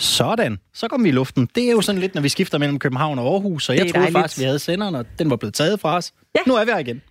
Sådan, 0.00 0.58
så 0.74 0.88
kom 0.88 1.04
vi 1.04 1.08
i 1.08 1.12
luften. 1.12 1.48
Det 1.54 1.64
er 1.64 1.70
jo 1.70 1.80
sådan 1.80 2.00
lidt, 2.00 2.14
når 2.14 2.22
vi 2.22 2.28
skifter 2.28 2.58
mellem 2.58 2.78
København 2.78 3.18
og 3.18 3.32
Aarhus, 3.32 3.64
så 3.64 3.72
jeg 3.72 3.80
troede 3.80 3.92
dejligt. 3.92 4.18
faktisk, 4.18 4.40
vi 4.40 4.44
havde 4.44 4.58
senderen, 4.58 4.94
og 4.94 5.06
den 5.18 5.30
var 5.30 5.36
blevet 5.36 5.54
taget 5.54 5.80
fra 5.80 5.96
os. 5.96 6.12
Ja. 6.34 6.40
Nu 6.46 6.54
er 6.54 6.64
vi 6.64 6.70
her 6.70 6.78
igen. 6.78 7.02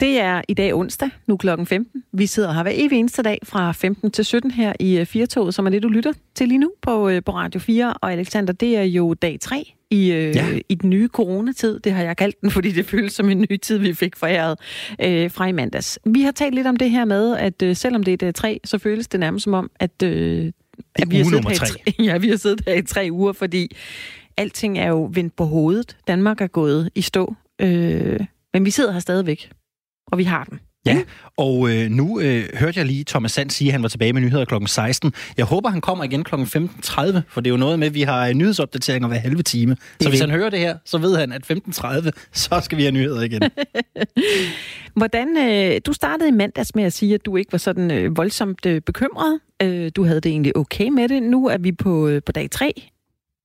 Det 0.00 0.20
er 0.20 0.42
i 0.48 0.54
dag 0.54 0.74
onsdag, 0.74 1.10
nu 1.26 1.36
klokken 1.36 1.66
15. 1.66 2.02
Vi 2.12 2.26
sidder 2.26 2.52
her 2.52 2.62
hver 2.62 2.72
evig 2.74 2.98
eneste 2.98 3.22
dag 3.22 3.38
fra 3.44 3.72
15 3.72 4.10
til 4.10 4.24
17 4.24 4.50
her 4.50 4.72
i 4.80 4.98
øh, 4.98 5.06
Firtoget, 5.06 5.54
som 5.54 5.66
er 5.66 5.70
det, 5.70 5.82
du 5.82 5.88
lytter 5.88 6.12
til 6.34 6.48
lige 6.48 6.58
nu 6.58 6.72
på, 6.82 7.08
øh, 7.08 7.22
på 7.24 7.32
Radio 7.32 7.60
4. 7.60 7.94
Og 7.94 8.12
Alexander, 8.12 8.52
det 8.52 8.76
er 8.76 8.82
jo 8.82 9.14
dag 9.14 9.38
3 9.40 9.72
i, 9.90 10.12
øh, 10.12 10.36
ja. 10.36 10.46
i 10.68 10.74
den 10.74 10.90
nye 10.90 11.08
coronatid. 11.08 11.80
Det 11.80 11.92
har 11.92 12.02
jeg 12.02 12.16
kaldt 12.16 12.40
den, 12.40 12.50
fordi 12.50 12.72
det 12.72 12.86
føles 12.86 13.12
som 13.12 13.30
en 13.30 13.46
ny 13.50 13.56
tid, 13.56 13.78
vi 13.78 13.94
fik 13.94 14.16
foræret 14.16 14.58
øh, 15.02 15.30
fra 15.30 15.46
i 15.46 15.52
mandags. 15.52 15.98
Vi 16.04 16.22
har 16.22 16.32
talt 16.32 16.54
lidt 16.54 16.66
om 16.66 16.76
det 16.76 16.90
her 16.90 17.04
med, 17.04 17.36
at 17.36 17.62
øh, 17.62 17.76
selvom 17.76 18.02
det 18.02 18.12
er 18.12 18.16
dag 18.16 18.34
3, 18.34 18.60
så 18.64 18.78
føles 18.78 19.08
det 19.08 19.20
nærmest 19.20 19.44
som 19.44 19.54
om, 19.54 19.70
at 19.80 20.02
øh, 20.02 20.52
at 20.94 21.10
vi 21.10 21.16
har 21.16 21.24
siddet 21.24 21.48
her 21.48 21.92
i, 21.98 22.04
ja, 22.08 22.18
vi 22.18 22.28
har 22.28 22.36
siddet 22.36 22.62
her 22.66 22.74
i 22.74 22.82
tre 22.82 23.08
uger, 23.12 23.32
fordi 23.32 23.76
alting 24.36 24.78
er 24.78 24.88
jo 24.88 25.10
vendt 25.12 25.36
på 25.36 25.44
hovedet. 25.44 25.96
Danmark 26.06 26.40
er 26.40 26.46
gået 26.46 26.90
i 26.94 27.02
stå. 27.02 27.34
Øh, 27.60 28.20
men 28.52 28.64
vi 28.64 28.70
sidder 28.70 28.92
her 28.92 29.00
stadigvæk, 29.00 29.50
og 30.06 30.18
vi 30.18 30.24
har 30.24 30.44
den. 30.44 30.60
Ja, 30.86 31.02
og 31.36 31.70
øh, 31.70 31.90
nu 31.90 32.20
øh, 32.20 32.44
hørte 32.54 32.78
jeg 32.78 32.86
lige 32.86 33.04
Thomas 33.04 33.32
Sand 33.32 33.50
sige, 33.50 33.68
at 33.68 33.72
han 33.72 33.82
var 33.82 33.88
tilbage 33.88 34.12
med 34.12 34.22
nyheder 34.22 34.44
kl. 34.44 34.54
16. 34.66 35.12
Jeg 35.36 35.44
håber, 35.44 35.70
han 35.70 35.80
kommer 35.80 36.04
igen 36.04 36.24
kl. 36.24 36.34
15.30, 36.34 37.20
for 37.28 37.40
det 37.40 37.46
er 37.46 37.50
jo 37.50 37.56
noget 37.56 37.78
med, 37.78 37.86
at 37.86 37.94
vi 37.94 38.02
har 38.02 38.32
nyhedsopdateringer 38.32 39.08
hver 39.08 39.18
halve 39.18 39.42
time. 39.42 39.76
Så 40.00 40.08
hvis 40.08 40.20
han 40.20 40.30
hører 40.30 40.50
det 40.50 40.58
her, 40.58 40.76
så 40.84 40.98
ved 40.98 41.16
han, 41.16 41.32
at 41.32 41.50
15.30, 41.50 42.10
så 42.32 42.60
skal 42.60 42.78
vi 42.78 42.82
have 42.82 42.92
nyheder 42.92 43.22
igen. 43.22 43.42
Hvordan, 44.96 45.36
øh, 45.36 45.80
du 45.86 45.92
startede 45.92 46.28
i 46.28 46.32
mandags 46.32 46.74
med 46.74 46.84
at 46.84 46.92
sige, 46.92 47.14
at 47.14 47.26
du 47.26 47.36
ikke 47.36 47.52
var 47.52 47.58
sådan 47.58 47.90
øh, 47.90 48.16
voldsomt 48.16 48.66
øh, 48.66 48.80
bekymret. 48.80 49.40
Øh, 49.62 49.90
du 49.96 50.04
havde 50.04 50.20
det 50.20 50.30
egentlig 50.30 50.56
okay 50.56 50.88
med 50.88 51.08
det. 51.08 51.22
Nu 51.22 51.46
er 51.46 51.58
vi 51.58 51.72
på, 51.72 52.08
øh, 52.08 52.22
på 52.26 52.32
dag 52.32 52.50
3 52.50 52.90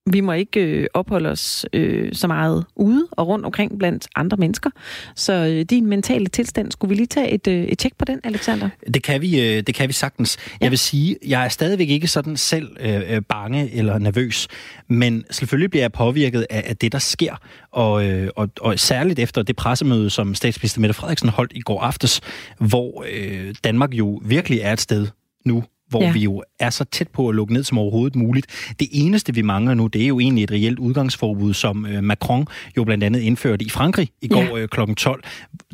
vi 0.06 0.22
må 0.22 0.32
ikke 0.32 0.60
øh, 0.60 0.88
opholde 0.94 1.30
os 1.30 1.66
øh, 1.74 2.14
så 2.14 2.28
meget 2.28 2.66
ude 2.76 3.08
og 3.12 3.28
rundt 3.28 3.46
omkring 3.46 3.80
blandt 3.80 4.08
andre 4.16 4.38
mennesker. 4.38 4.70
Så 5.16 5.34
øh, 5.34 5.66
din 5.70 5.86
mentale 5.86 6.28
tilstand, 6.28 6.72
skulle 6.72 6.90
vi 6.90 6.96
lige 6.96 7.08
tage 7.08 7.32
et, 7.32 7.48
øh, 7.48 7.64
et 7.64 7.78
tjek 7.78 7.94
på 7.98 8.06
den, 8.06 8.20
Alexander? 8.24 8.70
Det 8.94 9.04
kan 9.04 9.22
vi, 9.22 9.42
øh, 9.42 9.64
det 9.68 9.76
kan 9.76 9.88
vi 9.88 9.94
sagtens. 9.94 10.38
Ja. 10.48 10.58
Jeg 10.62 10.72
vil 10.72 10.80
sige, 10.80 11.18
jeg 11.28 11.46
er 11.46 11.50
stadigvæk 11.50 11.90
ikke 11.90 12.08
sådan 12.08 12.38
selv 12.38 12.78
øh, 12.80 13.16
øh, 13.16 13.22
bange 13.22 13.72
eller 13.74 13.98
nervøs, 13.98 14.48
men 14.88 15.24
selvfølgelig 15.32 15.70
bliver 15.70 15.84
jeg 15.84 15.92
påvirket 15.92 16.46
af, 16.50 16.64
af 16.68 16.78
det, 16.78 16.92
der 16.92 17.00
sker. 17.00 17.36
Og, 17.72 18.06
øh, 18.06 18.30
og, 18.36 18.50
og 18.62 18.80
særligt 18.80 19.20
efter 19.20 19.44
det 19.44 19.56
pressemøde, 19.56 20.10
som 20.10 20.36
statsminister 20.36 20.82
Mette 20.82 20.94
Frederiksen 20.94 21.30
holdt 21.30 21.52
i 21.56 21.60
går 21.60 21.82
aftes, 21.82 22.22
hvor 22.60 23.06
øh, 23.12 23.56
Danmark 23.64 23.94
jo 23.94 24.22
virkelig 24.26 24.60
er 24.60 24.74
et 24.74 24.82
sted 24.82 25.08
nu, 25.46 25.64
hvor 25.92 26.04
ja. 26.04 26.12
vi 26.12 26.20
jo 26.20 26.44
er 26.60 26.70
så 26.70 26.84
tæt 26.84 27.08
på 27.08 27.30
at 27.30 27.36
lukke 27.36 27.54
ned 27.54 27.64
som 27.64 27.78
overhovedet 27.78 28.16
muligt. 28.16 28.74
Det 28.80 28.88
eneste, 28.92 29.34
vi 29.34 29.42
mangler 29.42 29.74
nu, 29.74 29.88
det 29.88 30.04
er 30.04 30.08
jo 30.08 30.20
egentlig 30.20 30.44
et 30.44 30.52
reelt 30.52 30.80
udgangsforbud, 30.80 31.54
som 31.54 31.86
øh, 31.86 32.04
Macron 32.04 32.48
jo 32.78 32.84
blandt 32.84 33.04
andet 33.04 33.20
indførte 33.20 33.66
i 33.66 33.70
Frankrig 33.70 34.10
i 34.22 34.28
går 34.28 34.42
ja. 34.42 34.58
øh, 34.58 34.68
kl. 34.68 34.94
12, 34.94 35.24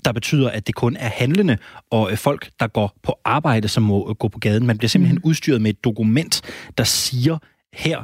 der 0.06 0.12
betyder, 0.12 0.50
at 0.50 0.68
det 0.68 0.76
kun 0.76 0.96
er 0.96 1.10
handlende 1.10 1.58
og 1.92 2.12
øh, 2.12 2.18
folk, 2.18 2.50
der 2.60 2.68
går 2.68 2.98
på 3.04 3.20
arbejde, 3.26 3.68
som 3.68 3.84
må 3.84 4.10
øh, 4.10 4.16
gå 4.16 4.28
på 4.28 4.40
gaden. 4.40 4.68
Man 4.68 4.78
bliver 4.78 4.90
simpelthen 4.90 5.20
mm. 5.24 5.30
udstyret 5.30 5.62
med 5.62 5.70
et 5.70 5.84
dokument, 5.84 6.42
der 6.78 6.84
siger, 6.84 7.38
her 7.74 8.04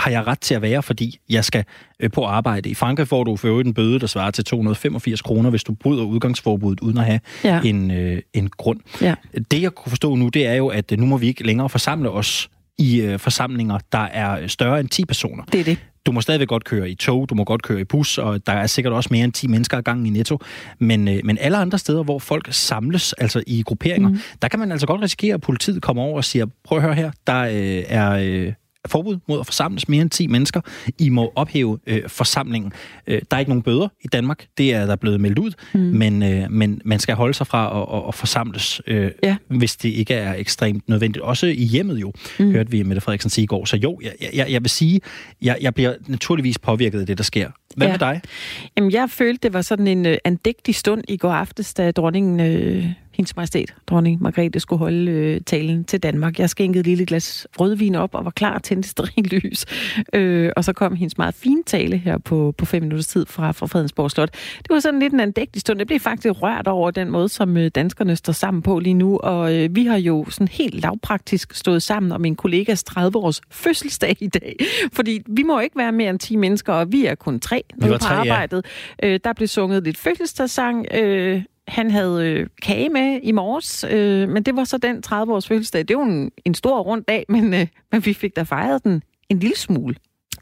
har 0.00 0.10
jeg 0.10 0.26
ret 0.26 0.40
til 0.40 0.54
at 0.54 0.62
være, 0.62 0.82
fordi 0.82 1.18
jeg 1.28 1.44
skal 1.44 1.64
øh, 2.00 2.10
på 2.10 2.24
arbejde. 2.24 2.70
I 2.70 2.74
Frankrig 2.74 3.08
får 3.08 3.24
du 3.24 3.36
for 3.36 3.60
en 3.60 3.74
bøde, 3.74 3.98
der 3.98 4.06
svarer 4.06 4.30
til 4.30 4.44
285 4.44 5.22
kroner, 5.22 5.50
hvis 5.50 5.64
du 5.64 5.74
bryder 5.74 6.04
udgangsforbuddet 6.04 6.80
uden 6.80 6.98
at 6.98 7.04
have 7.04 7.20
ja. 7.44 7.60
en, 7.64 7.90
øh, 7.90 8.22
en 8.34 8.48
grund. 8.48 8.80
Ja. 9.00 9.14
Det 9.50 9.62
jeg 9.62 9.72
kunne 9.72 9.90
forstå 9.90 10.14
nu, 10.14 10.28
det 10.28 10.46
er 10.46 10.54
jo, 10.54 10.68
at 10.68 10.92
øh, 10.92 10.98
nu 10.98 11.06
må 11.06 11.16
vi 11.16 11.26
ikke 11.26 11.46
længere 11.46 11.68
forsamle 11.68 12.10
os 12.10 12.50
i 12.78 13.00
øh, 13.00 13.18
forsamlinger, 13.18 13.78
der 13.92 13.98
er 13.98 14.46
større 14.46 14.80
end 14.80 14.88
10 14.88 15.04
personer. 15.04 15.44
Det 15.52 15.60
er 15.60 15.64
det. 15.64 15.78
Du 16.06 16.12
må 16.12 16.20
stadigvæk 16.20 16.48
godt 16.48 16.64
køre 16.64 16.90
i 16.90 16.94
tog, 16.94 17.28
du 17.30 17.34
må 17.34 17.44
godt 17.44 17.62
køre 17.62 17.80
i 17.80 17.84
bus, 17.84 18.18
og 18.18 18.46
der 18.46 18.52
er 18.52 18.66
sikkert 18.66 18.92
også 18.92 19.08
mere 19.12 19.24
end 19.24 19.32
10 19.32 19.46
mennesker 19.46 19.78
ad 19.78 19.82
gangen 19.82 20.06
i 20.06 20.10
Netto. 20.10 20.38
Men, 20.78 21.08
øh, 21.08 21.20
men 21.24 21.38
alle 21.40 21.56
andre 21.56 21.78
steder, 21.78 22.02
hvor 22.02 22.18
folk 22.18 22.48
samles, 22.50 23.12
altså 23.12 23.42
i 23.46 23.62
grupperinger, 23.62 24.08
mm. 24.08 24.18
der 24.42 24.48
kan 24.48 24.60
man 24.60 24.72
altså 24.72 24.86
godt 24.86 25.02
risikere, 25.02 25.34
at 25.34 25.40
politiet 25.40 25.82
kommer 25.82 26.02
over 26.02 26.16
og 26.16 26.24
siger, 26.24 26.46
prøv 26.64 26.78
at 26.78 26.84
høre 26.84 26.94
her, 26.94 27.10
der 27.26 27.40
øh, 27.40 27.84
er... 27.88 28.10
Øh, 28.10 28.52
forbud 28.88 29.18
mod 29.28 29.40
at 29.40 29.46
forsamles 29.46 29.88
mere 29.88 30.02
end 30.02 30.10
10 30.10 30.26
mennesker. 30.26 30.60
I 30.98 31.08
må 31.08 31.32
ophæve 31.36 31.78
øh, 31.86 32.08
forsamlingen. 32.08 32.72
Øh, 33.06 33.22
der 33.30 33.36
er 33.36 33.38
ikke 33.38 33.50
nogen 33.50 33.62
bøder 33.62 33.88
i 34.00 34.08
Danmark. 34.08 34.46
Det 34.58 34.74
er 34.74 34.86
der 34.86 34.96
blevet 34.96 35.20
meldt 35.20 35.38
ud. 35.38 35.52
Mm. 35.74 35.80
Men, 35.80 36.22
øh, 36.22 36.50
men 36.50 36.80
man 36.84 36.98
skal 36.98 37.14
holde 37.14 37.34
sig 37.34 37.46
fra 37.46 37.82
at, 37.82 37.98
at, 37.98 38.08
at 38.08 38.14
forsamles, 38.14 38.82
øh, 38.86 39.10
ja. 39.22 39.36
hvis 39.48 39.76
det 39.76 39.88
ikke 39.88 40.14
er 40.14 40.34
ekstremt 40.34 40.88
nødvendigt. 40.88 41.22
Også 41.22 41.46
i 41.46 41.64
hjemmet 41.64 42.00
jo, 42.00 42.12
mm. 42.38 42.50
hørte 42.50 42.70
vi 42.70 42.82
Mette 42.82 43.00
Frederiksen 43.00 43.30
sige 43.30 43.42
i 43.42 43.46
går. 43.46 43.64
Så 43.64 43.76
jo, 43.76 44.00
jeg, 44.02 44.12
jeg, 44.34 44.50
jeg 44.50 44.62
vil 44.62 44.70
sige, 44.70 45.00
jeg, 45.42 45.56
jeg 45.60 45.74
bliver 45.74 45.94
naturligvis 46.06 46.58
påvirket 46.58 47.00
af 47.00 47.06
det, 47.06 47.18
der 47.18 47.24
sker. 47.24 47.50
Hvad 47.76 47.86
ja. 47.86 47.92
med 47.92 47.98
dig? 47.98 48.20
Jamen, 48.76 48.92
jeg 48.92 49.10
følte, 49.10 49.38
det 49.42 49.52
var 49.52 49.62
sådan 49.62 49.86
en 49.86 50.06
uh, 50.06 50.12
andægtig 50.24 50.74
stund 50.74 51.02
i 51.08 51.16
går 51.16 51.32
aftes, 51.32 51.74
da 51.74 51.90
dronningen... 51.90 52.40
Øh 52.40 52.86
hendes 53.20 53.36
majestæt, 53.36 53.74
dronning 53.86 54.22
Margrethe, 54.22 54.60
skulle 54.60 54.78
holde 54.78 55.10
øh, 55.10 55.40
talen 55.46 55.84
til 55.84 56.02
Danmark. 56.02 56.38
Jeg 56.38 56.50
skænkede 56.50 56.80
et 56.80 56.86
lille 56.86 57.06
glas 57.06 57.46
rødvin 57.60 57.94
op 57.94 58.14
og 58.14 58.24
var 58.24 58.30
klar 58.30 58.58
til 58.58 58.76
en 59.16 59.24
lys. 59.32 59.66
Øh, 60.12 60.52
og 60.56 60.64
så 60.64 60.72
kom 60.72 60.94
hendes 60.94 61.18
meget 61.18 61.34
fine 61.34 61.62
tale 61.62 61.96
her 61.96 62.18
på, 62.18 62.54
på 62.58 62.64
fem 62.64 62.82
minutters 62.82 63.06
tid 63.06 63.26
fra, 63.26 63.52
fra 63.52 63.66
Fredensborg 63.66 64.10
Slot. 64.10 64.32
Det 64.58 64.70
var 64.70 64.80
sådan 64.80 65.00
lidt 65.00 65.12
en 65.12 65.20
andægtig 65.20 65.60
stund. 65.60 65.78
Jeg 65.78 65.86
blev 65.86 66.00
faktisk 66.00 66.42
rørt 66.42 66.66
over 66.66 66.90
den 66.90 67.10
måde, 67.10 67.28
som 67.28 67.56
øh, 67.56 67.70
danskerne 67.74 68.16
står 68.16 68.32
sammen 68.32 68.62
på 68.62 68.78
lige 68.78 68.94
nu. 68.94 69.18
Og 69.18 69.54
øh, 69.54 69.76
vi 69.76 69.84
har 69.84 69.96
jo 69.96 70.26
sådan 70.30 70.48
helt 70.48 70.74
lavpraktisk 70.82 71.54
stået 71.54 71.82
sammen 71.82 72.12
om 72.12 72.24
en 72.24 72.36
kollegas 72.36 72.84
30-års 72.90 73.40
fødselsdag 73.50 74.16
i 74.20 74.28
dag. 74.28 74.56
Fordi 74.92 75.20
vi 75.28 75.42
må 75.42 75.60
ikke 75.60 75.76
være 75.76 75.92
mere 75.92 76.10
end 76.10 76.18
10 76.18 76.36
mennesker, 76.36 76.72
og 76.72 76.92
vi 76.92 77.06
er 77.06 77.14
kun 77.14 77.40
tre 77.40 77.62
nu 77.76 77.86
på 77.86 77.94
arbejdet. 78.04 78.66
Ja. 79.02 79.08
Øh, 79.08 79.20
der 79.24 79.32
blev 79.32 79.48
sunget 79.48 79.84
lidt 79.84 79.96
fødselsdagssang. 79.96 80.86
Øh, 80.94 81.42
han 81.70 81.90
havde 81.90 82.26
øh, 82.26 82.46
kage 82.62 82.88
med 82.88 83.20
i 83.22 83.32
morges, 83.32 83.84
øh, 83.90 84.28
men 84.28 84.42
det 84.42 84.56
var 84.56 84.64
så 84.64 84.78
den 84.78 85.02
30-års 85.06 85.48
fødselsdag. 85.48 85.80
Det 85.80 85.90
er 85.90 85.94
jo 85.94 86.02
en, 86.02 86.30
en 86.44 86.54
stor 86.54 86.80
rund 86.80 87.04
dag, 87.04 87.24
men, 87.28 87.54
øh, 87.54 87.66
men 87.92 88.06
vi 88.06 88.12
fik 88.12 88.36
da 88.36 88.42
fejret 88.42 88.84
den 88.84 89.02
en 89.28 89.38
lille 89.38 89.56
smule. 89.56 89.94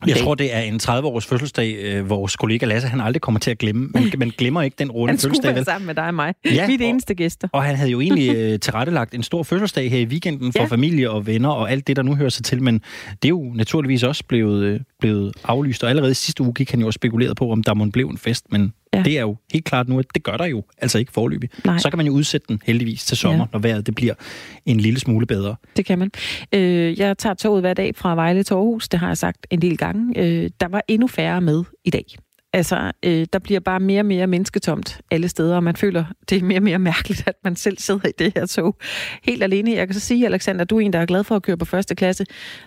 Jeg 0.06 0.16
tror, 0.16 0.34
det 0.34 0.54
er 0.54 0.60
en 0.60 0.80
30-års 0.82 1.26
fødselsdag, 1.26 1.76
øh, 1.82 2.10
vores 2.10 2.36
kollega 2.36 2.66
Lasse, 2.66 2.88
han 2.88 3.00
aldrig 3.00 3.20
kommer 3.20 3.40
til 3.40 3.50
at 3.50 3.58
glemme. 3.58 3.88
Man, 3.94 4.12
man 4.18 4.32
glemmer 4.38 4.62
ikke 4.62 4.74
den 4.78 4.90
runde 4.90 5.12
fødselsdag. 5.12 5.54
Han 5.54 5.56
skulle 5.56 5.64
sammen 5.64 5.86
med 5.86 5.94
dig 5.94 6.06
og 6.06 6.14
mig. 6.14 6.34
Ja, 6.44 6.66
Vi 6.66 6.74
er 6.74 6.78
det 6.78 6.88
eneste 6.88 7.14
gæster. 7.14 7.48
Og 7.52 7.62
han 7.62 7.76
havde 7.76 7.90
jo 7.90 8.00
egentlig 8.00 8.36
øh, 8.36 8.60
tilrettelagt 8.60 9.14
en 9.14 9.22
stor 9.22 9.42
fødselsdag 9.42 9.90
her 9.90 9.98
i 9.98 10.04
weekenden 10.04 10.52
for 10.52 10.62
ja. 10.62 10.66
familie 10.66 11.10
og 11.10 11.26
venner 11.26 11.48
og 11.48 11.70
alt 11.70 11.86
det, 11.86 11.96
der 11.96 12.02
nu 12.02 12.14
hører 12.14 12.28
sig 12.28 12.44
til. 12.44 12.62
Men 12.62 12.74
det 13.10 13.24
er 13.24 13.28
jo 13.28 13.52
naturligvis 13.54 14.02
også 14.02 14.24
blevet, 14.28 14.64
øh, 14.64 14.80
blevet 15.00 15.32
aflyst. 15.44 15.84
Og 15.84 15.90
allerede 15.90 16.14
sidste 16.14 16.42
uge 16.42 16.54
gik 16.54 16.70
han 16.70 16.80
jo 16.80 16.86
og 16.86 16.94
spekuleret 16.94 17.36
på, 17.36 17.52
om 17.52 17.62
der 17.62 17.74
må 17.74 17.84
blive 17.84 18.10
en 18.10 18.18
fest. 18.18 18.44
Men 18.50 18.72
Ja. 18.94 19.02
Det 19.02 19.18
er 19.18 19.20
jo 19.20 19.36
helt 19.52 19.64
klart 19.64 19.88
nu, 19.88 19.98
at 19.98 20.04
det 20.14 20.22
gør 20.22 20.36
der 20.36 20.46
jo 20.46 20.62
altså 20.78 20.98
ikke 20.98 21.12
forløbig. 21.12 21.50
Nej. 21.64 21.78
Så 21.78 21.90
kan 21.90 21.96
man 21.96 22.06
jo 22.06 22.12
udsætte 22.12 22.46
den 22.48 22.62
heldigvis 22.64 23.04
til 23.04 23.16
sommer, 23.16 23.38
ja. 23.38 23.46
når 23.52 23.58
vejret 23.58 23.86
det 23.86 23.94
bliver 23.94 24.14
en 24.66 24.80
lille 24.80 25.00
smule 25.00 25.26
bedre. 25.26 25.56
Det 25.76 25.84
kan 25.86 25.98
man. 25.98 26.10
Øh, 26.54 26.98
jeg 26.98 27.18
tager 27.18 27.34
toget 27.34 27.62
hver 27.62 27.74
dag 27.74 27.96
fra 27.96 28.14
Vejle 28.14 28.42
til 28.42 28.54
Aarhus, 28.54 28.88
det 28.88 29.00
har 29.00 29.06
jeg 29.06 29.18
sagt 29.18 29.46
en 29.50 29.62
del 29.62 29.76
gange. 29.76 30.18
Øh, 30.18 30.50
der 30.60 30.68
var 30.68 30.82
endnu 30.88 31.06
færre 31.06 31.40
med 31.40 31.64
i 31.84 31.90
dag. 31.90 32.04
Altså, 32.52 32.92
øh, 33.02 33.26
der 33.32 33.38
bliver 33.38 33.60
bare 33.60 33.80
mere 33.80 34.00
og 34.00 34.06
mere 34.06 34.26
mennesketomt 34.26 35.00
alle 35.10 35.28
steder, 35.28 35.56
og 35.56 35.64
man 35.64 35.76
føler, 35.76 36.04
det 36.30 36.38
er 36.38 36.42
mere 36.42 36.58
og 36.58 36.62
mere 36.62 36.78
mærkeligt, 36.78 37.22
at 37.26 37.34
man 37.44 37.56
selv 37.56 37.78
sidder 37.78 38.08
i 38.08 38.12
det 38.18 38.32
her 38.36 38.46
tog 38.46 38.76
helt 39.22 39.42
alene. 39.42 39.72
Jeg 39.72 39.86
kan 39.86 39.94
så 39.94 40.00
sige, 40.00 40.26
Alexander, 40.26 40.64
du 40.64 40.76
er 40.76 40.80
en, 40.80 40.92
der 40.92 40.98
er 40.98 41.06
glad 41.06 41.24
for 41.24 41.36
at 41.36 41.42
køre 41.42 41.56
på 41.56 41.64
første 41.64 41.94
klasse. 41.94 42.24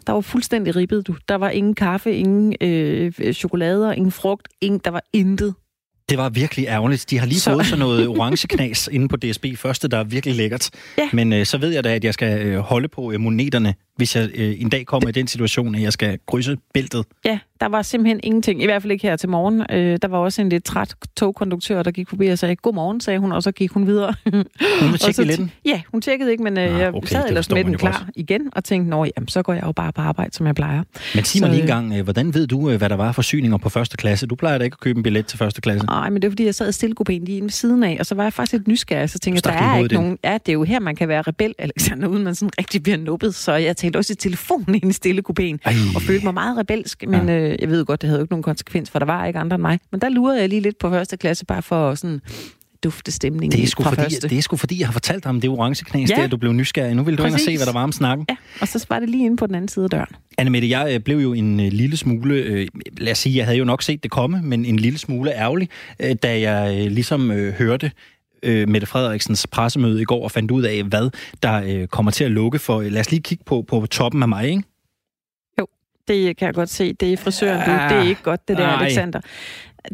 Der 0.08 0.14
var 0.14 0.22
fuldstændig 0.22 0.76
ribbet, 0.76 1.08
du. 1.08 1.16
Der 1.30 1.36
var 1.36 1.50
ingen 1.50 1.76
kaffe, 1.76 2.14
ingen 2.14 2.56
øh, 2.62 3.34
chokolader, 3.34 3.92
ingen 3.92 4.12
frugt, 4.12 4.48
ingen, 4.62 4.82
der 4.86 4.92
var 4.92 5.04
intet 5.14 5.54
det 6.10 6.18
var 6.18 6.30
virkelig 6.30 6.66
ærgerligt. 6.68 7.10
De 7.10 7.20
har 7.20 7.26
lige 7.26 7.40
så... 7.40 7.54
fået 7.54 7.66
sådan 7.66 7.80
noget 7.80 8.08
orange 8.08 8.48
knas 8.48 8.90
inde 8.92 9.08
på 9.08 9.18
DSB 9.18 9.46
første, 9.56 9.88
der 9.88 9.98
er 9.98 10.04
virkelig 10.04 10.36
lækkert. 10.36 10.70
Ja. 10.98 11.10
Men 11.14 11.34
øh, 11.34 11.46
så 11.46 11.58
ved 11.58 11.70
jeg 11.70 11.84
da, 11.84 11.96
at 11.96 12.04
jeg 12.04 12.14
skal 12.14 12.42
øh, 12.42 12.60
holde 12.60 12.88
på 12.88 13.12
øh, 13.12 13.20
moneterne, 13.20 13.74
hvis 13.96 14.16
jeg 14.16 14.30
øh, 14.36 14.62
en 14.62 14.70
dag 14.70 14.86
kommer 14.86 15.10
i 15.10 15.12
den 15.12 15.28
situation, 15.28 15.76
at 15.76 15.82
jeg 15.82 15.94
skal 15.94 16.20
krydse 16.28 16.58
bæltet. 16.74 17.06
Ja, 17.26 17.40
der 17.62 17.68
var 17.68 17.82
simpelthen 17.82 18.20
ingenting. 18.24 18.64
I 18.64 18.66
hvert 18.66 18.82
fald 18.82 18.92
ikke 18.92 19.08
her 19.08 19.16
til 19.16 19.30
morgen. 19.30 19.66
Øh, 19.72 19.98
der 20.02 20.08
var 20.08 20.18
også 20.18 20.42
en 20.42 20.50
lidt 20.50 20.64
træt 20.64 20.96
togkonduktør, 21.18 21.84
der 21.84 21.92
gik 21.92 22.10
forbi 22.10 22.28
og 22.28 22.40
sagde, 22.40 22.56
godmorgen, 22.56 23.02
sagde 23.02 23.20
hun, 23.20 23.32
og 23.32 23.44
så 23.44 23.52
gik 23.52 23.72
hun 23.72 23.88
videre. 23.88 24.14
Hun 24.82 24.98
tjekkede 24.98 25.28
lidt? 25.28 25.42
Ja, 25.66 25.82
hun 25.92 26.02
tjekkede 26.02 26.32
ikke, 26.32 26.44
men 26.44 26.58
øh, 26.58 26.64
ah, 26.64 26.80
jeg 26.80 26.96
okay, 26.96 27.08
sad 27.08 27.28
ellers 27.28 27.50
med 27.50 27.64
den 27.64 27.78
klar 27.78 27.92
også. 27.92 28.06
igen, 28.16 28.42
og 28.52 28.64
tænkte, 28.64 28.90
nå 28.90 29.06
jamen, 29.18 29.28
så 29.28 29.42
går 29.42 29.54
jeg 29.54 29.64
jo 29.64 29.72
bare 29.72 29.94
på 29.94 30.02
arbejde, 30.02 30.34
som 30.34 30.48
jeg 30.48 30.56
plejer. 30.56 30.84
Men 31.16 31.24
sig 31.24 31.42
mig 31.42 31.50
lige 31.50 31.62
en 31.62 31.68
gang, 31.68 31.94
øh, 31.94 32.04
hvordan 32.04 32.34
ved 32.34 32.48
du, 32.48 32.70
øh, 32.70 32.78
hvad 32.78 32.90
der 32.90 32.96
var 32.96 33.12
for 33.12 33.22
syninger 33.22 33.58
på 33.58 33.70
første 33.70 33.98
klasse? 33.98 34.28
Du 34.28 34.36
plejer 34.36 34.58
da 34.58 34.64
ikke 34.64 34.76
at 34.76 34.80
købe 34.80 34.98
en 34.98 35.04
billet 35.04 35.26
til 35.26 35.38
første 35.38 35.62
klasse. 35.62 35.86
Nej, 35.86 36.10
men 36.10 36.22
det 36.22 36.28
er 36.28 36.32
fordi, 36.32 36.46
jeg 36.46 36.56
sad 36.56 36.70
i 36.70 36.72
stillekopæen 36.72 37.26
lige 37.26 37.42
ved 37.42 37.50
siden 37.50 37.84
af, 37.84 37.98
og 38.00 38.06
så 38.06 38.16
var 38.16 38.24
jeg 38.24 38.34
faktisk 38.34 38.54
lidt 38.54 38.68
nysgerrig, 38.68 39.10
så 39.10 39.20
tænkte 39.20 39.50
jeg, 39.50 39.54
der 39.54 39.66
er 39.66 39.78
ikke 39.78 39.96
nogen... 39.96 40.18
Ja, 40.24 40.34
det 40.34 40.50
er 40.50 40.54
jo 40.54 40.64
her, 40.64 40.80
man 40.80 40.96
kan 40.96 41.08
være 41.08 41.22
rebel, 41.22 41.56
Alexander, 41.60 42.08
uden 42.08 42.24
man 42.24 42.36
sådan 42.36 42.52
rigtig 42.60 42.84
bliver 42.84 42.98
nubbet, 42.98 43.36
så 43.36 43.54
jeg 43.54 43.78
talte 43.92 43.98
også 43.98 44.16
telefonen 44.16 44.76
i 44.84 44.86
en 44.86 44.94
stillekopæen, 44.94 45.60
og 45.96 46.02
følte 46.02 46.26
mig 46.26 46.34
meget 46.34 46.58
rebelsk, 46.58 47.04
men 47.08 47.30
ja. 47.30 47.36
øh, 47.40 47.58
jeg 47.62 47.70
ved 47.70 47.86
godt, 47.86 48.02
det 48.02 48.08
havde 48.08 48.20
jo 48.20 48.24
ikke 48.24 48.34
nogen 48.34 48.44
konsekvens, 48.44 48.90
for 48.90 49.00
der 49.00 49.06
var 49.06 49.26
ikke 49.26 49.40
andre 49.40 49.56
end 49.56 49.62
mig. 49.62 49.80
Men 49.92 50.02
der 50.02 50.10
lurede 50.10 50.40
jeg 50.42 50.50
lige 50.50 50.62
lidt 50.62 50.80
på 50.80 50.90
første 50.90 51.18
klasse, 51.18 51.46
bare 51.46 51.62
for 51.62 51.96
sådan 51.96 52.22
dufte 52.84 53.12
stemningen 53.12 53.52
Det 53.60 53.64
er 53.64 53.68
sgu 53.68 53.84
fra 53.84 53.90
fordi, 53.90 54.02
første. 54.02 54.28
det 54.30 54.38
er 54.38 54.42
sgu 54.42 54.56
fordi, 54.56 54.80
jeg 54.80 54.88
har 54.88 54.92
fortalt 54.92 55.24
dig 55.24 55.30
om 55.30 55.42
det 55.42 55.50
orange 55.50 55.86
knæs, 55.86 56.10
Ja. 56.10 56.16
der 56.16 56.28
du 56.28 56.38
blev 56.38 56.54
nysgerrig. 56.54 56.96
Nu 56.96 57.04
vil 57.04 57.18
du 57.18 57.24
ind 57.24 57.34
og 57.34 57.40
se, 57.40 57.58
hvad 57.58 57.66
der 57.66 57.74
var 57.74 57.84
om 57.84 57.92
snakken. 57.92 58.26
Ja, 58.30 58.36
og 58.62 58.68
så 58.68 58.86
var 58.90 59.00
det 59.00 59.10
lige 59.10 59.26
inde 59.26 59.38
på 59.38 59.48
den 59.48 59.56
anden 59.56 59.68
side 59.68 59.84
af 59.84 59.90
døren. 59.90 60.16
Annemette, 60.38 60.70
jeg 60.70 60.94
øh, 60.94 61.00
blev 61.00 61.18
jo 61.18 61.34
en 61.34 61.60
øh, 61.60 61.72
lille 61.72 61.98
smule, 61.98 62.36
øh, 62.36 62.68
lad 62.98 63.12
os 63.12 63.18
sige, 63.18 63.38
jeg 63.38 63.46
havde 63.46 63.58
jo 63.58 63.64
nok 63.66 63.82
set 63.84 64.04
det 64.04 64.12
komme, 64.12 64.42
men 64.44 64.66
en 64.66 64.78
lille 64.80 65.00
smule 65.00 65.32
ærgerlig, 65.36 65.70
øh, 66.00 66.16
da 66.24 66.40
jeg 66.40 66.86
øh, 66.86 66.92
ligesom 66.92 67.32
øh, 67.32 67.54
hørte 67.54 67.92
øh, 68.44 68.70
Mette 68.70 68.88
Frederiksens 68.88 69.48
pressemøde 69.48 70.02
i 70.02 70.06
går 70.06 70.24
og 70.24 70.32
fandt 70.32 70.52
ud 70.52 70.64
af, 70.64 70.84
hvad 70.84 71.10
der 71.44 71.62
øh, 71.82 71.88
kommer 71.88 72.12
til 72.12 72.24
at 72.24 72.32
lukke 72.32 72.60
for. 72.60 72.82
Lad 72.82 73.00
os 73.02 73.12
lige 73.12 73.22
kigge 73.22 73.44
på, 73.44 73.62
på 73.62 73.86
toppen 73.92 74.22
af 74.24 74.28
mig, 74.30 74.50
ikke? 74.50 74.64
Det 76.08 76.38
kan 76.38 76.46
jeg 76.46 76.54
godt 76.54 76.70
se. 76.70 76.94
Det 76.94 77.14
er 77.14 77.18
frisøren, 77.18 77.60
du. 77.66 77.72
Det 77.96 78.02
er 78.02 78.02
ikke 78.10 78.24
godt, 78.24 78.48
det 78.48 78.58
der, 78.58 78.64
Nej. 78.68 78.86
Alexander. 78.86 79.20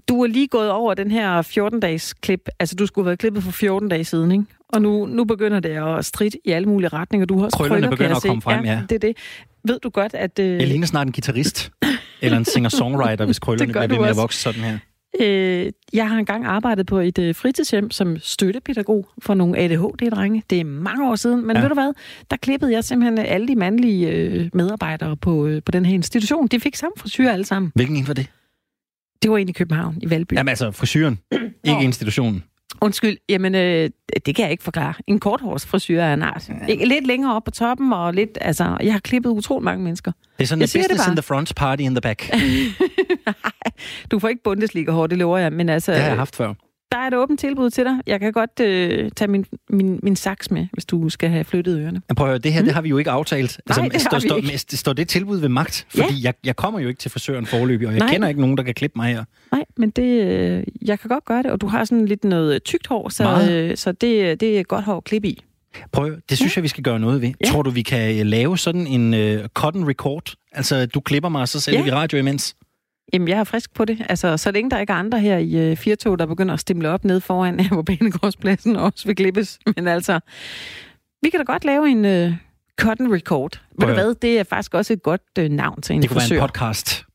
Du 0.10 0.24
er 0.24 0.28
lige 0.28 0.48
gået 0.48 0.72
over 0.72 0.94
den 0.94 1.12
her 1.12 1.42
14-dages 1.42 2.14
klip. 2.14 2.50
Altså, 2.60 2.76
du 2.76 2.86
skulle 2.86 3.04
have 3.06 3.08
været 3.10 3.20
klippet 3.20 3.44
for 3.44 3.52
14 3.52 3.90
dage 3.90 4.04
siden, 4.04 4.32
ikke? 4.32 4.44
Og 4.70 4.82
nu, 4.82 5.06
nu 5.06 5.24
begynder 5.24 5.60
det 5.60 5.70
at 5.70 6.06
stridt 6.06 6.36
i 6.46 6.52
alle 6.52 6.70
mulige 6.70 6.90
retninger. 6.90 7.26
Du 7.26 7.38
har 7.38 7.46
også 7.46 7.58
Krøllerne 7.58 7.82
krøller, 7.82 7.90
begynder 7.90 8.16
at 8.16 8.22
komme 8.24 8.42
se. 8.42 8.44
frem, 8.44 8.66
ja. 8.66 8.82
Det 8.90 8.96
er 8.96 9.00
det. 9.00 9.18
Ved 9.64 9.80
du 9.84 9.90
godt, 9.90 10.14
at... 10.14 10.40
Øh, 10.40 10.58
Jeg 10.60 10.68
ligner 10.68 10.88
snart 10.88 11.08
en 11.08 11.14
guitarist, 11.14 11.72
eller 12.22 12.38
en 12.38 12.46
singer-songwriter, 12.46 13.26
hvis 13.26 13.40
krøllerne 13.46 13.72
bliver 13.72 13.88
ved 13.88 14.00
med 14.00 14.10
at 14.10 14.18
vokse 14.18 14.40
sådan 14.40 14.62
her. 14.62 14.78
Øh, 15.22 15.72
jeg 15.94 16.10
har 16.10 16.18
engang 16.18 16.46
arbejdet 16.46 16.86
på 16.86 17.00
et 17.00 17.20
øh, 17.20 17.36
fritidshjem 17.36 17.92
som 17.92 18.18
støttepædagog 18.20 19.10
for 19.22 19.34
nogle 19.34 19.58
ADHD-drenge. 19.58 20.44
Det 20.50 20.60
er 20.60 20.64
mange 20.64 21.10
år 21.10 21.16
siden, 21.16 21.48
men 21.48 21.56
Ja. 21.56 21.62
ved 21.62 21.70
du 21.70 21.74
hvad? 21.74 21.94
Der 22.32 22.38
klippede 22.38 22.72
jeg 22.72 22.84
simpelthen 22.84 23.18
alle 23.18 23.48
de 23.48 23.56
mandlige 23.56 24.10
øh, 24.12 24.50
medarbejdere 24.54 25.18
på, 25.18 25.48
øh, 25.48 25.62
på 25.64 25.72
den 25.72 25.86
her 25.86 25.94
institution. 25.94 26.48
De 26.48 26.60
fik 26.60 26.76
samme 26.76 26.94
frisyr 26.98 27.30
alle 27.30 27.46
sammen. 27.46 27.72
Hvilken 27.76 27.96
en 27.98 28.08
var 28.08 28.14
det? 28.14 28.28
Det 29.22 29.32
var 29.32 29.38
en 29.38 29.50
i 29.50 29.52
København, 29.52 29.98
i 30.02 30.10
Valby. 30.10 30.34
Jamen 30.34 30.50
altså, 30.50 30.72
frisyren, 30.72 31.20
ikke 31.64 31.84
institutionen. 31.84 32.44
Undskyld, 32.82 33.18
jamen 33.30 33.56
øh, 33.56 33.90
det 34.26 34.36
kan 34.36 34.44
jeg 34.44 34.52
ikke 34.52 34.64
forklare. 34.64 34.94
En 35.08 35.20
korthårsfrisyr 35.20 36.02
er 36.02 36.14
en 36.14 36.22
art. 36.24 36.50
Ikke- 36.68 36.86
Lidt 36.86 37.08
længere 37.08 37.36
op 37.36 37.44
på 37.44 37.52
toppen, 37.52 37.94
og 37.94 38.14
lidt, 38.14 38.38
altså, 38.42 38.78
jeg 38.84 38.92
har 38.94 39.00
klippet 39.00 39.30
utrolig 39.30 39.64
mange 39.66 39.84
mennesker. 39.84 40.12
Det 40.38 40.44
er 40.44 40.48
sådan 40.48 40.60
Jeg 40.62 40.66
en 40.66 40.68
det 40.68 40.80
business 40.80 41.04
bare. 41.06 41.12
in 41.12 41.16
the 41.16 41.24
front, 41.24 41.56
party 41.56 41.82
in 41.82 41.96
the 41.96 42.02
back. 42.02 42.30
Du 44.12 44.20
får 44.20 44.28
ikke 44.28 44.44
Bundesliga-hår, 44.44 45.08
det 45.08 45.18
lover 45.18 45.38
jeg, 45.38 45.54
men 45.54 45.70
altså, 45.70 45.92
Det 45.92 46.02
har 46.02 46.08
jeg 46.08 46.18
haft 46.18 46.36
før. 46.36 46.54
Der 46.92 46.98
er 46.98 47.08
et 47.08 47.14
åbent 47.14 47.40
tilbud 47.40 47.70
til 47.70 47.84
dig. 47.84 47.94
Jeg 48.08 48.20
kan 48.20 48.34
godt 48.34 48.60
øh, 48.60 49.12
tage 49.16 49.32
min, 49.32 49.46
min, 49.70 50.00
min 50.04 50.16
saks 50.16 50.52
med, 50.52 50.68
hvis 50.74 50.86
du 50.86 51.10
skal 51.10 51.30
have 51.30 51.44
flyttet 51.44 51.80
ørerne. 51.80 52.02
Men 52.10 52.16
prøv 52.16 52.28
at 52.28 52.32
høre, 52.32 52.38
det 52.40 52.54
her, 52.54 52.62
det 52.62 52.74
har 52.74 52.82
vi 52.82 52.90
jo 52.90 52.98
ikke 52.98 53.12
aftalt. 53.12 53.60
Altså, 53.68 53.82
Nej, 53.82 53.90
det 53.90 54.02
har 54.02 54.10
står, 54.10 54.18
vi 54.20 54.28
står, 54.28 54.36
ikke. 54.38 54.48
men 54.48 54.58
står 54.58 54.94
det 54.94 55.08
tilbud 55.08 55.38
ved 55.38 55.50
magt? 55.50 55.86
Fordi 55.90 56.24
jeg, 56.24 56.34
jeg 56.46 56.56
kommer 56.56 56.80
jo 56.80 56.88
ikke 56.88 57.00
til 57.00 57.12
frisøren 57.12 57.46
forløbig, 57.46 57.88
og 57.88 57.94
jeg 57.94 58.00
Nej. 58.00 58.10
kender 58.14 58.28
ikke 58.28 58.42
nogen, 58.42 58.58
der 58.58 58.64
kan 58.64 58.74
klippe 58.74 59.00
mig 59.00 59.14
her. 59.14 59.24
Nej, 59.52 59.64
men 59.78 59.90
det, 59.90 60.24
øh, 60.24 60.64
jeg 60.82 61.00
kan 61.00 61.10
godt 61.10 61.26
gøre 61.26 61.44
det, 61.44 61.52
og 61.52 61.62
du 61.62 61.68
har 61.68 61.86
sådan 61.86 62.06
lidt 62.06 62.24
noget 62.24 62.64
tykt 62.64 62.88
hår, 62.88 63.10
så, 63.10 63.24
Meget. 63.24 63.52
øh, 63.52 63.78
så 63.78 63.92
det, 63.92 64.40
det 64.40 64.60
er 64.60 64.64
godt 64.64 64.86
hår 64.86 64.98
at 64.98 65.04
klippe 65.04 65.28
i. 65.28 65.44
Prøv, 65.92 66.16
det 66.30 66.38
synes 66.38 66.56
jeg, 66.58 66.64
vi 66.64 66.68
skal 66.68 66.84
gøre 66.84 67.00
noget 67.00 67.22
ved. 67.22 67.32
Ja. 67.42 67.46
Tror 67.52 67.62
du, 67.62 67.70
vi 67.70 67.82
kan 67.82 68.20
øh, 68.20 68.26
lave 68.26 68.58
sådan 68.58 68.88
en 68.88 69.14
uh, 69.14 69.46
cotton 69.48 69.88
record? 69.90 70.34
Altså, 70.52 70.86
du 70.86 71.00
klipper 71.00 71.30
mig, 71.30 71.42
og 71.42 71.48
så 71.48 71.60
sælger 71.60 71.80
Ja. 71.80 71.86
vi 71.86 71.92
radio 71.92 72.18
imens. 72.20 72.56
Jamen, 73.14 73.28
jeg 73.28 73.40
er 73.40 73.44
frisk 73.44 73.74
på 73.74 73.86
det. 73.86 74.06
Altså, 74.10 74.38
så 74.38 74.52
længe 74.52 74.72
der 74.72 74.80
ikke 74.80 74.94
er 74.94 74.98
andre 74.98 75.20
her 75.20 75.38
i 75.38 75.72
øh, 75.72 75.78
Firtog, 75.78 76.20
der 76.20 76.26
begynder 76.26 76.54
at 76.54 76.60
stimle 76.60 76.90
op 76.90 77.04
ned 77.06 77.20
foran 77.20 77.60
her 77.64 77.70
på 77.70 77.84
Banegårdspladsen 77.84 78.76
og 78.76 78.84
også 78.84 79.06
vil 79.06 79.16
klippes. 79.16 79.60
Men 79.76 79.88
altså, 79.88 80.20
vi 81.22 81.30
kan 81.30 81.40
da 81.40 81.44
godt 81.44 81.66
lave 81.66 81.90
en 81.90 82.06
øh, 82.06 82.34
cotton 82.82 83.14
record. 83.14 83.62
Ved 83.80 83.88
du 83.88 83.94
hvad, 83.94 84.16
det 84.16 84.40
er 84.40 84.44
faktisk 84.44 84.74
også 84.74 84.94
et 84.94 85.04
godt 85.04 85.22
øh, 85.40 85.50
navn 85.50 85.82
til 85.82 85.96
en 85.96 86.02
Det 86.02 86.10
kunne 86.10 86.20
frisør. 86.22 86.36
være 86.36 86.44
en 86.44 86.48
podcast. 86.50 87.06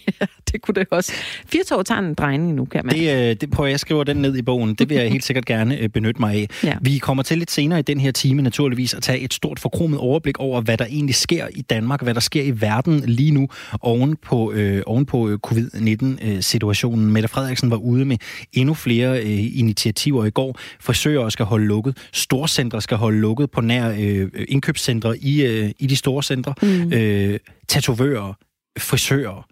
ja, 0.20 0.26
det 0.52 0.62
kunne 0.62 0.74
det 0.74 0.86
også. 0.90 1.12
Firtog 1.46 1.86
tager 1.86 2.00
en 2.00 2.14
drejning 2.14 2.54
nu, 2.54 2.64
kan 2.64 2.80
man. 2.84 2.94
Det, 2.94 3.30
øh, 3.30 3.36
det 3.40 3.50
prøver 3.50 3.68
jeg, 3.70 3.80
skriver 3.80 4.04
den 4.04 4.16
ned 4.16 4.36
i 4.36 4.42
bogen. 4.42 4.74
Det 4.74 4.88
vil 4.88 4.96
jeg 4.96 5.10
helt 5.10 5.24
sikkert 5.24 5.44
gerne 5.44 5.78
øh, 5.78 5.88
benytte 5.88 6.20
mig 6.20 6.34
af. 6.34 6.48
Ja. 6.64 6.76
Vi 6.80 6.98
kommer 6.98 7.22
til 7.22 7.38
lidt 7.38 7.50
senere 7.50 7.78
i 7.78 7.82
den 7.82 8.00
her 8.00 8.10
time 8.10 8.42
naturligvis 8.42 8.94
at 8.94 9.02
tage 9.02 9.20
et 9.20 9.34
stort 9.34 9.60
forkromet 9.60 9.98
overblik 9.98 10.38
over, 10.38 10.60
hvad 10.60 10.76
der 10.76 10.86
egentlig 10.86 11.14
sker 11.14 11.46
i 11.54 11.62
Danmark, 11.62 12.02
hvad 12.02 12.14
der 12.14 12.20
sker 12.20 12.42
i 12.42 12.60
verden 12.60 13.00
lige 13.00 13.30
nu 13.30 13.48
oven 13.80 14.16
på, 14.16 14.52
øh, 14.52 14.82
oven 14.86 15.06
på 15.06 15.28
øh, 15.28 15.38
covid-19-situationen. 15.38 17.12
Mette 17.12 17.28
Frederiksen 17.28 17.70
var 17.70 17.76
ude 17.76 18.04
med 18.04 18.16
endnu 18.52 18.74
flere 18.74 19.22
øh, 19.22 19.58
initiativer 19.58 20.24
i 20.24 20.30
går. 20.30 20.58
Frisører 20.80 21.28
skal 21.28 21.44
holde 21.44 21.66
lukket, 21.66 21.96
storcentre 22.12 22.82
skal 22.82 22.96
holde 22.96 23.18
lukket 23.18 23.50
på 23.50 23.60
nær 23.60 23.94
øh, 23.98 24.28
indkøbscentre 24.48 25.18
i, 25.18 25.46
øh, 25.46 25.70
i 25.78 25.86
de 25.86 25.96
store 25.96 26.22
centre. 26.22 26.54
Mm. 26.62 26.92
Øh, 26.92 27.38
tatovører, 27.68 28.32
frisører, 28.78 29.46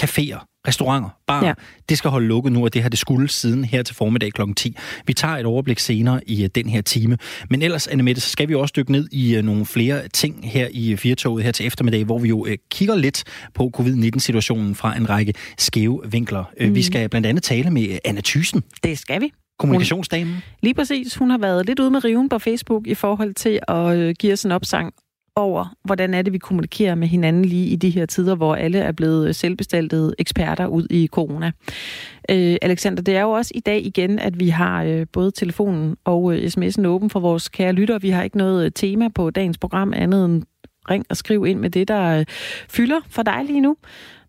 caféer, 0.00 0.60
restauranter, 0.68 1.08
bar. 1.26 1.46
Ja. 1.46 1.52
Det 1.88 1.98
skal 1.98 2.10
holde 2.10 2.26
lukket 2.26 2.52
nu, 2.52 2.64
og 2.64 2.74
det 2.74 2.82
har 2.82 2.88
det 2.88 2.98
skulle 2.98 3.28
siden 3.28 3.64
her 3.64 3.82
til 3.82 3.94
formiddag 3.96 4.32
kl. 4.32 4.42
10. 4.56 4.76
Vi 5.06 5.12
tager 5.12 5.36
et 5.36 5.46
overblik 5.46 5.78
senere 5.78 6.20
i 6.26 6.42
øh, 6.44 6.50
den 6.54 6.68
her 6.68 6.80
time. 6.82 7.18
Men 7.50 7.62
ellers, 7.62 7.86
Annemette, 7.86 8.20
så 8.20 8.30
skal 8.30 8.48
vi 8.48 8.54
også 8.54 8.72
dykke 8.76 8.92
ned 8.92 9.08
i 9.12 9.36
øh, 9.36 9.42
nogle 9.44 9.66
flere 9.66 10.08
ting 10.08 10.50
her 10.50 10.68
i 10.70 10.92
øh, 10.92 10.98
Firtoget 10.98 11.44
her 11.44 11.52
til 11.52 11.66
eftermiddag, 11.66 12.04
hvor 12.04 12.18
vi 12.18 12.28
jo 12.28 12.46
øh, 12.46 12.56
kigger 12.70 12.94
lidt 12.94 13.24
på 13.54 13.70
covid-19-situationen 13.76 14.74
fra 14.74 14.96
en 14.96 15.08
række 15.10 15.34
skæve 15.58 16.00
vinkler. 16.10 16.44
Mm. 16.60 16.74
Vi 16.74 16.82
skal 16.82 17.08
blandt 17.08 17.26
andet 17.26 17.42
tale 17.42 17.70
med 17.70 17.88
øh, 17.88 17.98
Anna 18.04 18.20
Thysen, 18.24 18.62
Det 18.84 18.98
skal 18.98 19.20
vi. 19.20 19.32
kommunikationsdamen. 19.58 20.36
Lige 20.62 20.74
præcis. 20.74 21.14
Hun 21.14 21.30
har 21.30 21.38
været 21.38 21.66
lidt 21.66 21.80
ude 21.80 21.90
med 21.90 22.04
riven 22.04 22.28
på 22.28 22.38
Facebook 22.38 22.86
i 22.86 22.94
forhold 22.94 23.34
til 23.34 23.58
at 23.68 23.96
øh, 23.96 24.14
give 24.18 24.32
os 24.32 24.44
en 24.44 24.52
opsang 24.52 24.94
over, 25.36 25.74
hvordan 25.84 26.14
er 26.14 26.22
det, 26.22 26.32
vi 26.32 26.38
kommunikerer 26.38 26.94
med 26.94 27.08
hinanden 27.08 27.44
lige 27.44 27.66
i 27.66 27.76
de 27.76 27.90
her 27.90 28.06
tider, 28.06 28.34
hvor 28.34 28.54
alle 28.54 28.78
er 28.78 28.92
blevet 28.92 29.36
selvbestaltede 29.36 30.14
eksperter 30.18 30.66
ud 30.66 30.86
i 30.90 31.06
corona. 31.06 31.52
Øh, 32.30 32.56
Alexander, 32.62 33.02
det 33.02 33.16
er 33.16 33.22
jo 33.22 33.30
også 33.30 33.52
i 33.54 33.60
dag 33.60 33.86
igen, 33.86 34.18
at 34.18 34.40
vi 34.40 34.48
har 34.48 34.84
øh, 34.84 35.06
både 35.12 35.30
telefonen 35.30 35.96
og 36.04 36.34
øh, 36.34 36.44
sms'en 36.44 36.86
åben 36.86 37.10
for 37.10 37.20
vores 37.20 37.48
kære 37.48 37.72
lyttere. 37.72 38.02
Vi 38.02 38.10
har 38.10 38.22
ikke 38.22 38.38
noget 38.38 38.64
øh, 38.64 38.72
tema 38.74 39.08
på 39.08 39.30
dagens 39.30 39.58
program 39.58 39.92
andet 39.96 40.24
end 40.24 40.42
ring 40.90 41.06
og 41.10 41.16
skriv 41.16 41.46
ind 41.46 41.60
med 41.60 41.70
det, 41.70 41.88
der 41.88 42.18
øh, 42.18 42.24
fylder 42.68 43.00
for 43.08 43.22
dig 43.22 43.44
lige 43.44 43.60
nu. 43.60 43.76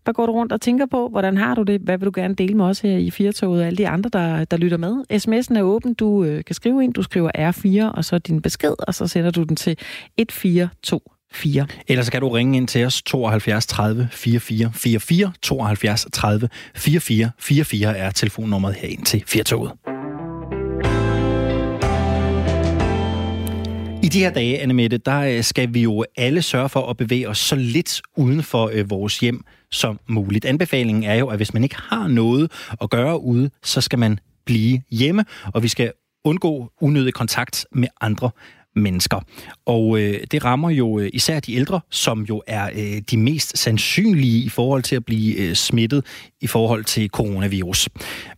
Hvad 0.06 0.14
går 0.14 0.26
du 0.26 0.32
rundt 0.32 0.52
og 0.52 0.60
tænker 0.60 0.86
på? 0.86 1.08
Hvordan 1.08 1.36
har 1.36 1.54
du 1.54 1.62
det? 1.62 1.80
Hvad 1.80 1.98
vil 1.98 2.06
du 2.06 2.12
gerne 2.14 2.34
dele 2.34 2.54
med 2.54 2.64
os 2.64 2.80
her 2.80 2.96
i 2.96 3.10
Firtoget 3.10 3.60
og 3.60 3.66
alle 3.66 3.76
de 3.76 3.88
andre, 3.88 4.10
der, 4.12 4.44
der 4.44 4.56
lytter 4.56 4.76
med? 4.76 5.04
SMS'en 5.12 5.58
er 5.58 5.62
åben. 5.62 5.94
Du 5.94 6.24
øh, 6.24 6.44
kan 6.44 6.54
skrive 6.54 6.84
ind. 6.84 6.94
Du 6.94 7.02
skriver 7.02 7.30
R4, 7.38 7.96
og 7.96 8.04
så 8.04 8.18
din 8.18 8.42
besked, 8.42 8.74
og 8.78 8.94
så 8.94 9.06
sender 9.06 9.30
du 9.30 9.42
den 9.42 9.56
til 9.56 9.72
1424. 10.18 11.66
Ellers 11.88 12.10
kan 12.10 12.20
du 12.20 12.28
ringe 12.28 12.56
ind 12.56 12.68
til 12.68 12.86
os 12.86 13.02
72 13.02 13.66
30 13.66 14.08
44 14.12 14.72
44. 14.74 15.32
72 15.42 16.06
30 16.12 16.48
44 16.74 17.30
44 17.38 17.96
er 17.96 18.10
telefonnummeret 18.10 18.74
herind 18.74 19.02
til 19.02 19.22
Firtoget. 19.26 19.72
I 24.06 24.08
de 24.08 24.20
her 24.20 24.30
dage, 24.30 24.58
Annemette, 24.58 24.98
der 24.98 25.20
øh, 25.20 25.42
skal 25.42 25.74
vi 25.74 25.82
jo 25.82 26.04
alle 26.16 26.42
sørge 26.42 26.68
for 26.68 26.90
at 26.90 26.96
bevæge 26.96 27.28
os 27.28 27.38
så 27.38 27.56
lidt 27.56 28.02
uden 28.16 28.42
for 28.42 28.70
øh, 28.72 28.90
vores 28.90 29.20
hjem 29.20 29.44
som 29.70 30.00
muligt. 30.08 30.44
Anbefalingen 30.44 31.04
er 31.04 31.14
jo, 31.14 31.28
at 31.28 31.36
hvis 31.36 31.54
man 31.54 31.62
ikke 31.62 31.76
har 31.78 32.08
noget 32.08 32.52
at 32.82 32.90
gøre 32.90 33.20
ude, 33.20 33.50
så 33.62 33.80
skal 33.80 33.98
man 33.98 34.18
blive 34.44 34.82
hjemme, 34.90 35.24
og 35.54 35.62
vi 35.62 35.68
skal 35.68 35.92
undgå 36.24 36.70
unødig 36.80 37.14
kontakt 37.14 37.66
med 37.72 37.88
andre 38.00 38.30
mennesker. 38.76 39.20
Og 39.66 40.00
øh, 40.00 40.20
det 40.30 40.44
rammer 40.44 40.70
jo 40.70 40.98
øh, 40.98 41.10
især 41.12 41.40
de 41.40 41.54
ældre, 41.54 41.80
som 41.90 42.22
jo 42.22 42.42
er 42.46 42.70
øh, 42.74 43.02
de 43.10 43.16
mest 43.16 43.58
sandsynlige 43.58 44.44
i 44.44 44.48
forhold 44.48 44.82
til 44.82 44.96
at 44.96 45.04
blive 45.04 45.36
øh, 45.36 45.54
smittet 45.54 46.06
i 46.40 46.46
forhold 46.46 46.84
til 46.84 47.08
coronavirus. 47.08 47.88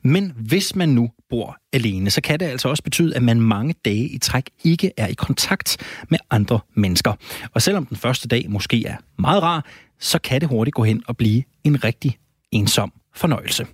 Men 0.03 0.33
hvis 0.37 0.77
man 0.77 0.89
nu 0.89 1.11
bor 1.31 1.57
alene, 1.73 2.11
så 2.11 2.21
kan 2.21 2.41
det 2.41 2.47
altså 2.47 2.69
også 2.69 2.83
betyde, 2.83 3.17
at 3.17 3.23
man 3.23 3.41
mange 3.41 3.75
dage 3.85 4.09
i 4.09 4.19
træk 4.19 4.51
ikke 4.65 4.93
er 4.97 5.07
i 5.07 5.15
kontakt 5.15 5.77
med 6.09 6.19
andre 6.31 6.61
mennesker. 6.75 7.13
Og 7.55 7.63
selvom 7.63 7.87
den 7.87 7.97
første 7.97 8.29
dag 8.29 8.47
måske 8.49 8.87
er 8.87 8.97
meget 9.19 9.43
rar, 9.43 9.67
så 10.01 10.19
kan 10.19 10.41
det 10.41 10.49
hurtigt 10.49 10.75
gå 10.75 10.85
hen 10.85 11.03
og 11.07 11.17
blive 11.17 11.43
en 11.65 11.85
rigtig 11.85 12.19
ensom 12.53 12.93
fornøjelse. 13.15 13.67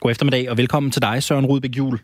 God 0.00 0.10
eftermiddag 0.10 0.50
og 0.50 0.56
velkommen 0.56 0.92
til 0.92 1.02
dig, 1.02 1.22
Søren 1.22 1.46
Rudbæk 1.46 1.76
Jul. 1.76 1.98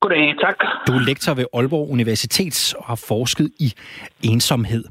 Goddag, 0.00 0.34
tak. 0.40 0.58
Du 0.86 0.92
er 0.92 1.04
lektor 1.10 1.34
ved 1.34 1.46
Aalborg 1.54 1.90
Universitet 1.90 2.74
og 2.78 2.84
har 2.84 3.04
forsket 3.08 3.48
i 3.66 3.68
ensomhed. 4.32 4.84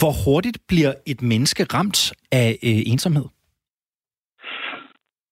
Hvor 0.00 0.12
hurtigt 0.24 0.58
bliver 0.68 0.92
et 1.06 1.22
menneske 1.22 1.62
ramt 1.74 2.12
af 2.32 2.48
øh, 2.68 2.82
ensomhed? 2.92 3.26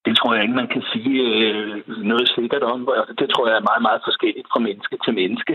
Det 0.06 0.16
tror 0.16 0.34
jeg 0.34 0.42
ikke, 0.42 0.60
man 0.62 0.72
kan 0.74 0.82
sige 0.92 1.14
øh, 1.22 1.82
noget 2.10 2.28
sikkert 2.36 2.62
om. 2.62 2.88
Det 3.18 3.28
tror 3.30 3.48
jeg 3.48 3.56
er 3.56 3.68
meget, 3.70 3.82
meget 3.82 4.00
forskelligt 4.04 4.46
fra 4.52 4.60
menneske 4.60 4.96
til 5.04 5.14
menneske. 5.14 5.54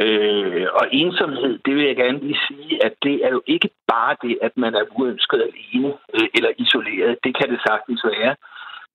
Øh, 0.00 0.66
og 0.78 0.84
ensomhed, 0.92 1.52
det 1.64 1.74
vil 1.76 1.84
jeg 1.86 1.96
gerne 1.96 2.18
lige 2.26 2.40
sige, 2.48 2.84
at 2.86 2.94
det 3.02 3.16
er 3.26 3.30
jo 3.36 3.42
ikke 3.46 3.70
bare 3.92 4.16
det, 4.22 4.38
at 4.42 4.52
man 4.56 4.74
er 4.74 4.84
uønsket 4.98 5.40
alene 5.48 5.92
øh, 6.14 6.28
eller 6.36 6.50
isoleret. 6.64 7.18
Det 7.24 7.32
kan 7.38 7.48
det 7.52 7.60
sagtens 7.68 8.02
være. 8.04 8.34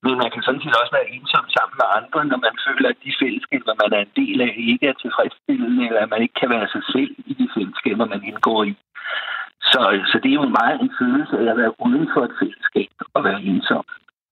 Men 0.06 0.14
man 0.22 0.30
kan 0.34 0.44
sådan 0.44 0.62
set 0.64 0.82
også 0.82 0.94
være 0.98 1.12
ensom 1.16 1.46
sammen 1.56 1.76
med 1.82 1.88
andre, 2.00 2.20
når 2.32 2.40
man 2.48 2.56
føler, 2.66 2.88
at 2.90 3.04
de 3.06 3.20
fællesskaber, 3.22 3.74
man 3.82 3.92
er 3.98 4.02
en 4.04 4.14
del 4.22 4.38
af, 4.48 4.52
ikke 4.72 4.86
er 4.92 5.02
tilfredsstillende, 5.04 5.84
eller 5.88 6.02
at 6.04 6.12
man 6.14 6.22
ikke 6.26 6.40
kan 6.42 6.50
være 6.56 6.68
sig 6.76 6.84
selv 6.94 7.12
i 7.32 7.34
de 7.40 7.48
fællesskaber, 7.56 8.06
man 8.14 8.22
indgår 8.30 8.60
i. 8.72 8.74
Så, 9.72 9.82
så 10.10 10.16
det 10.24 10.30
er 10.30 10.40
jo 10.42 10.56
meget 10.60 10.78
en 10.84 10.92
følelse 11.00 11.36
af 11.42 11.48
at 11.52 11.58
være 11.62 11.74
uden 11.86 12.08
for 12.14 12.22
et 12.30 12.36
fællesskab 12.42 12.92
og 13.16 13.22
være 13.28 13.42
ensom. 13.50 13.86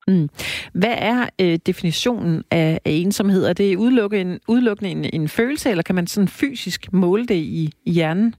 Mm. 0.07 0.29
Hvad 0.73 0.95
er 1.13 1.21
øh, 1.41 1.55
definitionen 1.69 2.43
af, 2.51 2.79
af 2.85 2.91
ensomhed? 3.03 3.45
Er 3.45 3.53
det 3.53 3.75
udelukkende 3.75 4.33
en, 4.33 4.39
udelukkende 4.47 4.91
en, 4.91 5.05
en 5.13 5.27
følelse, 5.27 5.69
eller 5.69 5.83
kan 5.83 5.95
man 5.95 6.07
sådan 6.07 6.27
fysisk 6.27 6.93
måle 6.93 7.25
det 7.25 7.35
i, 7.35 7.73
i 7.85 7.91
hjernen? 7.91 8.35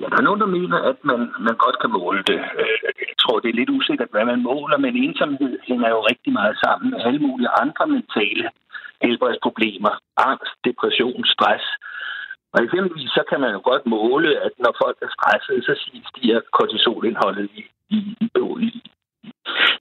Ja, 0.00 0.06
der 0.12 0.18
er 0.18 0.28
nogen, 0.28 0.42
der 0.44 0.56
mener, 0.58 0.78
at 0.90 0.98
man, 1.10 1.20
man 1.46 1.56
godt 1.64 1.76
kan 1.82 1.90
måle 2.00 2.22
det. 2.30 2.40
Øh, 2.62 2.76
jeg 3.10 3.18
tror, 3.22 3.36
det 3.40 3.48
er 3.50 3.60
lidt 3.60 3.74
usikkert, 3.78 4.10
hvad 4.12 4.24
man 4.32 4.42
måler, 4.50 4.78
men 4.84 5.02
ensomhed 5.04 5.52
hænger 5.68 5.88
jo 5.94 6.00
rigtig 6.10 6.32
meget 6.32 6.56
sammen 6.64 6.86
med 6.90 6.98
alle 7.06 7.20
mulige 7.26 7.54
andre 7.62 7.84
mentale 7.96 8.46
helbredsproblemer. 9.04 9.92
Angst, 10.28 10.54
depression, 10.68 11.22
stress. 11.34 11.64
Og 12.52 12.58
eksempelvis 12.64 13.10
så 13.18 13.22
kan 13.30 13.40
man 13.40 13.50
jo 13.56 13.60
godt 13.70 13.84
måle, 13.96 14.30
at 14.46 14.52
når 14.64 14.72
folk 14.82 14.98
er 15.06 15.10
stressede, 15.16 15.60
så 15.68 15.72
stiger 16.10 16.40
kortisolindholdet 16.58 17.48
i, 17.58 17.62
i, 17.96 17.98
i, 18.20 18.26
i 18.66 18.70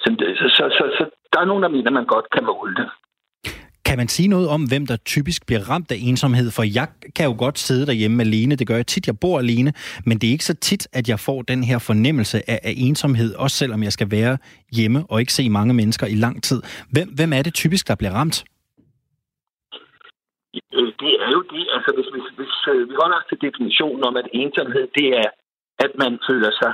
så, 0.03 0.09
så, 0.57 0.65
så, 0.77 0.83
så 0.97 1.03
der 1.33 1.39
er 1.41 1.45
nogen, 1.45 1.63
der 1.63 1.69
mener, 1.69 1.87
at 1.87 1.93
man 1.93 2.05
godt 2.05 2.27
kan 2.35 2.43
måle 2.43 2.75
det. 2.75 2.89
Kan 3.85 3.97
man 3.97 4.07
sige 4.07 4.29
noget 4.29 4.47
om, 4.49 4.61
hvem 4.71 4.87
der 4.87 4.97
typisk 4.97 5.45
bliver 5.47 5.63
ramt 5.71 5.91
af 5.91 5.97
ensomhed? 6.09 6.51
For 6.51 6.63
jeg 6.63 6.87
kan 7.15 7.25
jo 7.25 7.35
godt 7.37 7.59
sidde 7.59 7.85
derhjemme 7.85 8.23
alene. 8.23 8.55
Det 8.55 8.67
gør 8.67 8.75
jeg 8.75 8.87
tit, 8.87 9.07
jeg 9.07 9.19
bor 9.19 9.39
alene. 9.39 9.73
Men 10.05 10.17
det 10.17 10.27
er 10.27 10.31
ikke 10.31 10.45
så 10.45 10.55
tit, 10.55 10.87
at 10.93 11.09
jeg 11.09 11.19
får 11.19 11.41
den 11.41 11.63
her 11.63 11.79
fornemmelse 11.79 12.49
af, 12.49 12.59
af 12.63 12.73
ensomhed, 12.77 13.35
også 13.35 13.57
selvom 13.57 13.83
jeg 13.83 13.93
skal 13.93 14.11
være 14.11 14.37
hjemme 14.77 15.05
og 15.09 15.19
ikke 15.19 15.33
se 15.33 15.49
mange 15.49 15.73
mennesker 15.73 16.07
i 16.07 16.15
lang 16.15 16.43
tid. 16.43 16.61
Hvem, 16.93 17.07
hvem 17.17 17.33
er 17.33 17.41
det 17.41 17.53
typisk, 17.53 17.87
der 17.87 17.95
bliver 17.95 18.13
ramt? 18.13 18.43
Øh, 20.77 20.89
det 21.03 21.13
er 21.25 21.31
jo 21.37 21.41
det, 21.53 21.63
altså 21.75 21.89
hvis, 21.95 22.07
hvis, 22.13 22.27
hvis 22.37 22.53
vi 22.89 22.95
holder 23.01 23.17
os 23.21 23.27
til 23.29 23.39
definitionen 23.45 24.03
om, 24.03 24.15
at 24.21 24.27
ensomhed, 24.33 24.85
det 24.97 25.07
er, 25.21 25.29
at 25.85 25.91
man 26.03 26.19
føler 26.29 26.51
sig 26.61 26.73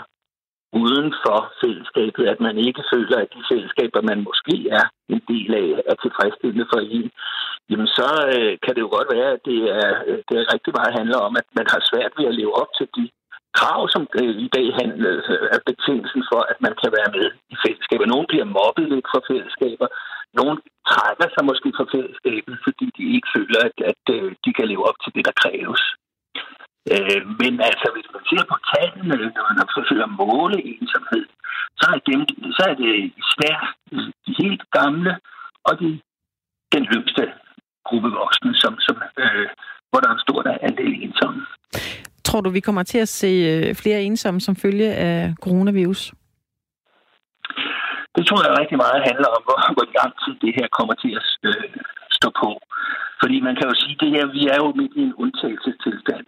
uden 0.84 1.08
for 1.24 1.38
fællesskabet, 1.62 2.24
at 2.34 2.40
man 2.48 2.56
ikke 2.68 2.84
føler, 2.94 3.18
at 3.24 3.34
de 3.36 3.42
fællesskaber, 3.52 4.10
man 4.12 4.20
måske 4.28 4.56
er 4.80 4.86
en 5.14 5.22
del 5.32 5.52
af, 5.64 5.70
er 5.92 5.96
tilfredsstillende 6.04 6.68
for 6.74 6.80
en, 6.98 7.08
jamen 7.70 7.90
så 7.98 8.10
øh, 8.36 8.54
kan 8.64 8.74
det 8.76 8.82
jo 8.86 8.90
godt 8.98 9.10
være, 9.16 9.30
at 9.36 9.42
det 9.50 9.60
er, 9.82 9.92
øh, 10.08 10.20
det 10.28 10.36
er 10.38 10.54
rigtig 10.54 10.74
meget 10.78 10.98
handler 11.00 11.20
om, 11.28 11.34
at 11.42 11.48
man 11.60 11.68
har 11.74 11.82
svært 11.90 12.14
ved 12.18 12.26
at 12.30 12.38
leve 12.40 12.54
op 12.62 12.72
til 12.78 12.88
de 12.98 13.06
krav, 13.58 13.82
som 13.94 14.04
øh, 14.22 14.36
i 14.46 14.48
dag 14.58 14.68
handler, 14.82 15.12
øh, 15.32 15.48
er 15.56 15.62
betingelsen 15.70 16.24
for, 16.32 16.42
at 16.52 16.58
man 16.66 16.74
kan 16.82 16.92
være 16.98 17.12
med 17.18 17.26
i 17.54 17.56
fællesskaber. 17.64 18.06
Nogle 18.06 18.28
bliver 18.32 18.48
mobbet 18.58 18.86
lidt 18.94 19.08
fra 19.12 19.22
fællesskaber. 19.30 19.88
Nogle 20.40 20.56
trækker 20.92 21.28
sig 21.34 21.44
måske 21.50 21.70
fra 21.78 21.88
fællesskabet, 21.96 22.56
fordi 22.66 22.86
de 22.98 23.04
ikke 23.16 23.30
føler, 23.36 23.60
at, 23.70 23.78
at 23.92 24.04
øh, 24.16 24.28
de 24.46 24.52
kan 24.58 24.68
leve 24.72 24.84
op 24.90 24.98
til 25.04 25.12
det, 25.16 25.24
der 25.28 25.42
kræves. 25.44 25.84
Øh, 26.94 27.22
men 27.42 27.54
altså, 27.70 27.88
hvis 27.96 28.10
man 28.16 28.24
ser 28.30 28.44
på 28.52 28.58
tallene, 28.74 29.16
når 29.36 29.44
man 29.60 29.70
forsøger 29.78 30.08
at 30.10 30.18
måle 30.24 30.58
ensomhed, 30.74 31.26
så 31.80 31.86
er, 31.96 32.00
dem, 32.10 32.22
så 32.58 32.64
er 32.72 32.76
det 32.82 32.92
især 33.24 33.58
de 34.26 34.32
helt 34.42 34.64
gamle 34.78 35.12
og 35.68 35.74
de, 35.82 35.90
den 36.76 36.86
yngste 36.96 37.24
gruppe 37.88 38.10
voksne, 38.22 38.56
som, 38.56 38.74
som, 38.80 38.96
øh, 39.24 39.48
hvor 39.90 40.00
der 40.00 40.08
er 40.10 40.14
en 40.14 40.26
stor 40.28 40.40
andel 40.68 40.94
ensomme. 41.06 41.46
Tror 42.28 42.42
du, 42.42 42.50
vi 42.50 42.60
kommer 42.68 42.84
til 42.84 42.98
at 42.98 43.10
se 43.22 43.32
øh, 43.52 43.76
flere 43.76 44.02
ensomme 44.02 44.40
som 44.42 44.56
følge 44.56 44.90
af 45.08 45.34
coronavirus? 45.46 46.14
Det 48.16 48.24
tror 48.28 48.40
jeg 48.46 48.60
rigtig 48.62 48.78
meget 48.78 49.08
handler 49.10 49.30
om, 49.38 49.42
hvor, 49.48 49.60
hvor 49.76 49.88
lang 50.00 50.12
tid 50.24 50.34
det 50.46 50.52
her 50.58 50.68
kommer 50.78 50.96
til 51.04 51.12
at 51.20 51.26
øh, 51.50 51.70
stå 52.18 52.28
på. 52.42 52.50
Fordi 53.22 53.38
man 53.48 53.56
kan 53.56 53.68
jo 53.70 53.76
sige, 53.82 53.96
at 53.96 54.02
det 54.04 54.10
her, 54.16 54.26
vi 54.38 54.42
er 54.54 54.58
jo 54.64 54.70
midt 54.80 54.94
i 55.00 55.02
en 55.08 55.14
undtagelsestilstand. 55.24 56.26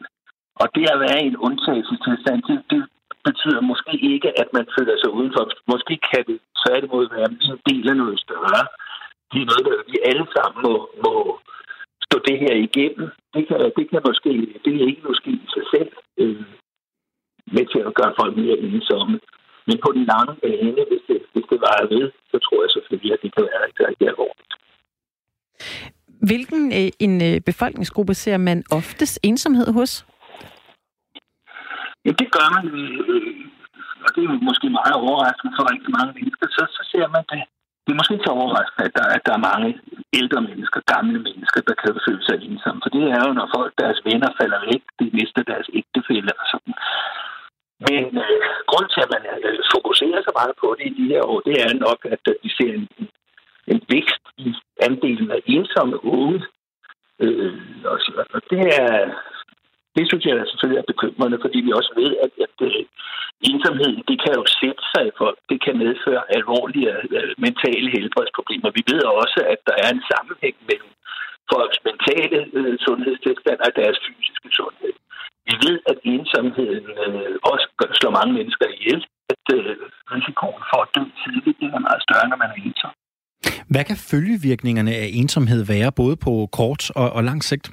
Og 0.61 0.67
det 0.75 0.85
at 0.93 0.99
være 1.05 1.19
i 1.23 1.27
en 1.31 1.37
undtagelsestilstand, 1.47 2.39
det, 2.49 2.57
det 2.71 2.81
betyder 3.27 3.61
måske 3.71 3.93
ikke, 4.13 4.29
at 4.41 4.49
man 4.57 4.65
føler 4.75 4.95
sig 4.97 5.11
udenfor. 5.17 5.43
Måske 5.73 5.93
kan 6.09 6.23
det 6.29 6.39
tværtimod 6.61 7.05
være 7.15 7.29
en 7.31 7.59
del 7.69 7.85
af 7.91 7.97
noget 8.03 8.19
større. 8.25 8.61
Det 9.31 9.39
er 9.41 9.49
noget, 9.51 9.65
der 9.67 9.75
vi 9.91 9.97
alle 10.09 10.25
sammen 10.35 10.59
må, 10.65 10.73
må 11.05 11.13
stå 12.07 12.17
det 12.27 12.37
her 12.43 12.55
igennem. 12.67 13.07
Det 13.33 13.43
kan, 13.47 13.57
det 13.77 13.85
kan 13.91 14.01
måske, 14.09 14.31
det 14.65 14.71
er 14.75 14.87
ikke 14.91 15.07
måske 15.09 15.29
i 15.45 15.47
sig 15.55 15.65
selv 15.73 15.91
øh, 16.21 16.43
med 17.55 17.65
til 17.73 17.81
at 17.89 17.95
gøre 17.99 18.13
folk 18.19 18.33
mere 18.37 18.57
ensomme. 18.67 19.19
Men 19.67 19.77
på 19.85 19.89
den 19.95 20.03
lange 20.13 20.33
bane, 20.43 20.81
hvis 20.89 21.03
det, 21.09 21.19
hvis 21.33 21.47
det 21.51 21.59
varer 21.67 21.87
ved, 21.95 22.05
så 22.31 22.37
tror 22.45 22.59
jeg 22.63 22.71
selvfølgelig, 22.71 23.13
at 23.13 23.21
det 23.23 23.31
kan 23.35 23.43
være 23.49 23.63
rigtig, 23.65 23.83
rigtig 23.89 24.07
alvorligt. 24.07 24.51
Hvilken 26.29 26.61
øh, 26.79 26.89
en 27.05 27.13
øh, 27.29 27.41
befolkningsgruppe 27.49 28.13
ser 28.13 28.37
man 28.37 28.63
oftest 28.71 29.19
ensomhed 29.23 29.73
hos? 29.73 29.91
Ja, 32.07 32.11
det 32.21 32.27
gør 32.35 32.47
man, 32.55 32.65
øh, 32.79 32.99
øh, 33.13 33.45
og 34.05 34.09
det 34.15 34.21
er 34.23 34.45
måske 34.49 34.67
meget 34.79 34.95
overraskende 35.07 35.53
for 35.57 35.63
rigtig 35.73 35.91
mange 35.97 36.13
mennesker. 36.17 36.47
Så, 36.57 36.63
så 36.77 36.81
ser 36.91 37.07
man 37.15 37.23
det. 37.31 37.43
Det 37.83 37.91
er 37.91 37.99
måske 37.99 38.15
ikke 38.15 38.29
så 38.29 38.35
overraskende, 38.41 38.85
at 38.87 38.95
der, 38.97 39.05
at 39.15 39.23
der 39.27 39.33
er 39.35 39.47
mange 39.49 39.69
ældre 40.19 40.41
mennesker, 40.49 40.89
gamle 40.93 41.19
mennesker, 41.27 41.59
der 41.67 41.75
kan 41.81 41.91
føle 42.07 42.23
sig 42.25 42.35
ensomme. 42.47 42.81
For 42.83 42.89
det 42.95 43.03
er 43.15 43.21
jo, 43.25 43.31
når 43.39 43.47
folk, 43.55 43.71
deres 43.81 43.99
venner 44.07 44.29
falder 44.39 44.59
væk, 44.69 44.83
de 44.99 45.05
mister 45.17 45.41
deres 45.51 45.67
ægtefælde 45.79 46.31
og 46.41 46.45
sådan. 46.51 46.73
Men 47.85 48.03
øh, 48.25 48.39
grund 48.69 48.87
til, 48.89 49.01
at 49.05 49.11
man 49.15 49.23
øh, 49.47 49.59
fokuserer 49.73 50.21
så 50.27 50.31
meget 50.39 50.53
på 50.61 50.67
det 50.77 50.85
i 50.89 50.97
de 50.99 51.09
her 51.13 51.23
år, 51.31 51.39
det 51.47 51.55
er 51.65 51.81
nok, 51.87 51.99
at 52.15 52.23
vi 52.43 52.49
ser 52.57 52.71
en, 52.79 52.87
en 53.71 53.79
vækst 53.93 54.23
i 54.45 54.49
andelen 54.87 55.29
af 55.37 55.41
ensomme 55.55 55.97
unge. 56.15 56.39
Øh, 57.23 57.53
og 58.35 58.41
det 58.51 58.61
er 58.81 58.93
det 59.97 60.05
synes 60.09 60.25
jeg 60.25 60.35
selvfølgelig 60.51 60.79
er 60.81 60.91
bekymrende, 60.93 61.37
fordi 61.45 61.59
vi 61.67 61.71
også 61.79 61.91
ved, 62.01 62.11
at, 62.25 62.33
at 62.45 62.55
øh, 62.67 62.71
uh, 62.71 63.49
ensomhed, 63.49 63.93
det 64.09 64.17
kan 64.23 64.33
jo 64.39 64.43
sætte 64.59 64.83
sig 64.91 65.03
i 65.07 65.17
folk. 65.21 65.37
Det 65.51 65.59
kan 65.65 65.75
medføre 65.85 66.23
alvorlige 66.37 66.91
øh, 67.17 67.31
mentale 67.45 67.87
helbredsproblemer. 67.95 68.69
Vi 68.79 68.83
ved 68.91 69.01
også, 69.21 69.39
at 69.53 69.59
der 69.69 69.75
er 69.83 69.89
en 69.95 70.03
sammenhæng 70.11 70.55
mellem 70.69 70.91
folks 71.51 71.79
mentale 71.89 72.39
øh, 72.57 72.73
sundhedstilstand 72.85 73.59
og 73.67 73.71
deres 73.79 73.97
fysiske 74.05 74.49
sundhed. 74.59 74.93
Vi 75.49 75.55
ved, 75.65 75.77
at 75.91 75.97
ensomheden 76.13 76.87
uh, 77.05 77.33
også 77.51 77.67
slår 77.99 78.13
mange 78.19 78.33
mennesker 78.39 78.65
ihjel. 78.77 79.01
At 79.33 79.45
uh, 79.57 79.61
risikoen 80.15 80.61
for 80.69 80.79
at 80.85 80.89
dø 80.95 81.03
tidligt 81.21 81.57
er 81.77 81.81
meget 81.87 82.01
større, 82.07 82.27
når 82.31 82.39
man 82.43 82.49
er 82.55 82.59
ensom. 82.65 82.93
Hvad 83.73 83.83
kan 83.89 83.97
følgevirkningerne 84.11 84.91
af 84.91 85.07
ensomhed 85.21 85.61
være, 85.73 85.91
både 86.01 86.15
på 86.25 86.33
kort 86.59 86.81
og, 87.01 87.07
og 87.17 87.23
lang 87.23 87.43
sigt? 87.43 87.65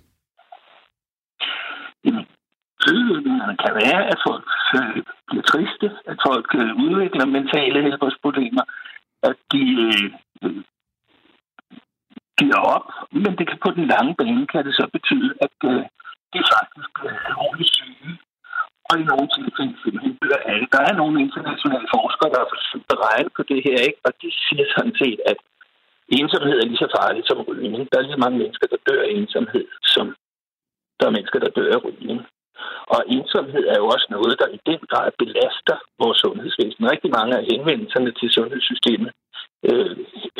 Følgevirkningerne 2.84 3.56
kan 3.64 3.72
være, 3.82 4.00
at 4.12 4.18
folk 4.28 4.46
øh, 4.76 5.02
bliver 5.28 5.44
triste, 5.52 5.86
at 6.10 6.18
folk 6.28 6.48
øh, 6.60 6.70
udvikler 6.84 7.34
mentale 7.38 7.82
helbredsproblemer, 7.86 8.64
at 9.28 9.36
de 9.52 9.62
øh, 9.86 10.06
øh, 10.44 10.62
giver 12.38 12.60
op, 12.74 12.86
men 13.22 13.32
det 13.38 13.44
kan 13.48 13.58
på 13.64 13.70
den 13.76 13.86
lange 13.94 14.14
bane 14.20 14.46
kan 14.52 14.64
det 14.66 14.74
så 14.80 14.86
betyde, 14.96 15.30
at 15.46 15.56
øh, 15.70 15.82
de 16.32 16.40
faktisk 16.54 16.92
øh, 17.06 17.10
bliver 17.10 17.28
alvorligt 17.30 17.74
syge, 17.78 18.12
og 18.88 18.94
i 19.00 19.04
nogle 19.10 19.28
tilfælde 19.36 19.74
simpelthen 19.82 20.14
dør 20.22 20.40
alle. 20.50 20.66
Der 20.74 20.82
er 20.88 20.94
nogle 21.00 21.16
internationale 21.26 21.88
forskere, 21.96 22.32
der 22.32 22.40
har 22.42 22.50
forsøgt 22.54 22.88
at 22.94 23.02
regne 23.06 23.30
på 23.36 23.42
det 23.50 23.60
her, 23.66 23.78
ikke? 23.88 24.00
og 24.06 24.12
de 24.22 24.28
siger 24.44 24.64
sådan 24.76 24.96
set, 25.02 25.20
at 25.30 25.38
ensomhed 26.18 26.56
er 26.58 26.66
lige 26.70 26.84
så 26.84 26.88
farligt 26.98 27.26
som 27.28 27.44
rygning. 27.48 27.82
Der 27.90 27.96
er 27.98 28.06
lige 28.06 28.24
mange 28.24 28.38
mennesker, 28.42 28.66
der 28.72 28.84
dør 28.88 29.02
af 29.06 29.10
ensomhed, 29.18 29.66
som 29.94 30.06
der 31.04 31.10
er 31.10 31.18
mennesker, 31.18 31.38
der 31.40 31.56
dør 31.58 31.70
af 31.76 31.84
rygning. 31.86 32.18
Og 32.94 33.00
ensomhed 33.16 33.64
er 33.72 33.76
jo 33.82 33.86
også 33.94 34.06
noget, 34.16 34.34
der 34.40 34.48
i 34.56 34.58
den 34.70 34.80
grad 34.90 35.08
belaster 35.22 35.76
vores 36.02 36.18
sundhedsvæsen. 36.24 36.90
Rigtig 36.94 37.10
mange 37.18 37.32
af 37.38 37.44
henvendelserne 37.50 38.12
til 38.18 38.28
sundhedssystemet 38.36 39.10
øh, 39.68 39.96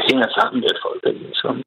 hænger 0.06 0.28
sammen 0.38 0.58
med, 0.60 0.68
at 0.74 0.82
folk 0.86 1.02
er 1.06 1.14
ensomme. 1.24 1.62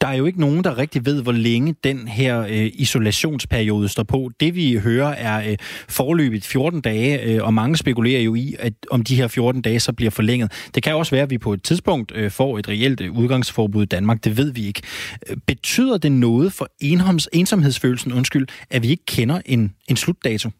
Der 0.00 0.08
er 0.08 0.14
jo 0.14 0.26
ikke 0.26 0.40
nogen, 0.40 0.64
der 0.64 0.78
rigtig 0.78 1.06
ved, 1.06 1.22
hvor 1.22 1.32
længe 1.32 1.74
den 1.84 2.08
her 2.08 2.40
øh, 2.40 2.70
isolationsperiode 2.74 3.88
står 3.88 4.02
på. 4.02 4.30
Det 4.40 4.54
vi 4.54 4.74
hører 4.74 5.08
er 5.08 5.50
øh, 5.50 5.56
forløbet 5.88 6.44
14 6.44 6.80
dage, 6.80 7.22
øh, 7.22 7.44
og 7.44 7.54
mange 7.54 7.76
spekulerer 7.76 8.20
jo 8.20 8.34
i, 8.34 8.54
at 8.58 8.72
om 8.90 9.02
de 9.02 9.16
her 9.16 9.28
14 9.28 9.62
dage 9.62 9.80
så 9.80 9.92
bliver 9.92 10.10
forlænget. 10.10 10.70
Det 10.74 10.82
kan 10.82 10.94
også 10.94 11.10
være, 11.10 11.22
at 11.22 11.30
vi 11.30 11.38
på 11.38 11.52
et 11.52 11.62
tidspunkt 11.62 12.12
øh, 12.14 12.30
får 12.30 12.58
et 12.58 12.68
reelt 12.68 13.00
øh, 13.00 13.12
udgangsforbud 13.12 13.82
i 13.82 13.86
Danmark. 13.86 14.24
Det 14.24 14.36
ved 14.36 14.52
vi 14.52 14.66
ikke. 14.66 14.82
Øh, 15.30 15.36
betyder 15.46 15.98
det 15.98 16.12
noget 16.12 16.52
for 16.52 16.68
enhoms, 16.80 17.28
ensomhedsfølelsen, 17.32 18.12
undskyld, 18.12 18.46
at 18.70 18.82
vi 18.82 18.88
ikke 18.88 19.06
kender 19.06 19.40
en, 19.46 19.74
en 19.88 19.96
slutdato? 19.96 20.50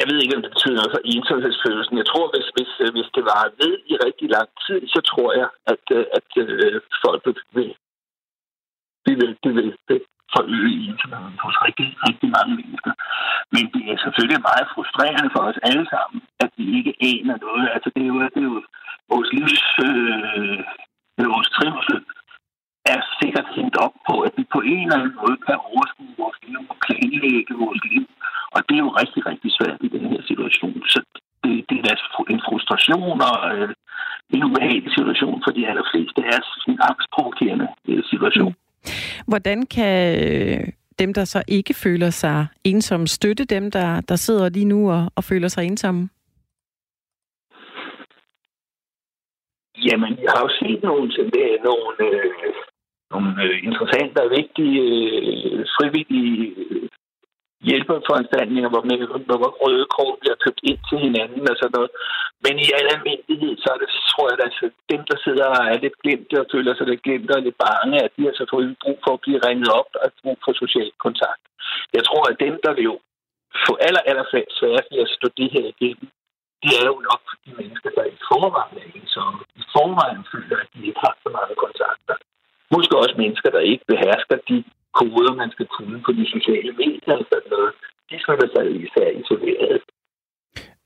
Jeg 0.00 0.06
ved 0.10 0.18
ikke, 0.20 0.36
om 0.36 0.42
det 0.42 0.54
betyder 0.54 0.78
noget 0.78 0.94
for 0.94 1.02
ensomhedsfølelsen. 1.14 2.00
Jeg 2.00 2.08
tror, 2.12 2.26
hvis, 2.32 2.48
hvis, 2.56 2.72
øh, 2.84 2.90
hvis 2.96 3.10
det 3.16 3.24
var 3.32 3.42
ved 3.62 3.74
i 3.92 3.94
rigtig 4.06 4.28
lang 4.36 4.48
tid, 4.66 4.80
så 4.94 5.00
tror 5.10 5.30
jeg, 5.40 5.48
at, 5.72 5.84
øh, 5.96 6.04
at, 6.16 6.26
at 6.78 6.84
folk 7.04 7.22
vil, 7.56 7.70
de 9.06 9.12
vil, 9.20 9.32
det 9.44 9.52
vil, 9.58 9.70
vil 9.88 10.00
forøge 10.36 10.72
ensomheden 10.88 11.38
hos 11.44 11.56
rigtig, 11.66 11.88
rigtig 12.08 12.28
mange 12.36 12.52
mennesker. 12.60 12.92
Men 13.54 13.64
det 13.74 13.82
er 13.92 13.98
selvfølgelig 14.04 14.40
meget 14.50 14.66
frustrerende 14.74 15.30
for 15.34 15.42
os 15.48 15.58
alle 15.68 15.86
sammen, 15.94 16.18
at 16.44 16.50
vi 16.58 16.64
ikke 16.78 16.94
aner 17.10 17.36
noget. 17.46 17.66
Altså, 17.74 17.88
det 17.94 18.02
er 18.02 18.10
jo, 18.14 18.18
det 18.34 18.40
er 18.44 18.50
jo 18.52 18.58
vores 19.12 19.28
livs, 19.36 19.64
øh, 19.86 20.58
vores 21.34 21.48
trivsel 21.56 21.98
er 22.92 23.00
sikkert 23.20 23.48
hængt 23.56 23.76
op 23.84 23.94
på, 24.08 24.14
at 24.26 24.32
vi 24.38 24.44
på 24.54 24.60
en 24.72 24.82
eller 24.84 24.98
anden 24.98 25.16
måde 25.22 25.36
kan 25.46 25.56
overskue 25.72 26.14
vores 26.22 26.38
liv 26.46 26.60
og 26.72 26.76
planlægge 26.84 27.54
vores 27.64 27.82
liv 27.92 28.04
og 28.54 28.60
det 28.68 28.74
er 28.74 28.84
jo 28.86 28.90
rigtig, 29.02 29.20
rigtig 29.30 29.50
svært 29.58 29.80
i 29.86 29.88
den 29.88 30.04
her 30.12 30.22
situation. 30.30 30.82
Så 30.94 30.98
det, 31.44 31.52
det 31.70 31.78
er 31.78 32.32
en 32.34 32.42
frustration 32.48 33.20
og 33.30 33.38
øh, 33.56 33.68
en 34.34 34.44
ubehagelig 34.44 34.92
situation 34.96 35.42
for 35.44 35.50
de 35.50 35.68
allerfleste. 35.68 36.14
Det 36.16 36.24
er 36.26 36.40
en 36.68 36.78
angstprovokerende 36.90 37.68
øh, 37.88 38.02
situation. 38.04 38.54
Hvordan 39.26 39.66
kan 39.66 39.96
øh, 40.26 40.64
dem, 40.98 41.14
der 41.14 41.24
så 41.24 41.42
ikke 41.48 41.74
føler 41.74 42.10
sig 42.10 42.46
ensomme, 42.64 43.08
støtte 43.08 43.44
dem, 43.44 43.70
der, 43.70 44.00
der 44.00 44.16
sidder 44.16 44.48
lige 44.48 44.64
nu 44.64 44.90
og, 44.90 45.12
og 45.16 45.24
føler 45.24 45.48
sig 45.48 45.64
ensomme? 45.64 46.08
Jamen, 49.88 50.12
jeg 50.24 50.32
har 50.34 50.42
jo 50.46 50.50
set 50.60 50.82
nogle, 50.82 51.08
nogle, 51.68 51.94
øh, 52.00 52.54
nogle 53.12 53.30
øh, 53.44 53.56
interessante 53.68 54.18
og 54.24 54.30
vigtige 54.40 54.78
øh, 54.88 55.66
frivillige 55.76 56.36
øh, 56.62 56.88
hjælpeforanstaltninger, 57.66 58.70
hvor, 58.72 58.82
man, 58.88 58.98
hvor 59.28 59.52
røde 59.62 59.86
kort 59.96 60.16
bliver 60.20 60.38
købt 60.44 60.60
ind 60.70 60.80
til 60.88 60.98
hinanden 61.06 61.50
og 61.50 61.56
sådan 61.56 61.76
noget. 61.78 61.90
Men 62.44 62.54
i 62.64 62.66
al 62.78 62.86
almindelighed, 62.94 63.52
så 63.62 63.68
er 63.74 63.78
det, 63.82 63.90
tror 64.10 64.26
jeg, 64.28 64.36
at 64.38 64.46
altså, 64.48 64.64
dem, 64.92 65.00
der 65.10 65.16
sidder 65.24 65.46
og 65.56 65.62
er 65.72 65.78
lidt 65.84 65.96
glemte 66.02 66.36
og 66.42 66.50
føler 66.54 66.72
sig 66.74 66.86
lidt 66.88 67.04
glemte 67.06 67.32
og 67.38 67.42
lidt 67.42 67.58
bange, 67.66 67.96
at 68.06 68.12
de 68.16 68.22
har 68.28 68.34
selvfølgelig 68.40 68.76
brug 68.84 68.98
for 69.04 69.12
at 69.14 69.22
blive 69.24 69.44
ringet 69.46 69.70
op 69.80 69.90
og 70.02 70.08
brug 70.22 70.38
for 70.44 70.52
social 70.62 70.90
kontakt. 71.06 71.42
Jeg 71.96 72.02
tror, 72.08 72.22
at 72.30 72.40
dem, 72.46 72.54
der 72.64 72.72
vil 72.76 72.84
jo 72.90 72.96
få 73.66 73.72
aller, 73.86 74.02
aller 74.10 74.26
svært 74.58 74.86
ved 74.92 75.00
at 75.06 75.14
stå 75.16 75.26
det 75.40 75.48
her 75.54 75.66
igennem, 75.74 76.08
det 76.62 76.72
er 76.80 76.86
jo 76.92 76.98
nok 77.10 77.22
for 77.28 77.36
de 77.44 77.50
mennesker, 77.60 77.90
der 77.96 78.04
i 78.14 78.16
forvejen 78.28 78.76
er 78.82 78.88
ensomme. 78.98 79.40
I 79.60 79.62
forvejen 79.74 80.22
føler, 80.32 80.56
at 80.62 80.68
de 80.74 80.86
ikke 80.88 81.00
har 81.06 81.14
så 81.22 81.28
mange 81.36 81.54
kontakter. 81.64 82.16
Måske 82.74 82.92
også 83.02 83.14
mennesker, 83.22 83.50
der 83.56 83.62
ikke 83.70 83.84
behersker 83.92 84.36
de 84.48 84.56
koder, 84.98 85.34
man 85.42 85.50
skal 85.54 85.66
kunne 85.76 85.96
på 86.06 86.10
de 86.18 86.24
sociale 86.34 86.72
medier 86.80 87.14
og 87.20 87.24
sådan 87.30 87.50
noget. 87.54 87.72
De 88.10 88.16
føler 88.26 88.46
sig 88.52 88.62
altså 88.64 88.78
især 88.86 89.08
isoleret. 89.20 89.82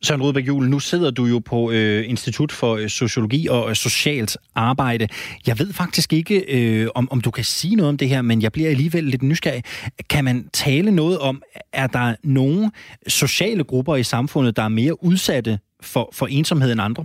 Søren 0.04 0.22
Rudbæk 0.22 0.46
Juhl, 0.46 0.68
nu 0.68 0.78
sidder 0.78 1.10
du 1.10 1.24
jo 1.24 1.38
på 1.38 1.70
øh, 1.70 2.10
Institut 2.10 2.52
for 2.52 2.76
øh, 2.76 2.88
Sociologi 2.88 3.46
og 3.48 3.68
øh, 3.68 3.74
Socialt 3.74 4.36
Arbejde. 4.54 5.08
Jeg 5.46 5.58
ved 5.58 5.72
faktisk 5.72 6.12
ikke, 6.12 6.36
øh, 6.56 6.88
om, 6.94 7.08
om 7.10 7.20
du 7.20 7.30
kan 7.30 7.44
sige 7.44 7.76
noget 7.76 7.88
om 7.88 7.98
det 7.98 8.08
her, 8.08 8.22
men 8.22 8.42
jeg 8.42 8.52
bliver 8.52 8.70
alligevel 8.70 9.04
lidt 9.04 9.22
nysgerrig. 9.22 9.62
Kan 10.10 10.24
man 10.24 10.48
tale 10.52 10.90
noget 10.90 11.18
om, 11.18 11.42
er 11.72 11.86
der 11.86 12.14
nogle 12.22 12.70
sociale 13.06 13.64
grupper 13.64 13.96
i 13.96 14.02
samfundet, 14.02 14.56
der 14.56 14.62
er 14.62 14.68
mere 14.68 15.04
udsatte 15.04 15.58
for, 15.82 16.10
for 16.12 16.26
ensomhed 16.26 16.72
end 16.72 16.80
andre? 16.80 17.04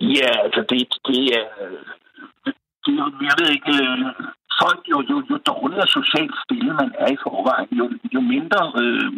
Ja, 0.00 0.30
altså 0.44 0.60
det, 0.70 0.80
det 1.06 1.20
er... 1.38 1.46
Det, 2.84 2.94
jeg 3.28 3.34
ved 3.40 3.48
ikke, 3.56 3.72
øh, 3.84 3.98
folk, 4.62 4.82
jo, 4.92 4.98
jo, 5.10 5.16
jo 5.30 5.36
dårligere 5.52 5.86
socialt 5.98 6.34
stille 6.44 6.72
man 6.80 6.92
er 6.98 7.10
i 7.12 7.22
forvejen, 7.24 7.68
jo, 7.80 7.84
jo 8.14 8.20
mindre 8.20 8.60
øh, 8.82 9.12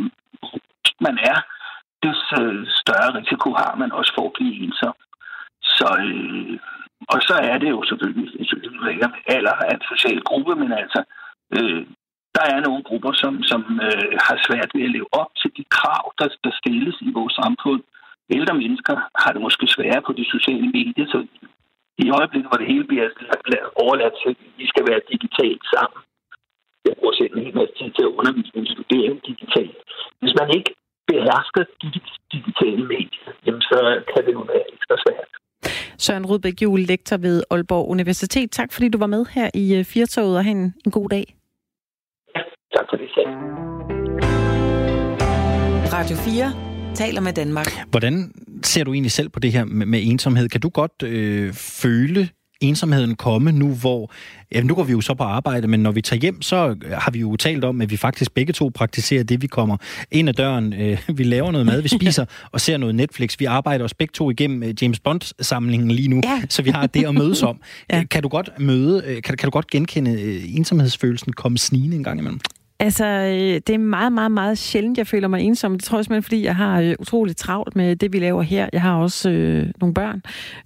man 1.06 1.16
er, 1.32 1.38
des 2.04 2.20
øh, 2.40 2.66
større 2.80 3.10
risiko 3.20 3.48
har 3.62 3.74
man 3.82 3.92
også 3.92 4.12
for 4.16 4.26
at 4.26 4.36
blive 4.36 4.54
ensom. 4.64 4.94
Så, 5.76 5.88
øh, 6.06 6.58
og 7.12 7.18
så 7.28 7.34
er 7.50 7.58
det 7.58 7.70
jo 7.70 7.80
selvfølgelig, 7.88 8.48
selvfølgelig 8.48 8.92
ikke 8.94 9.08
alder 9.26 9.56
af 9.66 9.74
en 9.74 9.82
social 9.90 10.20
gruppe, 10.28 10.54
men 10.62 10.72
altså, 10.72 11.00
øh, 11.56 11.82
der 12.36 12.44
er 12.54 12.60
nogle 12.60 12.82
grupper, 12.88 13.12
som, 13.22 13.42
som 13.50 13.62
øh, 13.88 14.12
har 14.26 14.36
svært 14.46 14.70
ved 14.74 14.82
at 14.84 14.94
leve 14.96 15.08
op 15.20 15.30
til 15.40 15.50
de 15.56 15.64
krav, 15.76 16.04
der, 16.18 16.28
der 16.44 16.52
stilles 16.60 16.96
i 17.00 17.10
vores 17.18 17.34
samfund. 17.42 17.82
Ældre 18.30 18.54
mennesker 18.62 18.94
har 19.22 19.30
det 19.32 19.42
måske 19.46 19.66
sværere 19.66 20.02
på 20.06 20.12
de 20.12 20.24
sociale 20.34 20.68
medier, 20.76 21.06
så 21.12 21.18
i 21.98 22.10
øjeblikket, 22.18 22.48
hvor 22.50 22.58
det 22.60 22.70
hele 22.72 22.84
bliver 22.84 23.08
overladt 23.82 24.14
til, 24.22 24.30
at 24.30 24.36
vi 24.60 24.66
skal 24.72 24.84
være 24.90 25.00
digitalt 25.12 25.62
sammen. 25.74 26.00
Jeg 26.86 26.94
bruger 26.98 27.14
selv 27.20 27.32
en 27.36 27.44
hel 27.46 27.56
masse 27.60 27.74
tid 27.78 27.90
til 27.96 28.04
at 28.08 28.12
undervise 28.18 28.52
min 28.54 28.66
studerende 28.74 29.20
digitalt. 29.30 29.76
Hvis 30.20 30.34
man 30.40 30.48
ikke 30.56 30.70
behersker 31.10 31.62
de 31.82 31.88
digitale 32.34 32.84
medier, 32.94 33.28
jamen 33.46 33.62
så 33.70 33.78
kan 34.10 34.20
det 34.26 34.32
nu 34.34 34.42
være 34.52 34.64
ekstra 34.74 34.96
svært. 35.04 35.28
Søren 35.98 36.26
Rudbæk 36.26 36.62
Juhl, 36.62 36.80
lektor 36.80 37.16
ved 37.16 37.42
Aalborg 37.50 37.88
Universitet. 37.88 38.50
Tak 38.50 38.72
fordi 38.72 38.88
du 38.88 38.98
var 38.98 39.06
med 39.06 39.26
her 39.34 39.50
i 39.54 39.64
øh, 39.78 39.84
Firtoget, 39.84 40.36
og 40.38 40.44
have 40.44 40.56
en, 40.60 40.74
en 40.86 40.92
god 40.92 41.08
dag. 41.08 41.24
Ja, 42.36 42.42
tak 42.76 42.86
for 42.90 42.96
det 42.96 43.08
selv. 43.14 43.30
Radio 45.96 46.16
4 46.16 46.71
taler 46.94 47.20
med 47.20 47.32
Danmark. 47.32 47.72
Hvordan 47.90 48.32
ser 48.64 48.84
du 48.84 48.92
egentlig 48.92 49.12
selv 49.12 49.28
på 49.28 49.40
det 49.40 49.52
her 49.52 49.64
med, 49.64 49.86
med 49.86 50.00
ensomhed? 50.02 50.48
Kan 50.48 50.60
du 50.60 50.68
godt 50.68 51.02
øh, 51.02 51.52
føle 51.52 52.28
ensomheden 52.60 53.14
komme 53.14 53.52
nu, 53.52 53.68
hvor... 53.68 54.12
Ja, 54.54 54.60
nu 54.60 54.74
går 54.74 54.82
vi 54.82 54.92
jo 54.92 55.00
så 55.00 55.14
på 55.14 55.22
arbejde, 55.22 55.68
men 55.68 55.80
når 55.80 55.90
vi 55.92 56.02
tager 56.02 56.20
hjem, 56.20 56.42
så 56.42 56.76
har 56.92 57.10
vi 57.10 57.18
jo 57.18 57.36
talt 57.36 57.64
om, 57.64 57.80
at 57.80 57.90
vi 57.90 57.96
faktisk 57.96 58.34
begge 58.34 58.52
to 58.52 58.70
praktiserer 58.74 59.22
det, 59.22 59.42
vi 59.42 59.46
kommer 59.46 59.76
ind 60.10 60.28
ad 60.28 60.34
døren. 60.34 60.72
Øh, 60.72 60.98
vi 61.18 61.22
laver 61.22 61.50
noget 61.50 61.66
mad, 61.66 61.82
vi 61.82 61.88
spiser 61.88 62.24
og 62.52 62.60
ser 62.60 62.76
noget 62.76 62.94
Netflix. 62.94 63.36
Vi 63.38 63.44
arbejder 63.44 63.84
os 63.84 63.94
begge 63.94 64.12
to 64.12 64.30
igennem 64.30 64.62
øh, 64.62 64.74
James 64.82 65.00
Bond-samlingen 65.00 65.90
lige 65.90 66.08
nu, 66.08 66.20
ja. 66.24 66.42
så 66.48 66.62
vi 66.62 66.70
har 66.70 66.86
det 66.86 67.06
at 67.06 67.14
mødes 67.14 67.42
om. 67.42 67.60
ja. 67.92 68.04
Kan 68.04 68.22
du 68.22 68.28
godt 68.28 68.50
møde, 68.58 69.02
øh, 69.06 69.22
kan, 69.22 69.36
kan 69.36 69.46
du 69.46 69.50
godt 69.50 69.70
genkende 69.70 70.22
øh, 70.22 70.56
ensomhedsfølelsen 70.56 71.32
komme 71.32 71.58
snigende 71.58 71.96
en 71.96 72.04
gang 72.04 72.18
imellem? 72.18 72.40
Altså, 72.82 73.06
øh, 73.06 73.60
det 73.66 73.70
er 73.70 73.78
meget, 73.78 74.12
meget, 74.12 74.30
meget 74.30 74.58
sjældent, 74.58 74.98
jeg 74.98 75.06
føler 75.06 75.28
mig 75.28 75.40
ensom. 75.40 75.72
Det 75.72 75.84
tror 75.84 75.98
jeg 75.98 76.04
simpelthen, 76.04 76.22
fordi 76.22 76.44
jeg 76.44 76.56
har 76.56 76.80
øh, 76.80 76.94
utroligt 76.98 77.38
travlt 77.38 77.76
med 77.76 77.96
det, 77.96 78.12
vi 78.12 78.18
laver 78.18 78.42
her. 78.42 78.68
Jeg 78.72 78.82
har 78.82 78.96
også 78.96 79.30
øh, 79.30 79.70
nogle 79.80 79.94
børn. 79.94 80.22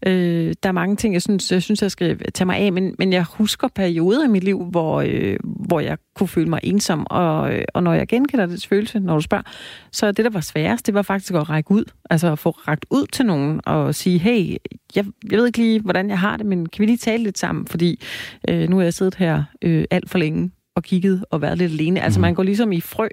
Øh, 0.06 0.54
der 0.62 0.68
er 0.68 0.72
mange 0.72 0.96
ting, 0.96 1.14
jeg 1.14 1.22
synes, 1.22 1.52
jeg, 1.52 1.62
synes, 1.62 1.82
jeg 1.82 1.90
skal 1.90 2.32
tage 2.32 2.46
mig 2.46 2.56
af, 2.56 2.72
men, 2.72 2.94
men 2.98 3.12
jeg 3.12 3.24
husker 3.24 3.68
perioder 3.68 4.24
i 4.24 4.28
mit 4.28 4.44
liv, 4.44 4.64
hvor, 4.64 5.04
øh, 5.06 5.36
hvor 5.42 5.80
jeg 5.80 5.98
kunne 6.14 6.28
føle 6.28 6.48
mig 6.48 6.60
ensom. 6.62 7.06
Og, 7.10 7.54
øh, 7.54 7.64
og 7.74 7.82
når 7.82 7.94
jeg 7.94 8.08
genkender 8.08 8.46
det 8.46 8.66
følelse, 8.66 8.98
når 8.98 9.14
du 9.14 9.20
spørger, 9.20 9.44
så 9.92 10.12
det, 10.12 10.24
der 10.24 10.30
var 10.30 10.40
sværest, 10.40 10.86
det 10.86 10.94
var 10.94 11.02
faktisk 11.02 11.34
at 11.34 11.50
række 11.50 11.70
ud. 11.70 11.84
Altså 12.10 12.32
at 12.32 12.38
få 12.38 12.50
rækket 12.50 12.86
ud 12.90 13.06
til 13.06 13.26
nogen 13.26 13.60
og 13.66 13.94
sige, 13.94 14.18
hey, 14.18 14.56
jeg, 14.96 15.04
jeg 15.30 15.38
ved 15.38 15.46
ikke 15.46 15.58
lige, 15.58 15.80
hvordan 15.80 16.10
jeg 16.10 16.18
har 16.18 16.36
det, 16.36 16.46
men 16.46 16.68
kan 16.68 16.80
vi 16.80 16.86
lige 16.86 16.96
tale 16.96 17.22
lidt 17.22 17.38
sammen? 17.38 17.66
Fordi 17.66 18.04
øh, 18.48 18.68
nu 18.68 18.78
er 18.78 18.82
jeg 18.82 18.94
siddet 18.94 19.14
her 19.14 19.44
øh, 19.62 19.84
alt 19.90 20.10
for 20.10 20.18
længe 20.18 20.50
og 20.76 20.82
kigget 20.82 21.24
og 21.30 21.42
været 21.42 21.58
lidt 21.58 21.72
alene. 21.72 22.02
Altså 22.02 22.20
man 22.20 22.34
går 22.34 22.42
ligesom 22.42 22.72
i 22.72 22.80
frø, 22.80 23.08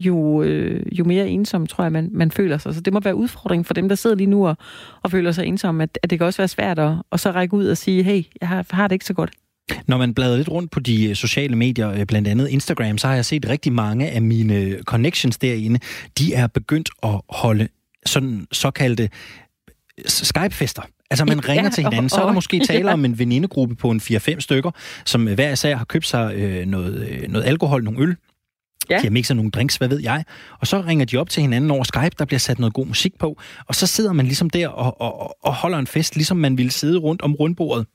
jo, 0.00 0.42
øh, 0.42 0.98
jo 0.98 1.04
mere 1.04 1.28
ensom, 1.28 1.66
tror 1.66 1.84
jeg, 1.84 1.92
man, 1.92 2.08
man 2.12 2.30
føler 2.30 2.58
sig. 2.58 2.74
Så 2.74 2.80
det 2.80 2.92
må 2.92 3.00
være 3.00 3.14
udfordring 3.14 3.66
for 3.66 3.74
dem, 3.74 3.88
der 3.88 3.94
sidder 3.94 4.16
lige 4.16 4.26
nu 4.26 4.46
og, 4.48 4.56
og 5.02 5.10
føler 5.10 5.32
sig 5.32 5.46
ensomme, 5.46 5.82
at, 5.82 5.98
at 6.02 6.10
det 6.10 6.18
kan 6.18 6.26
også 6.26 6.36
være 6.36 6.48
svært 6.48 6.78
at, 6.78 6.92
at 7.12 7.20
så 7.20 7.30
række 7.30 7.54
ud 7.54 7.66
og 7.66 7.76
sige, 7.76 8.02
hey, 8.02 8.24
jeg 8.40 8.48
har, 8.48 8.66
har 8.70 8.88
det 8.88 8.94
ikke 8.94 9.04
så 9.04 9.14
godt. 9.14 9.30
Når 9.86 9.98
man 9.98 10.14
bladrer 10.14 10.36
lidt 10.36 10.48
rundt 10.48 10.70
på 10.70 10.80
de 10.80 11.08
øh, 11.08 11.14
sociale 11.14 11.56
medier, 11.56 11.90
øh, 11.92 12.06
blandt 12.06 12.28
andet 12.28 12.48
Instagram, 12.48 12.98
så 12.98 13.06
har 13.06 13.14
jeg 13.14 13.24
set 13.24 13.48
rigtig 13.48 13.72
mange 13.72 14.10
af 14.10 14.22
mine 14.22 14.78
connections 14.82 15.38
derinde, 15.38 15.80
de 16.18 16.34
er 16.34 16.46
begyndt 16.46 16.90
at 17.02 17.20
holde 17.28 17.68
sådan 18.06 18.46
såkaldte 18.52 19.08
Skype-fester. 20.06 20.82
Altså 21.12 21.24
man 21.24 21.48
ringer 21.48 21.64
ja, 21.64 21.70
til 21.70 21.84
hinanden, 21.84 22.08
så 22.08 22.20
er 22.20 22.26
der 22.26 22.32
måske 22.32 22.60
tale 22.68 22.86
ja. 22.88 22.92
om 22.92 23.04
en 23.04 23.18
venindegruppe 23.18 23.74
på 23.74 23.90
en 23.90 24.00
4-5 24.00 24.40
stykker, 24.40 24.70
som 25.04 25.34
hver 25.34 25.52
især 25.52 25.76
har 25.76 25.84
købt 25.84 26.06
sig 26.06 26.34
øh, 26.34 26.66
noget, 26.66 27.08
øh, 27.10 27.28
noget 27.28 27.46
alkohol, 27.46 27.84
nogle 27.84 28.00
øl, 28.02 28.16
Ja. 28.90 28.98
De 28.98 29.02
har 29.02 29.10
mixet 29.10 29.36
nogle 29.36 29.50
drinks, 29.50 29.76
hvad 29.76 29.88
ved 29.88 30.00
jeg. 30.00 30.24
Og 30.60 30.66
så 30.66 30.80
ringer 30.80 31.04
de 31.04 31.16
op 31.16 31.30
til 31.30 31.40
hinanden 31.40 31.70
over 31.70 31.84
Skype, 31.84 32.10
der 32.18 32.24
bliver 32.24 32.38
sat 32.38 32.58
noget 32.58 32.74
god 32.74 32.86
musik 32.86 33.18
på. 33.18 33.40
Og 33.66 33.74
så 33.74 33.86
sidder 33.86 34.12
man 34.12 34.26
ligesom 34.26 34.50
der 34.50 34.68
og, 34.68 35.00
og, 35.00 35.36
og 35.42 35.54
holder 35.54 35.78
en 35.78 35.86
fest, 35.86 36.16
ligesom 36.16 36.36
man 36.36 36.58
ville 36.58 36.72
sidde 36.72 36.98
rundt 36.98 37.22
om 37.22 37.34
rundbordet 37.34 37.86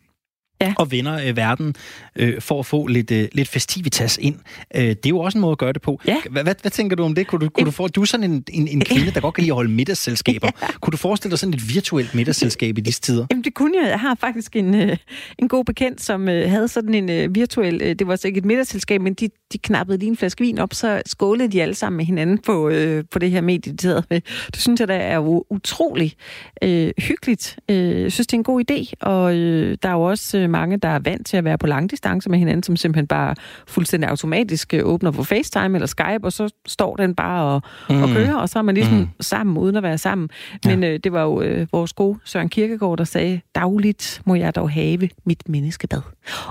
ja. 0.61 0.73
og 0.77 0.91
vender 0.91 1.27
øh, 1.27 1.37
verden 1.37 1.75
øh, 2.15 2.41
for 2.41 2.59
at 2.59 2.65
få 2.65 2.87
lidt, 2.87 3.11
øh, 3.11 3.27
lidt 3.31 3.47
festivitas 3.47 4.19
ind. 4.21 4.35
Øh, 4.75 4.81
det 4.81 5.05
er 5.05 5.09
jo 5.09 5.19
også 5.19 5.37
en 5.37 5.41
måde 5.41 5.51
at 5.51 5.57
gøre 5.57 5.73
det 5.73 5.81
på. 5.81 6.01
Ja. 6.07 6.17
Hvad, 6.29 6.43
hvad, 6.43 6.55
hvad 6.61 6.71
tænker 6.71 6.95
du 6.95 7.03
om 7.03 7.15
det? 7.15 7.27
Kunne 7.27 7.45
du, 7.45 7.49
kunne 7.49 7.65
du, 7.65 7.71
få, 7.71 7.87
du 7.87 8.01
er 8.01 8.05
sådan 8.05 8.31
en, 8.31 8.43
en, 8.49 8.67
en 8.67 8.81
kvinde, 8.81 9.11
der 9.11 9.21
godt 9.21 9.35
kan 9.35 9.41
lide 9.41 9.51
at 9.51 9.55
holde 9.55 9.71
middagsselskaber. 9.71 10.47
Ja. 10.61 10.67
Kunne 10.81 10.91
du 10.91 10.97
forestille 10.97 11.31
dig 11.31 11.39
sådan 11.39 11.53
et 11.53 11.73
virtuelt 11.73 12.15
middagsselskab 12.15 12.77
i 12.77 12.81
disse 12.81 13.01
tider? 13.01 13.25
Jamen 13.31 13.43
det 13.43 13.53
kunne 13.53 13.77
jeg. 13.81 13.89
Jeg 13.89 13.99
har 13.99 14.15
faktisk 14.15 14.55
en, 14.55 14.75
øh, 14.75 14.97
en 15.39 15.47
god 15.47 15.65
bekendt, 15.65 16.01
som 16.01 16.29
øh, 16.29 16.49
havde 16.49 16.67
sådan 16.67 16.93
en 16.93 17.09
øh, 17.09 17.35
virtuel... 17.35 17.81
Øh, 17.83 17.95
det 17.95 18.07
var 18.07 18.15
så 18.15 18.27
ikke 18.27 18.37
et 18.37 18.45
middagsselskab, 18.45 19.01
men 19.01 19.13
de, 19.13 19.29
de 19.53 19.57
knappede 19.57 19.97
lige 19.97 20.09
en 20.09 20.17
flaske 20.17 20.41
vin 20.41 20.59
op, 20.59 20.73
så 20.73 21.01
skålede 21.05 21.51
de 21.51 21.61
alle 21.61 21.75
sammen 21.75 21.97
med 21.97 22.05
hinanden 22.05 22.37
på, 22.37 22.69
øh, 22.69 23.03
på 23.11 23.19
det 23.19 23.31
her 23.31 23.41
medie, 23.41 23.73
de 23.73 24.03
med. 24.09 24.21
Det 24.45 24.61
synes 24.61 24.79
jeg, 24.79 24.87
der 24.87 24.95
er 24.95 25.19
utrolig 25.51 26.13
øh, 26.61 26.91
hyggeligt. 26.97 27.59
Øh, 27.69 28.01
jeg 28.01 28.11
synes, 28.11 28.27
det 28.27 28.33
er 28.33 28.37
en 28.37 28.43
god 28.43 28.63
idé, 28.71 28.91
og 29.01 29.35
øh, 29.35 29.77
der 29.83 29.89
er 29.89 29.93
jo 29.93 30.01
også 30.01 30.37
øh, 30.37 30.49
mange, 30.49 30.77
der 30.77 30.89
er 30.89 30.99
vant 30.99 31.27
til 31.27 31.37
at 31.37 31.43
være 31.43 31.57
på 31.57 31.67
lang 31.67 31.91
distance 31.91 32.29
med 32.29 32.39
hinanden, 32.39 32.63
som 32.63 32.75
simpelthen 32.75 33.07
bare 33.07 33.35
fuldstændig 33.67 34.09
automatisk 34.09 34.73
øh, 34.73 34.85
åbner 34.85 35.11
for 35.11 35.23
FaceTime 35.23 35.77
eller 35.77 35.87
Skype, 35.87 36.23
og 36.23 36.33
så 36.33 36.49
står 36.67 36.95
den 36.95 37.15
bare 37.15 37.43
og, 37.43 37.61
mm. 37.89 38.03
og 38.03 38.09
kører, 38.09 38.35
og 38.35 38.49
så 38.49 38.59
er 38.59 38.63
man 38.63 38.75
ligesom 38.75 38.97
mm. 38.97 39.07
sammen, 39.19 39.57
uden 39.57 39.75
at 39.75 39.83
være 39.83 39.97
sammen. 39.97 40.29
Men 40.65 40.83
ja. 40.83 40.93
øh, 40.93 40.99
det 41.03 41.11
var 41.11 41.23
jo 41.23 41.41
øh, 41.41 41.67
vores 41.71 41.93
gode 41.93 42.19
Søren 42.25 42.49
Kirkegaard, 42.49 42.97
der 42.97 43.03
sagde, 43.03 43.41
dagligt 43.55 44.21
må 44.25 44.35
jeg 44.35 44.55
dog 44.55 44.71
have 44.71 45.09
mit 45.25 45.49
menneskebad. 45.49 46.01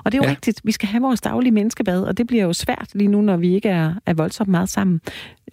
Og 0.05 0.13
det 0.13 0.19
er 0.19 0.23
jo 0.23 0.29
ja. 0.29 0.31
rigtigt, 0.31 0.61
vi 0.65 0.73
skal 0.73 0.89
have 0.89 1.03
vores 1.03 1.21
daglige 1.21 1.53
menneskebad, 1.53 2.03
og 2.03 2.19
det 2.19 2.27
bliver 2.27 2.45
jo 2.45 2.53
svært 2.53 2.89
lige 2.95 3.09
nu, 3.09 3.21
når 3.21 3.37
vi 3.37 3.55
ikke 3.55 3.69
er, 3.69 3.95
er 4.07 4.15
voldsomt 4.15 4.49
meget 4.49 4.69
sammen. 4.69 5.01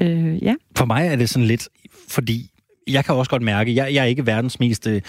Øh, 0.01 0.43
ja. 0.43 0.53
For 0.77 0.85
mig 0.85 1.07
er 1.07 1.15
det 1.15 1.29
sådan 1.29 1.47
lidt, 1.47 1.69
fordi 2.07 2.49
jeg 2.87 3.05
kan 3.05 3.15
også 3.15 3.29
godt 3.29 3.41
mærke, 3.41 3.75
jeg, 3.75 3.93
jeg 3.93 4.01
er 4.01 4.05
ikke 4.05 4.25
verdens 4.25 4.59
mest 4.59 4.87
øh, 4.87 5.01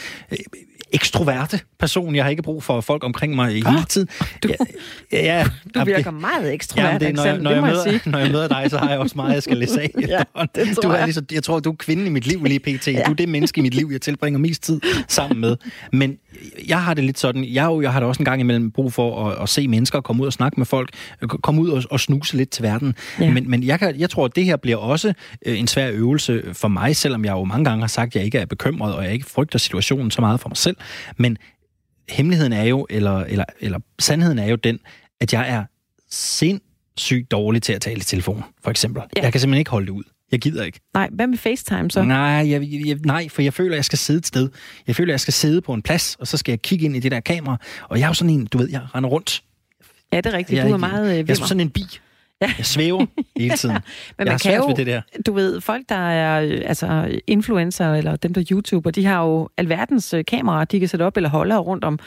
ekstroverte 0.94 1.60
person. 1.78 2.14
Jeg 2.14 2.24
har 2.24 2.30
ikke 2.30 2.42
brug 2.42 2.62
for 2.62 2.80
folk 2.80 3.04
omkring 3.04 3.34
mig 3.34 3.52
hele 3.52 3.68
Ah, 3.68 3.86
tiden. 3.88 4.08
du- 4.42 4.48
ja, 5.12 5.18
ja, 5.24 5.46
Du 5.74 5.84
virker 5.84 6.10
meget 6.10 6.52
ekstrovert, 6.54 6.86
Jamen, 6.86 7.00
det, 7.00 7.14
når, 7.14 7.24
jeg, 7.24 7.38
når, 7.38 7.50
det 7.50 7.56
jeg 7.56 7.64
møder, 7.64 7.82
sige. 7.82 8.00
når 8.10 8.18
jeg 8.18 8.30
møder 8.30 8.48
dig, 8.48 8.66
så 8.70 8.78
har 8.78 8.90
jeg 8.90 8.98
også 8.98 9.12
meget, 9.16 9.34
jeg 9.34 9.42
skal 9.42 9.56
læse 9.56 9.80
af. 9.82 9.90
Ja, 10.08 10.22
det 10.54 10.74
tror 10.74 10.82
du 10.82 10.88
er 10.88 10.94
jeg. 10.94 11.04
Ligesom, 11.04 11.24
jeg 11.32 11.42
tror, 11.42 11.60
du 11.60 11.70
er 11.70 11.76
kvinden 11.76 12.06
i 12.06 12.10
mit 12.10 12.26
liv 12.26 12.44
lige 12.44 12.60
pt. 12.60 12.86
Ja. 12.88 13.02
Du 13.06 13.10
er 13.10 13.14
det 13.14 13.28
menneske 13.28 13.58
i 13.58 13.62
mit 13.62 13.74
liv, 13.74 13.88
jeg 13.92 14.00
tilbringer 14.00 14.38
mest 14.40 14.62
tid 14.62 14.80
sammen 15.08 15.40
med. 15.40 15.56
Men 15.92 16.16
jeg 16.68 16.82
har 16.82 16.94
det 16.94 17.04
lidt 17.04 17.18
sådan, 17.18 17.44
jeg, 17.44 17.64
jo- 17.64 17.80
jeg 17.80 17.92
har 17.92 18.00
da 18.00 18.06
også 18.06 18.18
en 18.18 18.24
gang 18.24 18.40
imellem 18.40 18.70
brug 18.70 18.92
for 18.92 19.28
at, 19.30 19.42
at 19.42 19.48
se 19.48 19.68
mennesker, 19.68 20.00
komme 20.00 20.22
ud 20.22 20.26
og 20.26 20.32
snakke 20.32 20.60
med 20.60 20.66
folk, 20.66 20.90
komme 21.42 21.60
ud 21.60 21.68
og, 21.68 21.82
og 21.90 22.00
snuse 22.00 22.36
lidt 22.36 22.50
til 22.50 22.62
verden. 22.62 22.94
Ja. 23.20 23.30
Men, 23.30 23.50
men 23.50 23.62
jeg, 23.62 23.78
kan, 23.78 23.94
jeg 24.00 24.10
tror, 24.10 24.24
at 24.24 24.36
det 24.36 24.44
her 24.44 24.56
bliver 24.56 24.76
også 24.76 25.12
øh, 25.46 25.58
en 25.58 25.66
svær 25.66 25.90
øvelse 25.90 26.42
for 26.52 26.68
mig, 26.68 26.96
selvom 26.96 27.24
jeg 27.24 27.32
jo 27.32 27.44
mange 27.44 27.64
gange 27.64 27.80
har 27.82 27.88
sagt, 27.88 28.08
at 28.08 28.16
jeg 28.16 28.24
ikke 28.24 28.38
er 28.38 28.46
bekymret, 28.46 28.94
og 28.94 29.04
jeg 29.04 29.12
ikke 29.12 29.26
frygter 29.30 29.58
situationen 29.58 30.10
så 30.10 30.20
meget 30.20 30.40
for 30.40 30.48
mig 30.48 30.56
selv. 30.56 30.76
Men 31.16 31.36
hemmeligheden 32.08 32.52
er 32.52 32.64
jo, 32.64 32.86
eller, 32.90 33.18
eller, 33.20 33.44
eller 33.60 33.78
sandheden 33.98 34.38
er 34.38 34.46
jo 34.46 34.56
den, 34.56 34.78
at 35.20 35.32
jeg 35.32 35.48
er 35.50 35.64
sindssygt 36.10 37.30
dårlig 37.30 37.62
til 37.62 37.72
at 37.72 37.80
tale 37.80 37.96
i 37.96 38.00
telefon, 38.00 38.44
for 38.62 38.70
eksempel. 38.70 39.02
Ja. 39.16 39.22
Jeg 39.22 39.32
kan 39.32 39.40
simpelthen 39.40 39.58
ikke 39.58 39.70
holde 39.70 39.86
det 39.86 39.92
ud. 39.92 40.02
Jeg 40.32 40.40
gider 40.40 40.64
ikke. 40.64 40.80
Nej, 40.94 41.08
hvad 41.12 41.26
med 41.26 41.38
FaceTime 41.38 41.90
så? 41.90 42.02
Nej, 42.02 42.24
jeg, 42.50 42.68
jeg, 42.86 42.98
nej, 43.04 43.28
for 43.28 43.42
jeg 43.42 43.54
føler, 43.54 43.72
at 43.72 43.76
jeg 43.76 43.84
skal 43.84 43.98
sidde 43.98 44.18
et 44.18 44.26
sted. 44.26 44.48
Jeg 44.86 44.96
føler, 44.96 45.10
at 45.10 45.12
jeg 45.12 45.20
skal 45.20 45.34
sidde 45.34 45.60
på 45.60 45.74
en 45.74 45.82
plads, 45.82 46.16
og 46.18 46.26
så 46.26 46.36
skal 46.36 46.52
jeg 46.52 46.62
kigge 46.62 46.84
ind 46.84 46.96
i 46.96 47.00
det 47.00 47.10
der 47.10 47.20
kamera. 47.20 47.56
Og 47.88 47.98
jeg 47.98 48.04
er 48.04 48.08
jo 48.08 48.14
sådan 48.14 48.30
en, 48.30 48.46
du 48.46 48.58
ved, 48.58 48.68
jeg 48.70 48.80
render 48.94 49.10
rundt. 49.10 49.42
Ja, 50.12 50.16
det 50.16 50.26
er 50.26 50.32
rigtigt. 50.32 50.58
Jeg, 50.58 50.68
Du 50.68 50.72
er 50.72 50.76
meget 50.76 51.10
øh, 51.10 51.28
Jeg 51.28 51.30
er 51.30 51.34
sådan 51.46 51.60
en 51.60 51.70
bi. 51.70 51.84
Ja. 52.40 52.52
Jeg 52.58 52.66
svæver 52.66 53.06
hele 53.36 53.56
tiden. 53.56 53.74
Men 54.18 54.26
jeg 54.26 54.32
man 54.32 54.38
kan 54.38 54.56
jo, 54.56 54.66
ved 54.66 54.74
det 54.74 54.86
der. 54.86 55.00
du 55.26 55.32
ved, 55.32 55.60
folk, 55.60 55.88
der 55.88 55.94
er 55.94 56.38
altså 56.66 57.20
influencer, 57.26 57.94
eller 57.94 58.16
dem, 58.16 58.34
der 58.34 58.44
YouTuber, 58.50 58.90
de 58.90 59.04
har 59.06 59.24
jo 59.24 59.48
alverdens 59.56 60.14
øh, 60.14 60.24
kameraer, 60.24 60.64
de 60.64 60.78
kan 60.78 60.88
sætte 60.88 61.02
op 61.02 61.16
eller 61.16 61.28
holde 61.28 61.56
rundt 61.56 61.84
om, 61.84 61.98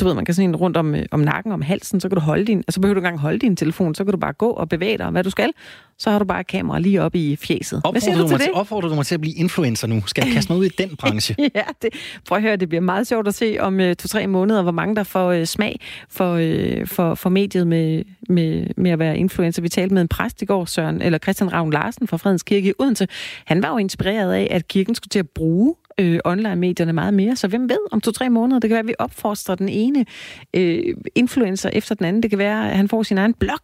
du 0.00 0.04
ved, 0.04 0.14
man 0.14 0.24
kan 0.24 0.34
sådan 0.34 0.48
en 0.48 0.56
rundt 0.56 0.76
om, 0.76 0.94
øh, 0.94 1.04
om 1.10 1.20
nakken, 1.20 1.52
om 1.52 1.62
halsen, 1.62 2.00
så 2.00 2.08
kan 2.08 2.16
du 2.16 2.20
holde 2.20 2.44
din, 2.44 2.58
altså 2.58 2.80
behøver 2.80 2.94
du 2.94 2.98
ikke 2.98 3.06
engang 3.06 3.20
holde 3.20 3.38
din 3.38 3.56
telefon, 3.56 3.94
så 3.94 4.04
kan 4.04 4.12
du 4.12 4.18
bare 4.18 4.32
gå 4.32 4.50
og 4.50 4.68
bevæge 4.68 4.98
dig, 4.98 5.10
hvad 5.10 5.24
du 5.24 5.30
skal, 5.30 5.50
så 5.98 6.10
har 6.10 6.18
du 6.18 6.24
bare 6.24 6.40
et 6.40 6.46
kamera 6.46 6.78
lige 6.78 7.02
oppe 7.02 7.18
i 7.18 7.36
fjeset. 7.36 7.82
Hvad 7.90 8.00
siger 8.00 8.16
du 8.16 8.22
du, 8.22 8.28
mig 8.28 8.40
til 8.40 8.48
det? 8.48 8.54
opfordrer 8.54 8.88
du 8.88 8.94
mig 8.94 9.06
til 9.06 9.14
at 9.14 9.20
blive 9.20 9.34
influencer 9.34 9.86
nu? 9.86 10.02
Skal 10.06 10.24
jeg 10.24 10.34
kaste 10.34 10.52
mig 10.52 10.58
ud 10.60 10.64
i 10.64 10.68
den 10.68 10.96
branche? 10.96 11.36
Ja, 11.54 11.62
det, 11.82 11.90
prøv 12.28 12.36
at 12.36 12.42
høre, 12.42 12.56
det 12.56 12.68
bliver 12.68 12.82
meget 12.82 13.06
sjovt 13.06 13.28
at 13.28 13.34
se 13.34 13.56
om 13.60 13.80
øh, 13.80 13.96
to-tre 13.96 14.26
måneder, 14.26 14.62
hvor 14.62 14.72
mange 14.72 14.96
der 14.96 15.02
får 15.02 15.30
øh, 15.32 15.44
smag 15.46 15.80
for, 16.08 16.34
øh, 16.40 16.86
for, 16.86 17.14
for 17.14 17.30
mediet 17.30 17.66
med, 17.66 18.04
med, 18.28 18.66
med 18.76 18.90
at 18.90 18.98
være 18.98 19.18
influencer. 19.18 19.62
Vi 19.62 19.68
talte 19.68 19.94
med 19.94 20.02
en 20.02 20.08
præst 20.08 20.42
i 20.42 20.44
går, 20.44 20.64
Søren, 20.64 21.02
eller 21.02 21.18
Christian 21.18 21.52
Ravn 21.52 21.70
Larsen 21.70 22.08
fra 22.08 22.16
Fredens 22.16 22.42
Kirke 22.42 22.68
i 22.68 22.72
Odense. 22.78 23.08
Han 23.44 23.62
var 23.62 23.70
jo 23.70 23.78
inspireret 23.78 24.32
af, 24.32 24.48
at 24.50 24.68
kirken 24.68 24.94
skulle 24.94 25.10
til 25.10 25.18
at 25.18 25.28
bruge 25.28 25.74
øh, 26.00 26.20
online-medierne 26.24 26.92
meget 26.92 27.14
mere. 27.14 27.36
Så 27.36 27.48
hvem 27.48 27.68
ved 27.68 27.78
om 27.92 28.00
to-tre 28.00 28.30
måneder? 28.30 28.60
Det 28.60 28.68
kan 28.68 28.74
være, 28.74 28.82
at 28.82 28.88
vi 28.88 28.94
opfostrer 28.98 29.54
den 29.54 29.68
ene 29.68 30.06
øh, 30.54 30.94
influencer 31.14 31.70
efter 31.72 31.94
den 31.94 32.06
anden. 32.06 32.22
Det 32.22 32.30
kan 32.30 32.38
være, 32.38 32.70
at 32.70 32.76
han 32.76 32.88
får 32.88 33.02
sin 33.02 33.18
egen 33.18 33.34
blog, 33.34 33.60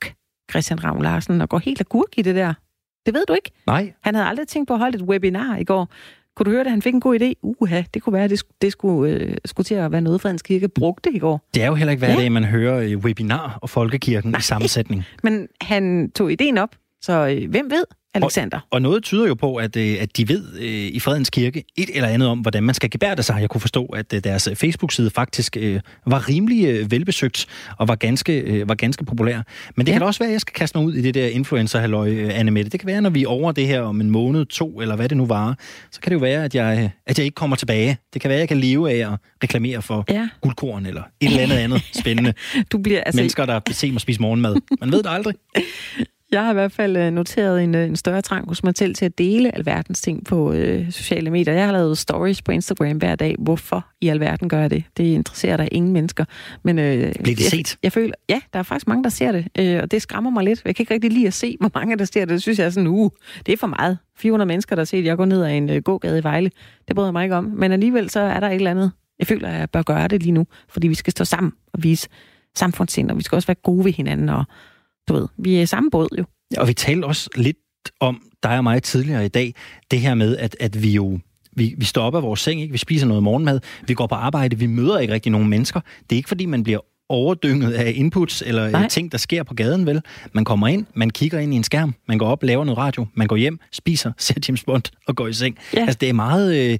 Christian 0.50 0.84
Ravn 0.84 1.02
Larsen, 1.02 1.40
og 1.40 1.48
går 1.48 1.58
helt 1.58 1.80
agurk 1.80 2.08
i 2.18 2.22
det 2.22 2.34
der. 2.34 2.54
Det 3.06 3.14
ved 3.14 3.24
du 3.28 3.32
ikke. 3.32 3.50
Nej, 3.66 3.92
Han 4.00 4.14
havde 4.14 4.26
aldrig 4.28 4.48
tænkt 4.48 4.68
på 4.68 4.74
at 4.74 4.80
holde 4.80 4.96
et 4.96 5.02
webinar 5.02 5.56
i 5.56 5.64
går. 5.64 5.88
Kunne 6.36 6.44
du 6.44 6.50
høre 6.50 6.64
det? 6.64 6.70
Han 6.70 6.82
fik 6.82 6.94
en 6.94 7.00
god 7.00 7.20
idé. 7.20 7.32
Uha, 7.42 7.82
det 7.94 8.02
kunne 8.02 8.12
være, 8.12 8.24
at 8.24 8.30
det, 8.30 8.42
det 8.62 8.72
skulle, 8.72 9.12
øh, 9.14 9.36
skulle 9.44 9.64
til 9.64 9.74
at 9.74 9.92
være 9.92 10.00
noget, 10.00 10.20
Fredens 10.20 10.42
Kirke 10.42 10.68
brugte 10.68 11.12
i 11.12 11.18
går. 11.18 11.48
det 11.54 11.62
er 11.62 11.66
jo 11.66 11.74
heller 11.74 11.90
ikke 11.90 11.98
hver 12.06 12.14
Ja. 12.14 12.20
dag, 12.20 12.32
man 12.32 12.44
hører 12.44 12.80
øh, 12.80 12.98
webinar 12.98 13.58
og 13.62 13.70
folkekirken 13.70 14.30
Nej. 14.30 14.38
i 14.38 14.42
sammensætning. 14.42 15.04
Men 15.24 15.48
han 15.60 16.10
tog 16.10 16.32
ideen 16.32 16.58
op, 16.58 16.68
så 17.02 17.12
øh, 17.12 17.50
hvem 17.50 17.70
ved, 17.70 17.84
Alexander? 18.14 18.60
Og 18.70 18.82
noget 18.82 19.02
tyder 19.04 19.26
jo 19.26 19.34
på, 19.34 19.56
at, 19.56 19.76
øh, 19.76 19.96
at 20.00 20.16
de 20.16 20.28
ved 20.28 20.44
øh, 20.60 20.64
i 20.70 21.00
Fredens 21.00 21.30
Kirke 21.30 21.64
et 21.76 21.88
eller 21.94 22.08
andet 22.08 22.28
om, 22.28 22.38
hvordan 22.38 22.62
man 22.62 22.74
skal 22.74 22.90
gebærde 22.90 23.22
sig. 23.22 23.36
Jeg 23.40 23.48
kunne 23.50 23.60
forstå, 23.60 23.84
at 23.86 24.12
øh, 24.12 24.24
deres 24.24 24.48
Facebook-side 24.54 25.10
faktisk 25.10 25.56
øh, 25.60 25.80
var 26.06 26.28
rimelig 26.28 26.64
øh, 26.66 26.90
velbesøgt 26.90 27.46
og 27.78 27.88
var 27.88 27.94
ganske, 27.94 28.38
øh, 28.40 28.68
var 28.68 28.74
ganske 28.74 29.04
populær. 29.04 29.42
Men 29.76 29.86
det 29.86 29.92
Ja. 29.92 29.94
kan 29.94 30.00
da 30.00 30.06
også 30.06 30.18
være, 30.20 30.28
at 30.28 30.32
jeg 30.32 30.40
skal 30.40 30.52
kaste 30.54 30.78
mig 30.78 30.86
ud 30.86 30.94
i 30.94 31.02
det 31.02 31.14
der 31.14 31.26
influencer-halløj, 31.26 32.08
øh, 32.10 32.38
Anne 32.38 32.50
Mette. 32.50 32.70
Det 32.70 32.80
kan 32.80 32.86
være, 32.86 33.00
når 33.00 33.10
vi 33.10 33.22
er 33.22 33.28
over 33.28 33.52
det 33.52 33.66
her 33.66 33.80
om 33.80 34.00
en 34.00 34.10
måned, 34.10 34.46
to, 34.46 34.80
eller 34.80 34.96
hvad 34.96 35.08
det 35.08 35.16
nu 35.16 35.26
var, 35.26 35.58
så 35.92 36.00
kan 36.00 36.10
det 36.10 36.14
jo 36.14 36.20
være, 36.20 36.44
at 36.44 36.54
jeg, 36.54 36.78
øh, 36.84 36.90
at 37.06 37.18
jeg 37.18 37.24
ikke 37.24 37.34
kommer 37.34 37.56
tilbage. 37.56 37.98
Det 38.14 38.20
kan 38.22 38.28
være, 38.28 38.36
at 38.36 38.40
jeg 38.40 38.48
kan 38.48 38.56
leve 38.56 38.90
af 38.90 39.12
at 39.12 39.18
reklamere 39.42 39.82
for 39.82 40.04
Ja. 40.08 40.28
guldkorn 40.40 40.86
eller 40.86 41.02
et 41.20 41.26
eller 41.26 41.42
andet 41.42 41.56
andet 41.56 41.82
spændende 42.00 42.34
Du 42.72 42.78
bliver, 42.78 43.00
altså, 43.00 43.18
mennesker, 43.20 43.46
der 43.46 43.60
vil 43.66 43.74
se 43.74 43.92
mig 43.92 44.00
spise 44.00 44.20
morgenmad. 44.20 44.56
Man 44.80 44.92
ved 44.92 45.02
det 45.02 45.10
aldrig. 45.10 45.34
Jeg 46.34 46.44
har 46.44 46.50
i 46.50 46.54
hvert 46.54 46.72
fald 46.72 46.96
øh, 46.96 47.10
noteret 47.10 47.64
en, 47.64 47.74
øh, 47.74 47.84
en 47.84 47.96
større 47.96 48.22
trang 48.22 48.48
hos 48.48 48.64
mig 48.64 48.72
selv 48.76 48.94
til 48.94 49.04
at 49.04 49.18
dele 49.18 49.54
alverdens 49.54 50.00
ting 50.00 50.24
på 50.24 50.52
øh, 50.52 50.92
sociale 50.92 51.30
medier. 51.30 51.54
Jeg 51.54 51.64
har 51.64 51.72
lavet 51.72 51.98
stories 51.98 52.42
på 52.42 52.52
Instagram 52.52 52.96
hver 52.96 53.16
dag. 53.16 53.34
Hvorfor 53.38 53.86
i 54.00 54.08
alverden 54.08 54.48
gør 54.48 54.60
jeg 54.60 54.70
det? 54.70 54.84
Det 54.96 55.04
interesserer 55.04 55.56
der 55.56 55.68
ingen 55.72 55.92
mennesker. 55.92 56.24
Men, 56.62 56.78
øh, 56.78 56.84
Bliver 56.94 57.12
det 57.22 57.40
jeg, 57.40 57.50
set? 57.50 57.78
Jeg 57.82 57.92
føler, 57.92 58.14
ja, 58.28 58.40
der 58.52 58.58
er 58.58 58.62
faktisk 58.62 58.88
mange, 58.88 59.04
der 59.04 59.10
ser 59.10 59.32
det, 59.32 59.46
øh, 59.58 59.82
og 59.82 59.90
det 59.90 60.02
skræmmer 60.02 60.30
mig 60.30 60.44
lidt. 60.44 60.62
Jeg 60.64 60.76
kan 60.76 60.82
ikke 60.82 60.94
rigtig 60.94 61.12
lide 61.12 61.26
at 61.26 61.34
se, 61.34 61.56
hvor 61.60 61.70
mange 61.74 61.98
der 61.98 62.04
ser 62.04 62.20
det. 62.20 62.28
Det 62.28 62.42
synes 62.42 62.58
jeg 62.58 62.66
er 62.66 62.70
sådan, 62.70 62.86
uh, 62.86 63.10
det 63.46 63.52
er 63.52 63.56
for 63.56 63.66
meget. 63.66 63.98
400 64.16 64.46
mennesker, 64.46 64.76
der 64.76 64.80
har 64.80 64.84
set, 64.84 65.04
jeg 65.04 65.16
går 65.16 65.24
ned 65.24 65.44
ad 65.44 65.52
en 65.52 65.70
øh, 65.70 65.82
gågade 65.82 66.18
i 66.18 66.22
Vejle. 66.22 66.50
Det 66.88 66.96
bryder 66.96 67.08
jeg 67.08 67.12
mig 67.12 67.24
ikke 67.24 67.36
om. 67.36 67.44
Men 67.44 67.72
alligevel 67.72 68.10
så 68.10 68.20
er 68.20 68.40
der 68.40 68.48
et 68.48 68.54
eller 68.54 68.70
andet. 68.70 68.92
Jeg 69.18 69.26
føler, 69.26 69.48
at 69.48 69.58
jeg 69.58 69.70
bør 69.70 69.82
gøre 69.82 70.08
det 70.08 70.22
lige 70.22 70.32
nu, 70.32 70.46
fordi 70.68 70.88
vi 70.88 70.94
skal 70.94 71.10
stå 71.10 71.24
sammen 71.24 71.52
og 71.72 71.82
vise 71.82 72.08
samfundssind, 72.56 73.10
og 73.10 73.18
vi 73.18 73.22
skal 73.22 73.36
også 73.36 73.46
være 73.46 73.56
gode 73.62 73.84
ved 73.84 73.92
hinanden, 73.92 74.28
og 74.28 74.44
du 75.08 75.14
ved, 75.14 75.28
vi 75.38 75.56
er 75.56 75.62
i 75.62 75.66
samme 75.66 75.90
båd 75.90 76.08
jo. 76.18 76.24
Og 76.56 76.68
vi 76.68 76.74
talte 76.74 77.04
også 77.04 77.30
lidt 77.36 77.56
om 78.00 78.22
dig 78.42 78.56
og 78.56 78.62
mig 78.62 78.82
tidligere 78.82 79.24
i 79.24 79.28
dag, 79.28 79.54
det 79.90 80.00
her 80.00 80.14
med, 80.14 80.36
at, 80.36 80.56
at 80.60 80.82
vi 80.82 80.90
jo 80.90 81.18
vi, 81.56 81.74
vi 81.78 81.90
af 81.96 82.22
vores 82.22 82.40
seng, 82.40 82.60
ikke? 82.60 82.72
vi 82.72 82.78
spiser 82.78 83.06
noget 83.06 83.22
morgenmad, 83.22 83.60
vi 83.86 83.94
går 83.94 84.06
på 84.06 84.14
arbejde, 84.14 84.58
vi 84.58 84.66
møder 84.66 84.98
ikke 84.98 85.14
rigtig 85.14 85.32
nogen 85.32 85.48
mennesker. 85.48 85.80
Det 86.10 86.16
er 86.16 86.16
ikke, 86.16 86.28
fordi 86.28 86.46
man 86.46 86.62
bliver 86.62 86.78
overdynget 87.08 87.72
af 87.72 87.92
inputs 87.96 88.42
eller. 88.46 88.70
Nej. 88.70 88.88
ting, 88.88 89.12
der 89.12 89.18
sker 89.18 89.42
på 89.42 89.54
gaden, 89.54 89.86
vel? 89.86 90.02
Man 90.32 90.44
kommer 90.44 90.68
ind, 90.68 90.86
man 90.94 91.10
kigger 91.10 91.38
ind 91.38 91.54
i 91.54 91.56
en 91.56 91.64
skærm, 91.64 91.94
man 92.08 92.18
går 92.18 92.26
op, 92.26 92.42
laver 92.42 92.64
noget 92.64 92.78
radio, 92.78 93.06
man 93.14 93.26
går 93.26 93.36
hjem, 93.36 93.58
spiser, 93.72 94.12
ser 94.18 94.34
James 94.48 94.64
Bond 94.64 94.82
og 95.06 95.16
går 95.16 95.26
i 95.28 95.32
seng. 95.32 95.58
Ja. 95.74 95.80
Altså, 95.80 95.98
det 96.00 96.08
er 96.08 96.12
meget... 96.12 96.72
Øh, 96.72 96.78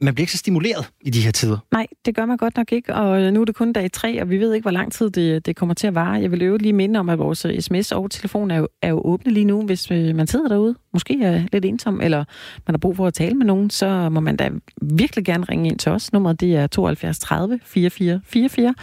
man 0.00 0.14
bliver 0.14 0.22
ikke 0.22 0.32
så 0.32 0.38
stimuleret 0.38 0.90
i 1.00 1.10
de 1.10 1.20
her 1.20 1.30
tider. 1.30 1.58
Nej, 1.72 1.86
det 2.04 2.14
gør 2.14 2.26
man 2.26 2.36
godt 2.36 2.56
nok 2.56 2.72
ikke, 2.72 2.94
og 2.94 3.22
øh, 3.22 3.32
nu 3.32 3.40
er 3.40 3.44
det 3.44 3.54
kun 3.54 3.72
dag 3.72 3.92
tre, 3.92 4.22
og 4.22 4.30
vi 4.30 4.38
ved 4.38 4.54
ikke, 4.54 4.64
hvor 4.64 4.70
lang 4.70 4.92
tid 4.92 5.10
det, 5.10 5.46
det 5.46 5.56
kommer 5.56 5.74
til 5.74 5.86
at 5.86 5.94
vare. 5.94 6.20
Jeg 6.20 6.30
vil 6.30 6.42
øve 6.42 6.58
lige 6.58 6.72
minde 6.72 7.00
om, 7.00 7.08
at 7.08 7.18
vores 7.18 7.44
øh, 7.44 7.60
sms 7.60 7.92
og 7.92 8.10
telefon 8.10 8.50
er 8.50 8.56
jo, 8.56 8.68
er 8.82 8.88
jo 8.88 9.02
åbne 9.04 9.32
lige 9.32 9.44
nu, 9.44 9.62
hvis 9.62 9.90
øh, 9.90 10.16
man 10.16 10.26
sidder 10.26 10.48
derude, 10.48 10.74
måske 10.92 11.22
er 11.22 11.42
lidt 11.52 11.64
ensom, 11.64 12.00
eller 12.00 12.24
man 12.66 12.74
har 12.74 12.78
brug 12.78 12.96
for 12.96 13.06
at 13.06 13.14
tale 13.14 13.34
med 13.34 13.46
nogen, 13.46 13.70
så 13.70 14.08
må 14.08 14.20
man 14.20 14.36
da 14.36 14.50
virkelig 14.82 15.24
gerne 15.24 15.44
ringe 15.44 15.68
ind 15.68 15.78
til 15.78 15.92
os. 15.92 16.12
Nummeret 16.12 16.40
det 16.40 16.56
er 16.56 16.66
72 16.66 17.18
30 17.18 17.60
44 17.64 18.20
44, 18.24 18.74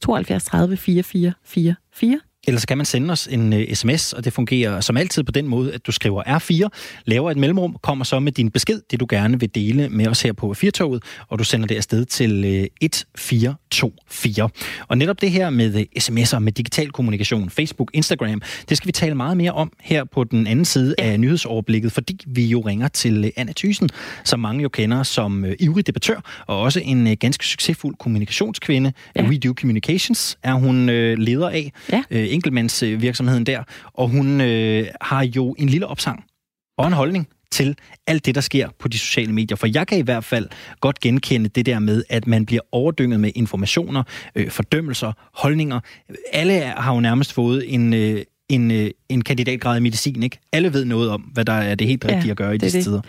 72 0.00 0.44
30 0.44 0.76
44 0.76 1.32
44. 1.44 2.20
Ellers 2.48 2.66
kan 2.66 2.76
man 2.76 2.86
sende 2.86 3.12
os 3.12 3.26
en 3.26 3.52
uh, 3.52 3.60
sms, 3.74 4.12
og 4.12 4.24
det 4.24 4.32
fungerer 4.32 4.80
som 4.80 4.96
altid 4.96 5.22
på 5.22 5.32
den 5.32 5.46
måde, 5.46 5.72
at 5.72 5.86
du 5.86 5.92
skriver 5.92 6.22
R4, 6.22 6.68
laver 7.04 7.30
et 7.30 7.36
mellemrum, 7.36 7.76
kommer 7.82 8.04
så 8.04 8.20
med 8.20 8.32
din 8.32 8.50
besked, 8.50 8.80
det 8.90 9.00
du 9.00 9.06
gerne 9.08 9.40
vil 9.40 9.54
dele 9.54 9.88
med 9.88 10.06
os 10.06 10.22
her 10.22 10.32
på 10.32 10.54
Firtoget, 10.54 11.02
og 11.28 11.38
du 11.38 11.44
sender 11.44 11.66
det 11.66 11.76
afsted 11.76 12.04
til 12.04 12.44
uh, 12.44 12.50
1424. 12.80 14.50
Og 14.88 14.98
netop 14.98 15.20
det 15.20 15.30
her 15.30 15.50
med 15.50 15.74
uh, 15.74 15.80
sms'er, 15.98 16.38
med 16.38 16.52
digital 16.52 16.90
kommunikation, 16.90 17.50
Facebook, 17.50 17.90
Instagram, 17.94 18.42
det 18.68 18.76
skal 18.76 18.86
vi 18.86 18.92
tale 18.92 19.14
meget 19.14 19.36
mere 19.36 19.52
om 19.52 19.72
her 19.80 20.04
på 20.04 20.24
den 20.24 20.46
anden 20.46 20.64
side 20.64 20.94
af 20.98 21.20
nyhedsoverblikket, 21.20 21.92
fordi 21.92 22.18
vi 22.26 22.44
jo 22.44 22.60
ringer 22.60 22.88
til 22.88 23.24
uh, 23.24 23.30
Anna 23.36 23.52
Thysen, 23.56 23.88
som 24.24 24.40
mange 24.40 24.62
jo 24.62 24.68
kender 24.68 25.02
som 25.02 25.44
uh, 25.44 25.50
ivrig 25.58 25.86
debattør, 25.86 26.44
og 26.46 26.60
også 26.60 26.80
en 26.84 27.06
uh, 27.06 27.12
ganske 27.20 27.46
succesfuld 27.46 27.94
kommunikationskvinde. 27.98 28.92
Ja. 29.16 29.22
Ja. 29.22 29.28
We 29.28 29.38
Do 29.38 29.54
Communications 29.60 30.38
er 30.42 30.54
hun 30.54 30.88
uh, 30.88 30.94
leder 30.94 31.48
af 31.48 31.72
Ja 31.92 32.02
enkeltmandsvirksomheden 32.30 33.46
der, 33.46 33.62
og 33.94 34.08
hun 34.08 34.40
øh, 34.40 34.86
har 35.00 35.22
jo 35.36 35.54
en 35.58 35.68
lille 35.68 35.86
opsang 35.86 36.24
og 36.78 36.86
en 36.86 36.92
holdning 36.92 37.28
til 37.50 37.76
alt 38.06 38.26
det, 38.26 38.34
der 38.34 38.40
sker 38.40 38.68
på 38.78 38.88
de 38.88 38.98
sociale 38.98 39.32
medier. 39.32 39.56
For 39.56 39.66
jeg 39.74 39.86
kan 39.86 39.98
i 39.98 40.02
hvert 40.02 40.24
fald 40.24 40.48
godt 40.80 41.00
genkende 41.00 41.48
det 41.48 41.66
der 41.66 41.78
med, 41.78 42.04
at 42.08 42.26
man 42.26 42.46
bliver 42.46 42.62
overdynget 42.72 43.20
med 43.20 43.32
informationer, 43.34 44.02
øh, 44.34 44.50
fordømmelser, 44.50 45.12
holdninger. 45.34 45.80
Alle 46.32 46.60
har 46.60 46.94
jo 46.94 47.00
nærmest 47.00 47.32
fået 47.32 47.74
en, 47.74 47.94
øh, 47.94 48.22
en, 48.50 48.70
øh, 48.70 48.90
en 49.08 49.22
kandidatgrad 49.22 49.76
i 49.76 49.80
medicin, 49.80 50.22
ikke? 50.22 50.38
Alle 50.52 50.72
ved 50.72 50.84
noget 50.84 51.10
om, 51.10 51.20
hvad 51.20 51.44
der 51.44 51.52
er 51.52 51.74
det 51.74 51.86
helt 51.86 52.04
Ja, 52.04 52.14
rigtige 52.14 52.30
at 52.30 52.36
gøre 52.36 52.50
i 52.50 52.58
det 52.58 52.62
disse 52.62 52.78
det. 52.78 52.84
tider. 52.84 53.00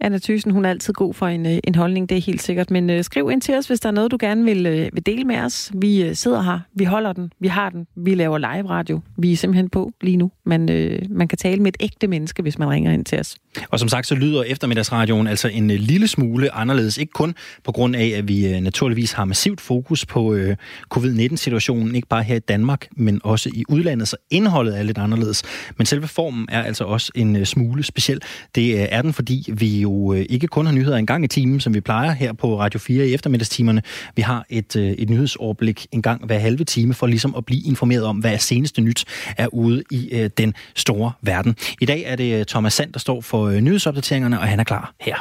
Anna 0.00 0.18
Thysen, 0.18 0.50
hun 0.50 0.64
er 0.64 0.70
altid 0.70 0.92
god 0.92 1.14
for 1.14 1.26
en, 1.26 1.46
øh, 1.46 1.58
en 1.64 1.74
holdning, 1.74 2.08
det 2.08 2.16
er 2.18 2.22
helt 2.22 2.42
sikkert. 2.42 2.70
Men 2.70 2.90
øh, 2.90 3.04
skriv 3.04 3.30
ind 3.32 3.40
til 3.40 3.54
os, 3.54 3.66
hvis 3.66 3.80
der 3.80 3.88
er 3.88 3.92
noget, 3.92 4.10
du 4.10 4.16
gerne 4.20 4.44
vil, 4.44 4.66
øh, 4.66 4.88
vil 4.92 5.06
dele 5.06 5.24
med 5.24 5.36
os. 5.38 5.70
Vi 5.74 6.02
øh, 6.02 6.14
sidder 6.16 6.42
her, 6.42 6.58
vi 6.74 6.84
holder 6.84 7.12
den, 7.12 7.32
vi 7.40 7.48
har 7.48 7.70
den, 7.70 7.86
vi 7.96 8.14
laver 8.14 8.38
live 8.38 8.70
radio. 8.70 9.00
Vi 9.18 9.32
er 9.32 9.36
simpelthen 9.36 9.68
på 9.68 9.92
lige 10.00 10.16
nu. 10.16 10.30
Man, 10.46 10.70
øh, 10.70 10.98
man 11.10 11.28
kan 11.28 11.38
tale 11.38 11.62
med 11.62 11.68
et 11.68 11.76
ægte 11.80 12.06
menneske, 12.06 12.42
hvis 12.42 12.58
man 12.58 12.68
ringer 12.70 12.92
ind 12.92 13.04
til 13.04 13.20
os. 13.20 13.36
Og 13.70 13.80
som 13.80 13.88
sagt, 13.88 14.06
så 14.06 14.14
lyder 14.14 14.42
eftermiddagsradioen 14.42 15.26
altså 15.26 15.48
en 15.48 15.70
øh, 15.70 15.76
lille 15.80 16.08
smule 16.08 16.54
anderledes. 16.54 16.98
Ikke 16.98 17.12
kun 17.12 17.34
på 17.64 17.72
grund 17.72 17.96
af, 17.96 18.12
at 18.16 18.28
vi 18.28 18.46
øh, 18.54 18.60
naturligvis 18.60 19.12
har 19.12 19.24
massivt 19.24 19.60
fokus 19.60 20.06
på 20.06 20.34
øh, 20.34 20.56
covid-19-situationen, 20.88 21.94
ikke 21.94 22.08
bare 22.08 22.22
her 22.22 22.36
i 22.36 22.38
Danmark, 22.38 22.88
men 22.96 23.20
også 23.24 23.50
i 23.54 23.64
udlandet. 23.68 24.08
Så 24.08 24.16
indholdet 24.30 24.72
af 24.72 24.83
lidt 24.84 24.98
anderledes. 24.98 25.42
Men 25.78 25.86
selve 25.86 26.08
formen 26.08 26.46
er 26.48 26.62
altså 26.62 26.84
også 26.84 27.12
en 27.14 27.36
øh, 27.36 27.46
smule 27.46 27.84
speciel. 27.84 28.20
Det 28.54 28.74
øh, 28.74 28.86
er 28.90 29.02
den, 29.02 29.12
fordi 29.12 29.50
vi 29.52 29.80
jo 29.80 30.12
øh, 30.12 30.26
ikke 30.28 30.46
kun 30.46 30.66
har 30.66 30.72
nyheder 30.72 30.96
en 30.96 31.06
gang 31.06 31.24
i 31.24 31.28
timen, 31.28 31.60
som 31.60 31.74
vi 31.74 31.80
plejer 31.80 32.12
her 32.12 32.32
på 32.32 32.60
Radio 32.60 32.78
4 32.80 33.06
i 33.06 33.14
eftermiddagstimerne. 33.14 33.82
Vi 34.16 34.22
har 34.22 34.46
et, 34.48 34.76
et 34.76 35.10
nyhedsoverblik 35.10 35.86
en 35.92 36.02
gang 36.02 36.26
hver 36.26 36.38
halve 36.38 36.64
time 36.64 36.94
for 36.94 37.06
ligesom 37.06 37.34
at 37.34 37.44
blive 37.44 37.62
informeret 37.62 38.04
om, 38.04 38.16
hvad 38.16 38.32
er 38.32 38.36
seneste 38.36 38.80
nyt 38.80 39.04
er 39.36 39.54
ude 39.54 39.82
i 39.90 40.28
den 40.38 40.54
store 40.74 41.12
verden. 41.22 41.56
I 41.80 41.84
dag 41.84 42.02
er 42.06 42.16
det 42.16 42.48
Thomas 42.48 42.72
Sand, 42.72 42.92
der 42.92 42.98
står 42.98 43.20
for 43.20 43.60
nyhedsopdateringerne, 43.60 44.40
og 44.40 44.46
han 44.46 44.60
er 44.60 44.64
klar 44.64 44.94
her. 45.00 45.16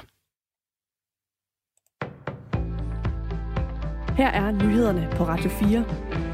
Her 4.17 4.27
er 4.27 4.51
nyhederne 4.51 5.07
på 5.11 5.23
Radio 5.23 5.49
4. 5.49 6.32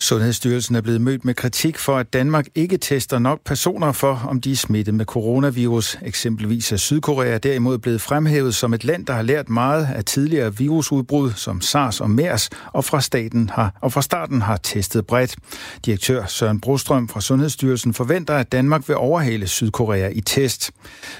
Sundhedsstyrelsen 0.00 0.74
er 0.74 0.80
blevet 0.80 1.00
mødt 1.00 1.24
med 1.24 1.34
kritik 1.34 1.78
for, 1.78 1.96
at 1.96 2.12
Danmark 2.12 2.46
ikke 2.54 2.76
tester 2.76 3.18
nok 3.18 3.40
personer 3.44 3.92
for, 3.92 4.26
om 4.28 4.40
de 4.40 4.52
er 4.52 4.56
smittet 4.56 4.94
med 4.94 5.04
coronavirus. 5.04 5.98
Eksempelvis 6.02 6.72
er 6.72 6.76
Sydkorea 6.76 7.38
derimod 7.38 7.78
blevet 7.78 8.00
fremhævet 8.00 8.54
som 8.54 8.74
et 8.74 8.84
land, 8.84 9.06
der 9.06 9.12
har 9.12 9.22
lært 9.22 9.48
meget 9.48 9.88
af 9.94 10.04
tidligere 10.04 10.56
virusudbrud 10.56 11.32
som 11.32 11.60
SARS 11.60 12.00
og 12.00 12.10
MERS, 12.10 12.50
og 12.72 12.84
fra, 12.84 13.00
staten 13.00 13.50
har, 13.50 13.78
og 13.80 13.92
fra 13.92 14.02
starten 14.02 14.42
har 14.42 14.56
testet 14.56 15.06
bredt. 15.06 15.36
Direktør 15.84 16.26
Søren 16.26 16.60
Brostrøm 16.60 17.08
fra 17.08 17.20
Sundhedsstyrelsen 17.20 17.94
forventer, 17.94 18.34
at 18.34 18.52
Danmark 18.52 18.88
vil 18.88 18.96
overhale 18.96 19.46
Sydkorea 19.46 20.08
i 20.08 20.20
test. 20.20 20.70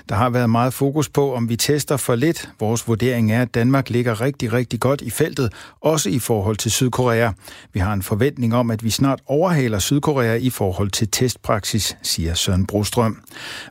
Der 0.09 0.15
har 0.15 0.31
været 0.31 0.51
meget 0.51 0.75
fokus 0.75 1.09
på, 1.09 1.35
om 1.35 1.49
vi 1.49 1.57
tester 1.57 1.97
for 1.97 2.15
lidt. 2.15 2.51
Vores 2.61 2.89
vurdering 2.89 3.33
er, 3.33 3.43
at 3.43 3.55
Danmark 3.55 3.91
ligger 3.91 4.21
rigtig, 4.21 4.53
rigtig 4.53 4.81
godt 4.81 5.01
i 5.01 5.11
feltet, 5.11 5.53
også 5.81 6.09
i 6.11 6.19
forhold 6.19 6.57
til 6.57 6.71
Sydkorea. 6.71 7.31
Vi 7.73 7.81
har 7.81 7.93
en 7.93 8.03
forventning 8.03 8.55
om, 8.55 8.71
at 8.75 8.85
vi 8.85 8.91
snart 8.91 9.21
overhaler 9.27 9.79
Sydkorea 9.79 10.35
i 10.35 10.51
forhold 10.51 10.91
til 10.91 11.09
testpraksis, 11.09 11.97
siger 12.03 12.35
Søren 12.35 12.67
Brostrøm. 12.67 13.23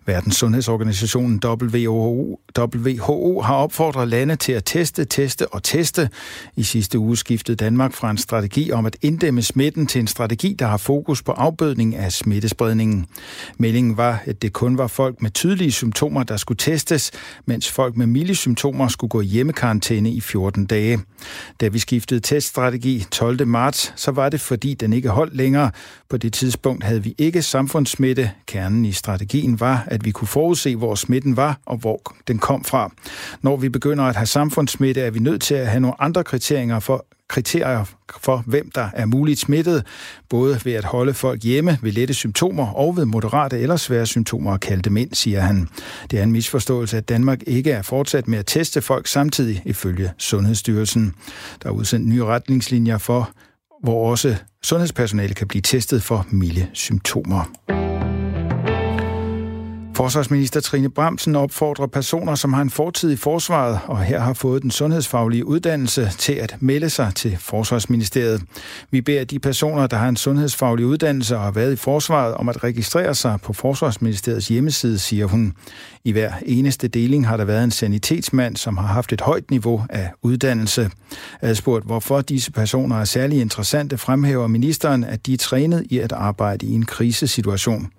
Verdens 0.05 0.35
Sundhedsorganisationen 0.35 1.41
WHO, 1.45 2.39
WHO 2.59 3.41
har 3.41 3.55
opfordret 3.55 4.07
lande 4.07 4.35
til 4.35 4.51
at 4.51 4.65
teste, 4.65 5.05
teste 5.05 5.47
og 5.47 5.63
teste. 5.63 6.09
I 6.55 6.63
sidste 6.63 6.99
uge 6.99 7.17
skiftede 7.17 7.55
Danmark 7.55 7.93
fra 7.93 8.11
en 8.11 8.17
strategi 8.17 8.71
om 8.71 8.85
at 8.85 8.97
inddæmme 9.01 9.41
smitten 9.41 9.87
til 9.87 9.99
en 9.99 10.07
strategi, 10.07 10.55
der 10.59 10.67
har 10.67 10.77
fokus 10.77 11.23
på 11.23 11.31
afbødning 11.31 11.95
af 11.95 12.11
smittespredningen. 12.11 13.05
Meldingen 13.57 13.97
var, 13.97 14.23
at 14.25 14.41
det 14.41 14.53
kun 14.53 14.77
var 14.77 14.87
folk 14.87 15.21
med 15.21 15.31
tydelige 15.31 15.71
symptomer, 15.71 16.23
der 16.23 16.37
skulle 16.37 16.57
testes, 16.57 17.11
mens 17.45 17.71
folk 17.71 17.97
med 17.97 18.07
milde 18.07 18.35
symptomer 18.35 18.87
skulle 18.87 19.09
gå 19.09 19.21
hjemmekarantæne 19.21 20.11
i 20.11 20.21
14 20.21 20.65
dage. 20.65 20.99
Da 21.61 21.67
vi 21.67 21.79
skiftede 21.79 22.19
teststrategi 22.19 23.05
12. 23.11 23.47
marts, 23.47 23.93
så 23.95 24.11
var 24.11 24.29
det 24.29 24.41
fordi 24.41 24.73
den 24.83 24.93
ikke 24.93 25.09
holdt 25.09 25.35
længere. 25.35 25.71
På 26.09 26.17
det 26.17 26.33
tidspunkt 26.33 26.83
havde 26.83 27.03
vi 27.03 27.15
ikke 27.17 27.41
samfundssmitte. 27.41 28.31
Kernen 28.47 28.85
i 28.85 28.91
strategien 28.91 29.59
var, 29.59 29.83
at 29.87 30.05
vi 30.05 30.11
kunne 30.11 30.27
forudse, 30.27 30.75
hvor 30.75 30.95
smitten 30.95 31.37
var 31.37 31.59
og 31.65 31.77
hvor 31.77 32.01
den 32.27 32.39
kom 32.39 32.63
fra. 32.63 32.91
Når 33.41 33.57
vi 33.57 33.69
begynder 33.69 34.03
at 34.03 34.15
have 34.15 34.25
samfundssmitte, 34.25 35.01
er 35.01 35.11
vi 35.11 35.19
nødt 35.19 35.41
til 35.41 35.55
at 35.55 35.67
have 35.67 35.79
nogle 35.79 36.01
andre 36.01 36.23
kriterier 36.23 36.79
for, 36.79 37.05
kriterier 37.27 37.85
for, 38.21 38.43
hvem 38.45 38.71
der 38.75 38.89
er 38.93 39.05
muligt 39.05 39.39
smittet, 39.39 39.85
både 40.29 40.59
ved 40.63 40.73
at 40.73 40.85
holde 40.85 41.13
folk 41.13 41.43
hjemme 41.43 41.77
ved 41.81 41.91
lette 41.91 42.13
symptomer 42.13 42.67
og 42.67 42.97
ved 42.97 43.05
moderate 43.05 43.59
eller 43.59 43.75
svære 43.75 44.05
symptomer 44.05 44.51
og 44.51 44.59
kalde 44.59 44.81
dem 44.81 44.97
ind, 44.97 45.13
siger 45.13 45.41
han. 45.41 45.67
Det 46.11 46.19
er 46.19 46.23
en 46.23 46.31
misforståelse, 46.31 46.97
at 46.97 47.09
Danmark 47.09 47.39
ikke 47.47 47.71
er 47.71 47.81
fortsat 47.81 48.27
med 48.27 48.37
at 48.37 48.45
teste 48.45 48.81
folk 48.81 49.07
samtidig, 49.07 49.61
ifølge 49.65 50.11
Sundhedsstyrelsen. 50.17 51.13
Der 51.63 51.69
er 51.69 51.73
udsendt 51.73 52.07
nye 52.07 52.25
retningslinjer 52.25 52.97
for, 52.97 53.31
hvor 53.83 54.09
også 54.11 54.35
sundhedspersonale 54.63 55.33
kan 55.33 55.47
blive 55.47 55.61
testet 55.61 56.03
for 56.03 56.27
milde 56.31 56.67
symptomer. 56.73 57.92
Forsvarsminister 59.95 60.59
Trine 60.59 60.89
Bramsen 60.89 61.35
opfordrer 61.35 61.87
personer, 61.87 62.35
som 62.35 62.53
har 62.53 62.61
en 62.61 62.69
fortid 62.69 63.11
i 63.11 63.15
forsvaret 63.15 63.79
og 63.85 64.03
her 64.03 64.19
har 64.19 64.33
fået 64.33 64.61
den 64.61 64.71
sundhedsfaglige 64.71 65.45
uddannelse, 65.45 66.11
til 66.17 66.33
at 66.33 66.55
melde 66.59 66.89
sig 66.89 67.11
til 67.15 67.37
Forsvarsministeriet. 67.39 68.41
Vi 68.91 69.01
beder 69.01 69.23
de 69.23 69.39
personer, 69.39 69.87
der 69.87 69.97
har 69.97 70.09
en 70.09 70.15
sundhedsfaglig 70.15 70.85
uddannelse 70.85 71.37
og 71.37 71.43
har 71.43 71.51
været 71.51 71.73
i 71.73 71.75
forsvaret, 71.75 72.33
om 72.33 72.49
at 72.49 72.63
registrere 72.63 73.15
sig 73.15 73.39
på 73.43 73.53
Forsvarsministeriets 73.53 74.47
hjemmeside, 74.47 74.99
siger 74.99 75.25
hun. 75.25 75.53
I 76.03 76.11
hver 76.11 76.31
eneste 76.45 76.87
deling 76.87 77.27
har 77.27 77.37
der 77.37 77.45
været 77.45 77.63
en 77.63 77.71
sanitetsmand, 77.71 78.55
som 78.55 78.77
har 78.77 78.87
haft 78.87 79.13
et 79.13 79.21
højt 79.21 79.51
niveau 79.51 79.83
af 79.89 80.11
uddannelse. 80.21 80.91
Adspurgt, 81.41 81.85
hvorfor 81.85 82.21
disse 82.21 82.51
personer 82.51 82.95
er 82.95 83.05
særlig 83.05 83.41
interessante, 83.41 83.97
fremhæver 83.97 84.47
ministeren, 84.47 85.03
at 85.03 85.25
de 85.25 85.33
er 85.33 85.37
trænet 85.37 85.83
i 85.89 85.99
at 85.99 86.11
arbejde 86.11 86.65
i 86.65 86.73
en 86.73 86.85
krisesituation. 86.85 87.89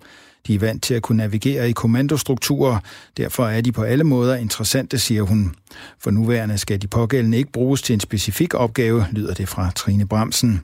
De 0.47 0.55
er 0.55 0.59
vant 0.59 0.83
til 0.83 0.95
at 0.95 1.03
kunne 1.03 1.19
navigere 1.19 1.69
i 1.69 1.73
kommandostrukturer, 1.73 2.79
derfor 3.17 3.47
er 3.47 3.61
de 3.61 3.73
på 3.73 3.83
alle 3.83 4.05
måder 4.05 4.37
interessante, 4.37 4.99
siger 4.99 5.23
hun. 5.23 5.55
For 6.01 6.11
nuværende 6.11 6.59
skal 6.59 6.83
de 6.83 6.87
pågældende 6.87 7.39
ikke 7.39 7.53
bruges 7.53 7.83
til 7.83 7.95
en 7.95 8.01
specifik 8.01 8.55
opgave, 8.55 9.07
lyder 9.13 9.35
det 9.35 9.49
fra 9.49 9.71
Trine 9.77 10.07
Bremsen. 10.07 10.61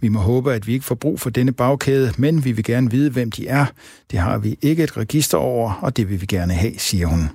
Vi 0.00 0.08
må 0.08 0.18
håbe, 0.18 0.52
at 0.52 0.66
vi 0.66 0.72
ikke 0.72 0.84
får 0.84 0.94
brug 0.94 1.20
for 1.20 1.30
denne 1.30 1.52
bagkæde, 1.52 2.12
men 2.18 2.44
vi 2.44 2.52
vil 2.52 2.64
gerne 2.64 2.90
vide, 2.90 3.10
hvem 3.10 3.30
de 3.30 3.48
er. 3.48 3.66
Det 4.10 4.18
har 4.18 4.38
vi 4.38 4.58
ikke 4.62 4.82
et 4.82 4.96
register 4.96 5.38
over, 5.38 5.72
og 5.72 5.96
det 5.96 6.10
vil 6.10 6.20
vi 6.20 6.26
gerne 6.26 6.52
have, 6.52 6.74
siger 6.78 7.06
hun. 7.06 7.30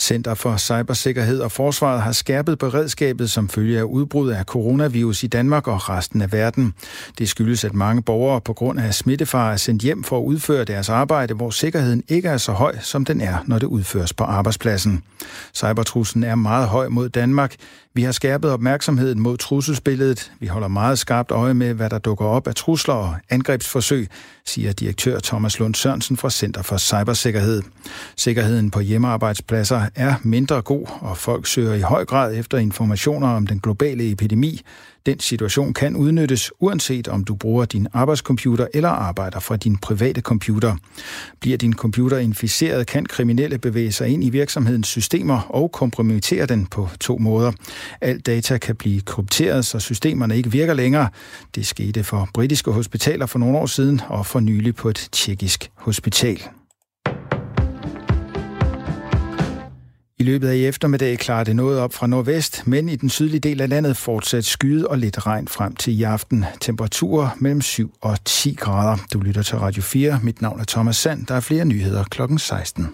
Center 0.00 0.34
for 0.34 0.56
Cybersikkerhed 0.56 1.40
og 1.40 1.52
Forsvaret 1.52 2.02
har 2.02 2.12
skærpet 2.12 2.58
beredskabet 2.58 3.30
som 3.30 3.48
følge 3.48 3.78
af 3.78 3.82
udbrud 3.82 4.30
af 4.30 4.44
coronavirus 4.44 5.22
i 5.22 5.26
Danmark 5.26 5.68
og 5.68 5.88
resten 5.88 6.22
af 6.22 6.32
verden. 6.32 6.74
Det 7.18 7.28
skyldes, 7.28 7.64
at 7.64 7.74
mange 7.74 8.02
borgere 8.02 8.40
på 8.40 8.52
grund 8.52 8.80
af 8.80 8.94
smittefare 8.94 9.52
er 9.52 9.56
sendt 9.56 9.82
hjem 9.82 10.04
for 10.04 10.18
at 10.18 10.24
udføre 10.24 10.64
deres 10.64 10.88
arbejde, 10.88 11.34
hvor 11.34 11.50
sikkerheden 11.50 12.02
ikke 12.08 12.28
er 12.28 12.36
så 12.36 12.52
høj, 12.52 12.76
som 12.80 13.04
den 13.04 13.20
er, 13.20 13.36
når 13.46 13.58
det 13.58 13.66
udføres 13.66 14.12
på 14.12 14.24
arbejdspladsen. 14.24 15.02
Cybertruslen 15.54 16.24
er 16.24 16.34
meget 16.34 16.68
høj 16.68 16.88
mod 16.88 17.08
Danmark. 17.08 17.54
Vi 17.94 18.02
har 18.02 18.12
skærpet 18.12 18.50
opmærksomheden 18.50 19.20
mod 19.20 19.36
trusselsbilledet. 19.36 20.32
Vi 20.40 20.46
holder 20.46 20.68
meget 20.68 20.98
skarpt 20.98 21.30
øje 21.30 21.54
med, 21.54 21.74
hvad 21.74 21.90
der 21.90 21.98
dukker 21.98 22.24
op 22.24 22.46
af 22.46 22.54
trusler 22.54 22.94
og 22.94 23.16
angrebsforsøg, 23.30 24.08
siger 24.46 24.72
direktør 24.72 25.18
Thomas 25.18 25.58
Lund 25.58 25.74
Sørensen 25.74 26.16
fra 26.16 26.30
Center 26.30 26.62
for 26.62 26.76
Cybersikkerhed. 26.76 27.62
Sikkerheden 28.16 28.70
på 28.70 28.80
hjemmearbejdspladser 28.80 29.82
er 29.94 30.14
mindre 30.22 30.62
god, 30.62 30.86
og 31.00 31.16
folk 31.16 31.46
søger 31.46 31.74
i 31.74 31.80
høj 31.80 32.04
grad 32.04 32.34
efter 32.34 32.58
informationer 32.58 33.28
om 33.28 33.46
den 33.46 33.60
globale 33.60 34.10
epidemi, 34.10 34.60
den 35.06 35.20
situation 35.20 35.74
kan 35.74 35.96
udnyttes, 35.96 36.52
uanset 36.58 37.08
om 37.08 37.24
du 37.24 37.34
bruger 37.34 37.64
din 37.64 37.86
arbejdscomputer 37.92 38.66
eller 38.74 38.88
arbejder 38.88 39.40
fra 39.40 39.56
din 39.56 39.78
private 39.78 40.20
computer. 40.20 40.76
Bliver 41.40 41.56
din 41.56 41.72
computer 41.72 42.18
inficeret, 42.18 42.86
kan 42.86 43.06
kriminelle 43.06 43.58
bevæge 43.58 43.92
sig 43.92 44.08
ind 44.08 44.24
i 44.24 44.30
virksomhedens 44.30 44.88
systemer 44.88 45.40
og 45.40 45.72
kompromittere 45.72 46.46
den 46.46 46.66
på 46.66 46.88
to 47.00 47.18
måder. 47.18 47.52
Al 48.00 48.20
data 48.20 48.58
kan 48.58 48.76
blive 48.76 49.00
krypteret, 49.00 49.66
så 49.66 49.78
systemerne 49.78 50.36
ikke 50.36 50.50
virker 50.50 50.74
længere. 50.74 51.08
Det 51.54 51.66
skete 51.66 52.04
for 52.04 52.28
britiske 52.34 52.70
hospitaler 52.70 53.26
for 53.26 53.38
nogle 53.38 53.58
år 53.58 53.66
siden 53.66 54.00
og 54.08 54.26
for 54.26 54.40
nylig 54.40 54.74
på 54.74 54.88
et 54.88 55.08
tjekkisk 55.12 55.70
hospital. 55.74 56.40
I 60.20 60.22
løbet 60.22 60.48
af 60.48 60.56
i 60.56 60.66
eftermiddag 60.66 61.18
klarer 61.18 61.44
det 61.44 61.56
noget 61.56 61.78
op 61.78 61.92
fra 61.92 62.06
nordvest, 62.06 62.66
men 62.66 62.88
i 62.88 62.96
den 62.96 63.08
sydlige 63.08 63.40
del 63.40 63.60
af 63.60 63.68
landet 63.68 63.96
fortsat 63.96 64.44
skyde 64.44 64.88
og 64.88 64.98
lidt 64.98 65.26
regn 65.26 65.48
frem 65.48 65.76
til 65.76 66.00
i 66.00 66.02
aften. 66.02 66.44
Temperaturer 66.60 67.28
mellem 67.38 67.60
7 67.60 67.94
og 68.00 68.24
10 68.24 68.54
grader. 68.54 68.96
Du 69.12 69.20
lytter 69.20 69.42
til 69.42 69.58
Radio 69.58 69.82
4. 69.82 70.20
Mit 70.22 70.42
navn 70.42 70.60
er 70.60 70.64
Thomas 70.64 70.96
Sand. 70.96 71.26
Der 71.26 71.34
er 71.34 71.40
flere 71.40 71.64
nyheder 71.64 72.04
klokken 72.04 72.38
16. 72.38 72.86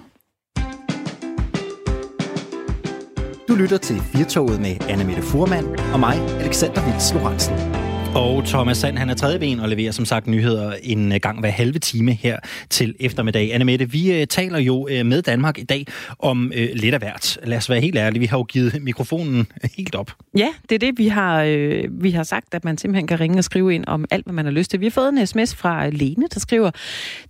Du 3.48 3.54
lytter 3.54 3.78
til 3.78 4.02
Firtoget 4.14 4.60
med 4.60 4.76
Anne 4.88 5.04
Mette 5.04 5.22
Furman 5.22 5.64
og 5.92 6.00
mig, 6.00 6.16
Alexander 6.40 6.92
Vils 6.92 7.14
Lorentzen. 7.14 7.85
Og 8.16 8.44
Thomas 8.44 8.76
Sand, 8.76 8.98
han 8.98 9.10
er 9.10 9.14
tredje 9.14 9.38
ben 9.38 9.60
og 9.60 9.68
leverer 9.68 9.92
som 9.92 10.04
sagt 10.04 10.26
nyheder 10.26 10.74
en 10.82 11.12
øh, 11.12 11.18
gang 11.22 11.40
hver 11.40 11.50
halve 11.50 11.78
time 11.78 12.12
her 12.12 12.38
til 12.70 12.94
eftermiddag. 13.00 13.54
Anne 13.54 13.64
Mette, 13.64 13.90
vi 13.90 14.12
øh, 14.12 14.26
taler 14.26 14.58
jo 14.58 14.88
øh, 14.90 15.06
med 15.06 15.22
Danmark 15.22 15.58
i 15.58 15.62
dag 15.62 15.86
om 16.18 16.52
uh, 16.54 16.62
lidt 16.74 16.94
af 16.94 17.00
hvert. 17.00 17.38
Lad 17.44 17.58
os 17.58 17.70
være 17.70 17.80
helt 17.80 17.96
ærlige, 17.96 18.20
vi 18.20 18.26
har 18.26 18.38
jo 18.38 18.42
givet 18.42 18.82
mikrofonen 18.82 19.46
helt 19.76 19.94
op. 19.94 20.12
Ja, 20.36 20.48
det 20.68 20.74
er 20.74 20.78
det, 20.78 20.98
vi 20.98 21.08
har, 21.08 21.44
vi 21.90 22.10
har 22.10 22.22
sagt, 22.22 22.54
at 22.54 22.64
man 22.64 22.78
simpelthen 22.78 23.06
kan 23.06 23.20
ringe 23.20 23.38
og 23.38 23.44
skrive 23.44 23.74
ind 23.74 23.84
om 23.86 24.04
alt, 24.10 24.26
hvad 24.26 24.34
man 24.34 24.44
har 24.44 24.52
lyst 24.52 24.70
til. 24.70 24.80
Vi 24.80 24.86
har 24.86 24.90
fået 24.90 25.08
en 25.08 25.26
sms 25.26 25.54
fra 25.54 25.88
Lene, 25.88 26.26
der 26.34 26.40
skriver, 26.40 26.70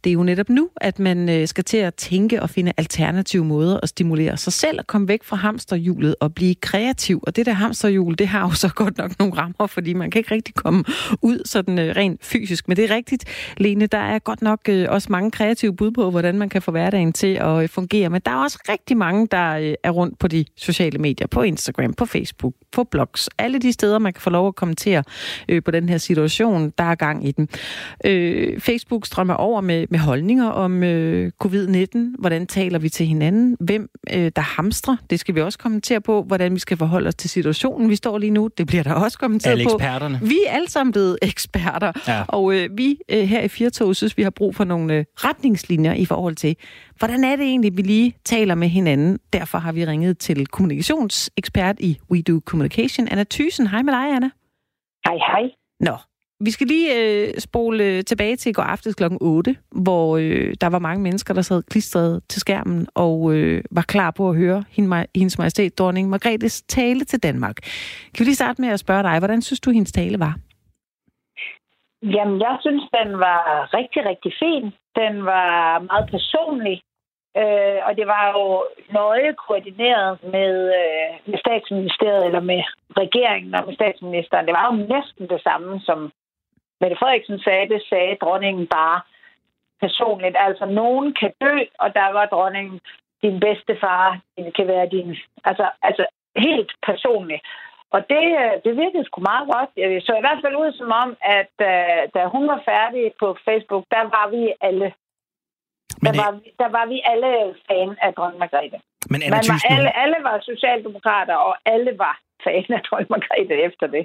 det 0.04 0.10
er 0.10 0.14
jo 0.14 0.22
netop 0.22 0.48
nu, 0.48 0.68
at 0.76 0.98
man 0.98 1.46
skal 1.46 1.64
til 1.64 1.76
at 1.76 1.94
tænke 1.94 2.42
og 2.42 2.50
finde 2.50 2.72
alternative 2.76 3.44
måder 3.44 3.80
at 3.82 3.88
stimulere 3.88 4.36
sig 4.36 4.52
selv 4.52 4.78
og 4.78 4.86
komme 4.86 5.08
væk 5.08 5.24
fra 5.24 5.36
hamsterhjulet 5.36 6.14
og 6.20 6.34
blive 6.34 6.54
kreativ. 6.54 7.20
Og 7.26 7.36
det 7.36 7.46
der 7.46 7.52
hamsterhjul, 7.52 8.14
det 8.18 8.28
har 8.28 8.40
jo 8.40 8.50
så 8.50 8.68
godt 8.82 8.98
nok 8.98 9.18
nogle 9.18 9.34
rammer, 9.34 9.66
fordi 9.66 9.92
man 9.92 10.10
kan 10.10 10.18
ikke 10.18 10.34
rigtig 10.34 10.54
komme 10.54 10.75
komme 10.84 11.18
ud 11.22 11.42
sådan 11.44 11.78
øh, 11.78 11.96
rent 11.96 12.24
fysisk. 12.24 12.68
Men 12.68 12.76
det 12.76 12.90
er 12.90 12.94
rigtigt, 12.94 13.24
Lene, 13.56 13.86
der 13.86 13.98
er 13.98 14.18
godt 14.18 14.42
nok 14.42 14.60
øh, 14.68 14.86
også 14.90 15.08
mange 15.10 15.30
kreative 15.30 15.76
bud 15.76 15.90
på, 15.90 16.10
hvordan 16.10 16.38
man 16.38 16.48
kan 16.48 16.62
få 16.62 16.70
hverdagen 16.70 17.12
til 17.12 17.34
at 17.34 17.62
øh, 17.62 17.68
fungere. 17.68 18.10
Men 18.10 18.20
der 18.26 18.30
er 18.30 18.36
også 18.36 18.58
rigtig 18.68 18.96
mange, 18.96 19.28
der 19.30 19.52
øh, 19.56 19.74
er 19.82 19.90
rundt 19.90 20.18
på 20.18 20.28
de 20.28 20.44
sociale 20.56 20.98
medier, 20.98 21.26
på 21.26 21.42
Instagram, 21.42 21.92
på 21.94 22.06
Facebook, 22.06 22.52
på 22.72 22.84
blogs. 22.84 23.28
Alle 23.38 23.58
de 23.58 23.72
steder, 23.72 23.98
man 23.98 24.12
kan 24.12 24.20
få 24.20 24.30
lov 24.30 24.48
at 24.48 24.54
kommentere 24.54 25.02
øh, 25.48 25.62
på 25.62 25.70
den 25.70 25.88
her 25.88 25.98
situation, 25.98 26.72
der 26.78 26.84
er 26.84 26.94
gang 26.94 27.28
i 27.28 27.32
den. 27.32 27.48
Øh, 28.04 28.60
Facebook 28.60 29.06
strømmer 29.06 29.34
over 29.34 29.60
med, 29.60 29.86
med 29.90 29.98
holdninger 29.98 30.48
om 30.48 30.82
øh, 30.82 31.30
covid-19. 31.44 31.98
Hvordan 32.18 32.46
taler 32.46 32.78
vi 32.78 32.88
til 32.88 33.06
hinanden? 33.06 33.56
Hvem 33.60 33.88
øh, 34.12 34.30
der 34.36 34.42
hamstrer? 34.42 34.96
Det 35.10 35.20
skal 35.20 35.34
vi 35.34 35.40
også 35.40 35.58
kommentere 35.58 36.00
på. 36.00 36.22
Hvordan 36.22 36.54
vi 36.54 36.58
skal 36.60 36.76
forholde 36.76 37.08
os 37.08 37.14
til 37.14 37.30
situationen, 37.30 37.90
vi 37.90 37.96
står 37.96 38.18
lige 38.18 38.30
nu. 38.30 38.48
Det 38.58 38.66
bliver 38.66 38.82
der 38.82 38.92
også 38.92 39.18
kommenteret 39.18 39.52
Alle 39.52 39.64
på. 39.64 39.70
eksperterne. 39.74 40.20
Vi 40.22 40.38
er 40.46 40.52
alle 40.52 40.65
sammen 40.70 40.92
blevet 40.92 41.18
eksperter. 41.30 41.92
Ja. 42.08 42.24
Og 42.28 42.54
øh, 42.54 42.78
vi 42.78 42.98
øh, 43.08 43.22
her 43.22 43.40
i 43.40 43.48
Firtog 43.48 43.96
synes, 43.96 44.16
vi 44.16 44.22
har 44.22 44.30
brug 44.30 44.56
for 44.56 44.64
nogle 44.64 44.94
øh, 44.94 45.04
retningslinjer 45.16 45.92
i 45.92 46.04
forhold 46.04 46.36
til, 46.36 46.56
hvordan 46.98 47.24
er 47.24 47.36
det 47.36 47.44
egentlig, 47.44 47.76
vi 47.76 47.82
lige 47.82 48.14
taler 48.24 48.54
med 48.54 48.68
hinanden. 48.68 49.18
Derfor 49.32 49.58
har 49.58 49.72
vi 49.72 49.86
ringet 49.86 50.18
til 50.18 50.46
kommunikationsekspert 50.46 51.76
i 51.80 51.98
We 52.10 52.22
Do 52.22 52.40
Communication, 52.44 53.08
Anna 53.08 53.24
Thysen. 53.30 53.66
Hej 53.66 53.82
med 53.82 53.92
dig, 53.92 54.16
Anna. 54.16 54.30
Hej, 55.04 55.14
hej. 55.14 55.50
Nå, 55.80 55.96
vi 56.40 56.50
skal 56.50 56.66
lige 56.66 57.00
øh, 57.00 57.34
spole 57.38 58.02
tilbage 58.02 58.36
til 58.36 58.50
i 58.50 58.52
går 58.52 58.62
aftes 58.62 58.94
kl. 58.94 59.04
8, 59.20 59.56
hvor 59.70 60.16
øh, 60.16 60.54
der 60.60 60.66
var 60.66 60.78
mange 60.78 61.02
mennesker, 61.02 61.34
der 61.34 61.42
sad 61.42 61.62
klistret 61.62 62.22
til 62.28 62.40
skærmen 62.40 62.86
og 62.94 63.34
øh, 63.34 63.64
var 63.70 63.82
klar 63.82 64.10
på 64.10 64.30
at 64.30 64.36
høre 64.36 64.64
hende, 64.70 65.06
hendes 65.14 65.38
majestæt, 65.38 65.78
dronning 65.78 66.08
Margrethes 66.08 66.62
tale 66.62 67.04
til 67.04 67.18
Danmark. 67.18 67.56
Kan 68.14 68.18
vi 68.18 68.24
lige 68.24 68.34
starte 68.34 68.60
med 68.60 68.68
at 68.68 68.80
spørge 68.80 69.02
dig, 69.02 69.18
hvordan 69.18 69.42
synes 69.42 69.60
du, 69.60 69.70
hendes 69.70 69.92
tale 69.92 70.20
var? 70.20 70.38
Jamen, 72.02 72.40
jeg 72.40 72.58
synes, 72.60 72.84
den 72.98 73.18
var 73.18 73.74
rigtig, 73.74 74.06
rigtig 74.06 74.32
fin. 74.38 74.64
Den 74.96 75.24
var 75.24 75.78
meget 75.78 76.10
personlig. 76.10 76.82
Øh, 77.36 77.80
og 77.86 77.96
det 77.96 78.06
var 78.06 78.24
jo 78.36 78.64
nøje 78.92 79.32
koordineret 79.46 80.18
med, 80.22 80.52
øh, 80.80 81.10
med 81.30 81.38
statsministeriet, 81.38 82.26
eller 82.26 82.40
med 82.40 82.62
regeringen 82.96 83.54
og 83.54 83.62
med 83.66 83.74
statsministeren. 83.74 84.46
Det 84.46 84.54
var 84.54 84.66
jo 84.70 84.76
næsten 84.94 85.28
det 85.28 85.42
samme, 85.42 85.80
som 85.80 86.12
Mette 86.80 86.96
Frederiksen 86.96 87.38
sagde. 87.38 87.68
Det 87.68 87.82
sagde 87.88 88.16
dronningen 88.22 88.66
bare 88.66 89.00
personligt. 89.80 90.36
Altså, 90.38 90.64
nogen 90.66 91.14
kan 91.14 91.32
dø, 91.40 91.56
og 91.78 91.94
der 91.94 92.12
var 92.12 92.26
dronningen 92.26 92.80
din 93.22 93.40
bedste 93.40 93.76
far. 93.80 94.20
Det 94.36 94.56
kan 94.56 94.66
være 94.66 94.88
din... 94.88 95.16
Altså, 95.44 95.70
altså 95.82 96.06
helt 96.36 96.72
personligt. 96.86 97.42
Og 97.94 98.00
det, 98.12 98.24
øh, 98.42 98.52
det 98.64 98.72
virkede 98.82 99.04
sgu 99.06 99.18
meget 99.32 99.46
godt. 99.54 99.70
Det 99.76 100.02
så 100.06 100.12
i 100.20 100.24
hvert 100.26 100.40
fald 100.44 100.56
ud 100.64 100.70
som 100.80 100.90
om, 101.02 101.08
at 101.38 101.54
uh, 101.70 102.00
da 102.14 102.20
hun 102.34 102.44
var 102.52 102.60
færdig 102.70 103.04
på 103.22 103.26
Facebook, 103.46 103.84
der 103.94 104.02
var 104.16 104.26
vi 104.34 104.42
alle. 104.68 104.88
Men, 106.02 106.14
der, 106.14 106.22
var, 106.22 106.30
vi, 106.40 106.46
der 106.62 106.68
var 106.76 106.86
vi 106.92 106.98
alle 107.12 107.30
fan 107.68 107.90
af 108.04 108.10
dronning 108.16 108.38
Margrethe. 108.44 108.78
men 109.12 109.22
Anna 109.22 109.36
Man 109.36 109.44
var, 109.50 109.58
Thyssen, 109.58 109.72
alle, 109.76 109.90
alle 110.02 110.18
var 110.28 110.36
socialdemokrater, 110.50 111.34
og 111.34 111.54
alle 111.74 111.92
var 112.04 112.14
fan 112.44 112.66
af 112.76 112.80
dronning 112.86 113.10
Margrethe 113.14 113.54
efter 113.68 113.86
det. 113.86 114.04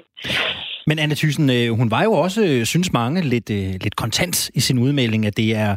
Men 0.86 0.98
Anna 0.98 1.14
Thyssen, 1.14 1.46
øh, 1.56 1.68
hun 1.80 1.90
var 1.90 2.02
jo 2.08 2.12
også, 2.12 2.40
synes 2.64 2.92
mange, 2.92 3.22
lidt, 3.22 3.48
lidt 3.84 3.96
kontant 3.96 4.50
i 4.54 4.60
sin 4.60 4.78
udmelding, 4.78 5.26
at 5.26 5.36
det 5.36 5.48
er, 5.64 5.70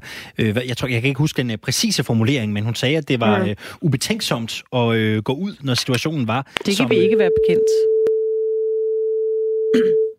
jeg 0.70 0.78
tror, 0.78 0.88
jeg 0.88 1.02
kan 1.02 1.08
ikke 1.08 1.24
huske 1.26 1.38
den 1.44 1.60
præcise 1.60 2.04
formulering, 2.04 2.54
men 2.54 2.63
hun 2.63 2.76
sagde, 2.76 2.98
at 2.98 3.08
det 3.08 3.20
var 3.20 3.38
Mm. 3.46 3.56
ubetænksomt 3.82 4.52
at 4.74 5.24
gå 5.30 5.34
ud, 5.46 5.54
når 5.68 5.74
situationen 5.74 6.28
var. 6.28 6.41
Det 6.58 6.65
kan 6.65 6.74
som, 6.74 6.89
vi 6.89 6.96
ikke 6.96 7.18
være 7.18 7.32
bekendt. 7.39 7.70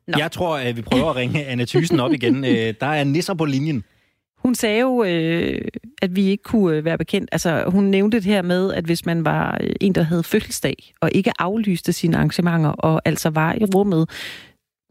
Nå. 0.08 0.18
Jeg 0.18 0.32
tror, 0.32 0.56
at 0.56 0.76
vi 0.76 0.82
prøver 0.82 1.10
at 1.10 1.16
ringe 1.16 1.44
Anna 1.44 1.64
Thyssen 1.64 2.00
op 2.00 2.12
igen. 2.12 2.44
Øh, 2.44 2.74
der 2.80 2.86
er 2.86 3.04
nisser 3.04 3.34
på 3.34 3.44
linjen. 3.44 3.84
Hun 4.38 4.54
sagde 4.54 4.80
jo, 4.80 5.04
øh, 5.04 5.60
at 6.02 6.16
vi 6.16 6.26
ikke 6.26 6.42
kunne 6.42 6.76
øh, 6.76 6.84
være 6.84 6.98
bekendt. 6.98 7.28
Altså, 7.32 7.64
hun 7.66 7.84
nævnte 7.84 8.16
det 8.16 8.24
her 8.26 8.42
med, 8.42 8.72
at 8.72 8.84
hvis 8.84 9.06
man 9.06 9.24
var 9.24 9.58
øh, 9.60 9.70
en, 9.80 9.94
der 9.94 10.02
havde 10.02 10.22
fødselsdag, 10.22 10.92
og 11.00 11.10
ikke 11.12 11.32
aflyste 11.38 11.92
sine 11.92 12.16
arrangementer, 12.16 12.70
og 12.70 13.02
altså 13.04 13.30
var 13.30 13.54
i 13.54 13.64
rummet 13.64 14.10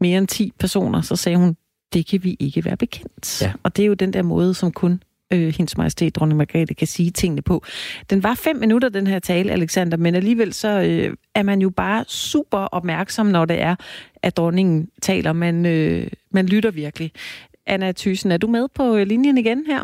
mere 0.00 0.18
end 0.18 0.28
10 0.28 0.52
personer, 0.58 1.00
så 1.00 1.16
sagde 1.16 1.38
hun, 1.38 1.56
det 1.92 2.06
kan 2.06 2.24
vi 2.24 2.36
ikke 2.40 2.64
være 2.64 2.76
bekendt. 2.76 3.42
Ja. 3.42 3.52
Og 3.62 3.76
det 3.76 3.82
er 3.82 3.86
jo 3.86 3.94
den 3.94 4.12
der 4.12 4.22
måde, 4.22 4.54
som 4.54 4.72
kun 4.72 5.02
øh, 5.32 5.54
hendes 5.58 5.76
majestæt, 5.78 6.16
dronning 6.16 6.38
Margrethe, 6.38 6.74
kan 6.74 6.86
sige 6.86 7.10
tingene 7.10 7.42
på. 7.42 7.62
Den 8.10 8.22
var 8.22 8.34
fem 8.34 8.56
minutter, 8.56 8.88
den 8.88 9.06
her 9.06 9.18
tale, 9.18 9.52
Alexander, 9.52 9.96
men 9.96 10.14
alligevel 10.14 10.52
så 10.52 10.68
øh, 10.68 11.16
er 11.34 11.42
man 11.42 11.60
jo 11.60 11.70
bare 11.70 12.04
super 12.08 12.58
opmærksom, 12.58 13.26
når 13.26 13.44
det 13.44 13.60
er, 13.60 13.76
at 14.22 14.36
dronningen 14.36 14.90
taler. 15.02 15.32
Man, 15.32 15.66
øh, 15.66 16.06
man 16.30 16.46
lytter 16.46 16.70
virkelig. 16.70 17.12
Anna 17.66 17.92
Thyssen, 17.92 18.32
er 18.32 18.36
du 18.36 18.46
med 18.46 18.68
på 18.74 18.96
øh, 18.96 19.06
linjen 19.06 19.38
igen 19.38 19.66
her? 19.66 19.80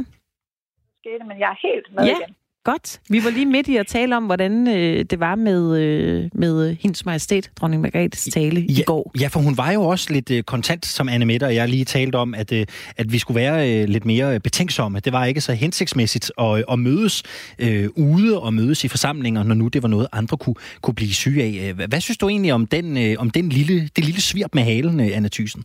Skete, 1.00 1.24
men 1.28 1.38
jeg 1.38 1.50
er 1.50 1.66
helt 1.72 1.94
med 1.94 2.04
Ja. 2.04 2.16
igen. 2.16 2.34
Godt. 2.64 3.00
Vi 3.10 3.18
var 3.24 3.30
lige 3.30 3.46
midt 3.46 3.68
i 3.68 3.76
at 3.76 3.86
tale 3.86 4.16
om, 4.16 4.24
hvordan 4.26 4.68
øh, 4.68 5.04
det 5.04 5.20
var 5.20 5.34
med, 5.34 5.80
øh, 5.82 6.30
med 6.34 6.76
hendes 6.82 7.06
majestæt, 7.06 7.50
dronning 7.60 7.82
Margrethes 7.82 8.24
tale 8.24 8.60
i 8.60 8.72
ja, 8.72 8.82
går. 8.86 9.12
Ja, 9.20 9.28
for 9.28 9.40
hun 9.40 9.56
var 9.56 9.72
jo 9.72 9.82
også 9.82 10.12
lidt 10.12 10.30
øh, 10.30 10.42
kontant, 10.42 10.86
som 10.86 11.08
Anne 11.08 11.26
Mette 11.26 11.44
og 11.44 11.54
jeg 11.54 11.68
lige 11.68 11.84
talte 11.84 12.16
om, 12.16 12.34
at, 12.34 12.52
øh, 12.52 12.66
at 12.96 13.12
vi 13.12 13.18
skulle 13.18 13.40
være 13.40 13.82
øh, 13.82 13.88
lidt 13.88 14.04
mere 14.04 14.40
betænksomme. 14.40 15.00
Det 15.00 15.12
var 15.12 15.24
ikke 15.24 15.40
så 15.40 15.52
hensigtsmæssigt 15.52 16.32
at, 16.38 16.64
at 16.72 16.78
mødes 16.78 17.22
øh, 17.58 17.88
ude 17.96 18.40
og 18.42 18.54
mødes 18.54 18.84
i 18.84 18.88
forsamlinger, 18.88 19.42
når 19.42 19.54
nu 19.54 19.68
det 19.68 19.82
var 19.82 19.88
noget, 19.88 20.06
andre 20.12 20.36
kunne, 20.36 20.56
kunne 20.82 20.94
blive 20.94 21.14
syge 21.14 21.42
af. 21.42 21.68
Øh, 21.68 21.76
Hvad, 21.76 21.88
hvad 21.88 22.00
synes 22.00 22.18
du 22.18 22.28
egentlig 22.28 22.52
om 22.52 22.66
den, 22.66 22.86
øh, 23.04 23.14
om 23.18 23.30
den 23.30 23.48
lille, 23.48 23.88
det 23.96 24.04
lille 24.04 24.20
svirp 24.20 24.54
med 24.54 24.62
halen, 24.62 25.00
øh, 25.00 25.16
Anna 25.16 25.28
Thyssen? 25.28 25.64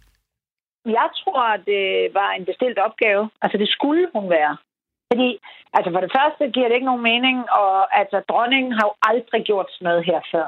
Jeg 0.85 1.09
tror, 1.21 1.43
det 1.71 1.85
var 2.19 2.29
en 2.39 2.45
bestilt 2.45 2.77
opgave. 2.87 3.29
Altså, 3.41 3.57
det 3.57 3.69
skulle 3.69 4.05
hun 4.15 4.29
være. 4.29 4.57
Fordi, 5.11 5.29
altså 5.73 5.89
for 5.91 6.01
det 6.01 6.11
første 6.17 6.43
giver 6.53 6.67
det 6.67 6.75
ikke 6.75 6.91
nogen 6.91 7.09
mening, 7.11 7.37
og 7.51 7.99
altså 7.99 8.17
dronningen 8.29 8.71
har 8.71 8.85
jo 8.89 8.93
aldrig 9.01 9.41
gjort 9.43 9.67
sådan 9.71 9.85
noget 9.85 10.05
her 10.05 10.21
før. 10.31 10.47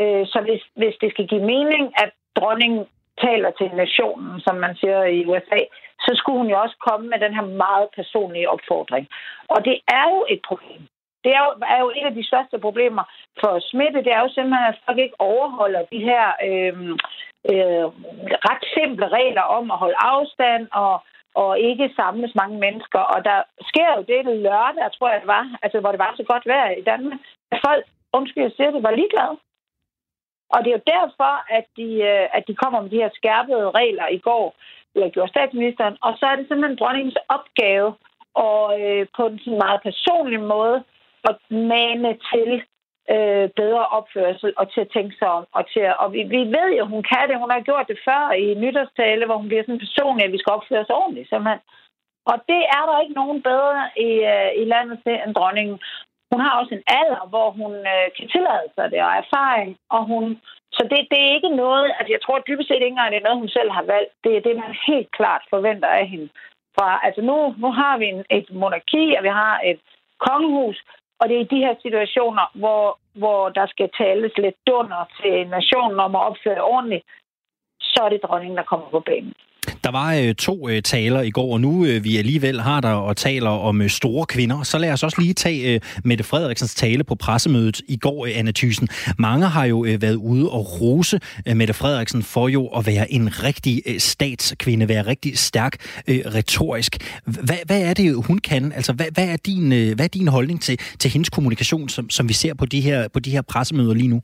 Øh, 0.00 0.26
så 0.26 0.38
hvis, 0.46 0.62
hvis 0.80 0.96
det 1.00 1.10
skal 1.10 1.26
give 1.26 1.44
mening, 1.54 1.84
at 2.02 2.10
dronningen 2.38 2.86
taler 3.26 3.50
til 3.50 3.70
nationen, 3.82 4.40
som 4.40 4.56
man 4.56 4.76
siger 4.76 5.02
i 5.04 5.26
USA, 5.26 5.60
så 6.04 6.10
skulle 6.14 6.38
hun 6.38 6.50
jo 6.50 6.60
også 6.60 6.76
komme 6.88 7.06
med 7.08 7.18
den 7.24 7.34
her 7.34 7.46
meget 7.64 7.88
personlige 7.96 8.50
opfordring. 8.50 9.08
Og 9.48 9.64
det 9.64 9.76
er 9.98 10.04
jo 10.14 10.26
et 10.28 10.40
problem. 10.48 10.82
Det 11.24 11.32
er 11.38 11.42
jo, 11.46 11.50
er 11.74 11.80
jo 11.80 11.90
et 11.98 12.06
af 12.10 12.14
de 12.14 12.26
største 12.26 12.58
problemer 12.58 13.04
for 13.40 13.52
smitte. 13.70 14.04
Det 14.04 14.12
er 14.12 14.20
jo 14.20 14.28
simpelthen, 14.28 14.66
at 14.70 14.80
folk 14.86 14.98
ikke 14.98 15.20
overholder 15.20 15.82
de 15.92 16.00
her 16.10 16.24
øh, 16.48 16.74
øh, 17.52 17.86
ret 18.48 18.64
simple 18.76 19.08
regler 19.08 19.42
om 19.42 19.70
at 19.70 19.78
holde 19.78 19.98
afstand 19.98 20.68
og 20.72 21.02
og 21.34 21.58
ikke 21.58 21.92
samles 21.96 22.34
mange 22.34 22.58
mennesker. 22.58 22.98
Og 22.98 23.24
der 23.24 23.38
sker 23.70 23.88
jo 23.96 24.02
det 24.02 24.36
lørdag, 24.46 24.92
tror 24.92 25.10
jeg 25.10 25.20
det 25.20 25.26
var, 25.36 25.44
altså 25.62 25.80
hvor 25.80 25.90
det 25.90 25.98
var 25.98 26.12
så 26.16 26.24
godt 26.24 26.46
vejr 26.46 26.70
i 26.70 26.82
Danmark, 26.82 27.20
at 27.52 27.60
folk, 27.66 27.84
undskyld 28.12 28.42
jeg 28.42 28.52
siger 28.56 28.70
det, 28.70 28.82
var 28.82 28.90
ligeglade. 28.90 29.36
Og 30.52 30.58
det 30.64 30.68
er 30.70 30.78
jo 30.78 30.90
derfor, 30.96 31.34
at 31.58 31.66
de, 31.76 31.88
øh, 32.12 32.26
at 32.36 32.44
de 32.48 32.54
kommer 32.54 32.80
med 32.80 32.90
de 32.90 33.02
her 33.02 33.10
skærpede 33.14 33.70
regler 33.70 34.08
i 34.08 34.18
går, 34.18 34.54
eller 34.94 35.08
gjorde 35.08 35.32
statsministeren, 35.34 35.96
og 36.00 36.12
så 36.18 36.26
er 36.26 36.36
det 36.36 36.48
simpelthen 36.48 36.78
dronningens 36.78 37.18
opgave 37.28 37.94
og 38.34 38.80
øh, 38.80 39.06
på 39.16 39.26
en 39.26 39.38
sådan 39.38 39.58
meget 39.66 39.80
personlig 39.82 40.40
måde 40.40 40.84
at 41.24 41.36
mane 41.50 42.10
til 42.32 42.62
øh, 43.10 43.48
bedre 43.60 43.86
opførsel 43.98 44.52
og 44.56 44.72
til 44.72 44.80
at 44.80 44.92
tænke 44.96 45.14
sig 45.18 45.28
om. 45.28 45.44
Og, 45.52 45.62
til, 45.72 45.80
at- 45.80 45.98
og 46.02 46.12
vi, 46.12 46.22
vi 46.22 46.40
ved 46.56 46.68
jo, 46.78 46.84
hun 46.86 47.02
kan 47.02 47.28
det. 47.28 47.38
Hun 47.38 47.50
har 47.50 47.60
gjort 47.60 47.88
det 47.88 47.98
før 48.08 48.22
i 48.44 48.54
nytårstale, 48.54 49.26
hvor 49.26 49.36
hun 49.36 49.48
bliver 49.48 49.62
sådan 49.62 49.84
person 49.84 50.20
at 50.20 50.32
vi 50.32 50.38
skal 50.38 50.52
opføre 50.52 50.84
os 50.84 50.96
ordentligt, 51.00 51.28
simpelthen. 51.28 51.60
Og 52.30 52.36
det 52.50 52.62
er 52.76 52.82
der 52.88 53.00
ikke 53.02 53.20
nogen 53.22 53.42
bedre 53.42 53.82
i, 54.08 54.10
øh, 54.34 54.50
i 54.62 54.64
landet 54.64 54.96
til 55.04 55.14
end 55.24 55.34
dronningen. 55.34 55.78
Hun 56.32 56.40
har 56.40 56.52
også 56.60 56.74
en 56.74 56.84
alder, 57.00 57.22
hvor 57.32 57.50
hun 57.50 57.72
øh, 57.92 58.06
kan 58.16 58.28
tillade 58.34 58.68
sig 58.74 58.90
det, 58.92 59.00
og 59.06 59.12
erfaring. 59.22 59.70
Og 59.90 60.02
hun, 60.10 60.24
så 60.76 60.82
det, 60.90 61.00
det 61.10 61.18
er 61.22 61.34
ikke 61.36 61.56
noget, 61.62 61.86
altså 61.98 62.12
jeg 62.12 62.22
tror 62.22 62.38
dybest 62.38 62.68
set 62.68 62.74
ikke 62.74 62.86
engang, 62.86 63.10
det 63.10 63.18
er 63.18 63.28
noget, 63.28 63.42
hun 63.42 63.56
selv 63.58 63.70
har 63.70 63.84
valgt. 63.94 64.12
Det 64.24 64.32
er 64.36 64.40
det, 64.46 64.54
man 64.56 64.74
helt 64.86 65.10
klart 65.18 65.42
forventer 65.50 65.88
af 65.88 66.06
hende. 66.08 66.28
Fra, 66.76 67.00
altså 67.06 67.20
nu, 67.20 67.54
nu 67.58 67.72
har 67.80 67.98
vi 67.98 68.06
en, 68.06 68.24
et 68.30 68.48
monarki, 68.60 69.14
og 69.18 69.22
vi 69.22 69.28
har 69.28 69.60
et 69.70 69.80
kongehus, 70.26 70.78
og 71.22 71.28
det 71.28 71.36
er 71.36 71.40
i 71.44 71.54
de 71.54 71.64
her 71.66 71.74
situationer, 71.82 72.44
hvor, 72.54 72.98
hvor 73.12 73.48
der 73.48 73.66
skal 73.66 73.88
tales 73.98 74.32
lidt 74.38 74.58
dunder 74.66 75.02
til 75.20 75.48
nationen 75.48 76.00
om 76.00 76.14
at 76.14 76.22
opføre 76.28 76.62
ordentligt, 76.74 77.04
så 77.80 77.98
er 78.04 78.08
det 78.08 78.20
dronningen, 78.22 78.56
der 78.56 78.70
kommer 78.70 78.88
på 78.90 79.00
banen. 79.00 79.34
Der 79.84 79.90
var 79.90 80.14
øh, 80.14 80.34
to 80.34 80.68
øh, 80.68 80.82
taler 80.82 81.20
i 81.20 81.30
går, 81.30 81.52
og 81.52 81.60
nu 81.60 81.84
øh, 81.84 82.04
vi 82.04 82.16
alligevel 82.16 82.60
har 82.60 82.80
der 82.80 82.88
og 82.88 83.16
taler 83.16 83.50
om 83.50 83.82
øh, 83.82 83.90
store 83.90 84.26
kvinder, 84.26 84.62
så 84.62 84.78
lad 84.78 84.92
os 84.92 85.02
også 85.02 85.20
lige 85.20 85.34
tage 85.34 85.74
øh, 85.74 85.80
Mette 86.04 86.24
Frederiksens 86.24 86.74
tale 86.74 87.04
på 87.04 87.14
pressemødet 87.14 87.80
i 87.88 87.96
går, 87.96 88.26
øh, 88.26 88.32
Anna 88.34 88.52
Thyssen. 88.54 88.88
Mange 89.18 89.46
har 89.46 89.64
jo 89.64 89.84
øh, 89.84 90.02
været 90.02 90.14
ude 90.14 90.50
og 90.50 90.80
rose 90.80 91.20
øh, 91.48 91.56
Mette 91.56 91.74
Frederiksen 91.74 92.22
for 92.22 92.48
jo 92.48 92.66
at 92.66 92.86
være 92.86 93.12
en 93.12 93.42
rigtig 93.44 93.82
øh, 93.86 94.00
statskvinde, 94.00 94.88
være 94.88 95.06
rigtig 95.06 95.38
stærk 95.38 95.76
øh, 96.08 96.20
retorisk. 96.34 97.20
Hvad, 97.24 97.58
hvad 97.66 97.82
er 97.82 97.94
det, 97.94 98.14
hun 98.14 98.38
kan? 98.38 98.72
Altså, 98.72 98.92
hvad, 98.92 99.06
hvad, 99.14 99.28
er, 99.28 99.36
din, 99.36 99.72
øh, 99.72 99.94
hvad 99.94 100.04
er 100.04 100.08
din 100.08 100.28
holdning 100.28 100.62
til, 100.62 100.78
til 100.98 101.10
hendes 101.10 101.30
kommunikation, 101.30 101.88
som, 101.88 102.10
som 102.10 102.28
vi 102.28 102.34
ser 102.34 102.54
på 102.54 102.66
de 102.66 102.80
her, 102.80 103.08
på 103.08 103.20
de 103.20 103.30
her 103.30 103.42
pressemøder 103.42 103.94
lige 103.94 104.08
nu? 104.08 104.20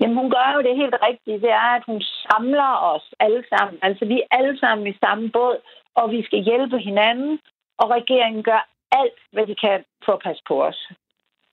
Jamen, 0.00 0.16
hun 0.16 0.30
gør 0.30 0.48
jo 0.54 0.60
det 0.62 0.76
helt 0.76 0.96
rigtige. 1.08 1.40
Det 1.40 1.50
er, 1.50 1.70
at 1.78 1.84
hun 1.86 2.00
samler 2.02 2.70
os 2.92 3.06
alle 3.20 3.44
sammen. 3.52 3.78
Altså, 3.82 4.04
vi 4.04 4.16
er 4.20 4.36
alle 4.38 4.58
sammen 4.58 4.86
i 4.86 4.98
samme 5.04 5.30
båd, 5.30 5.56
og 5.94 6.10
vi 6.10 6.22
skal 6.22 6.40
hjælpe 6.48 6.78
hinanden, 6.78 7.38
og 7.78 7.90
regeringen 7.90 8.42
gør 8.42 8.68
alt, 9.00 9.18
hvad 9.32 9.46
de 9.46 9.54
kan 9.54 9.84
for 10.04 10.12
at 10.12 10.24
passe 10.26 10.42
på 10.48 10.64
os. 10.64 10.80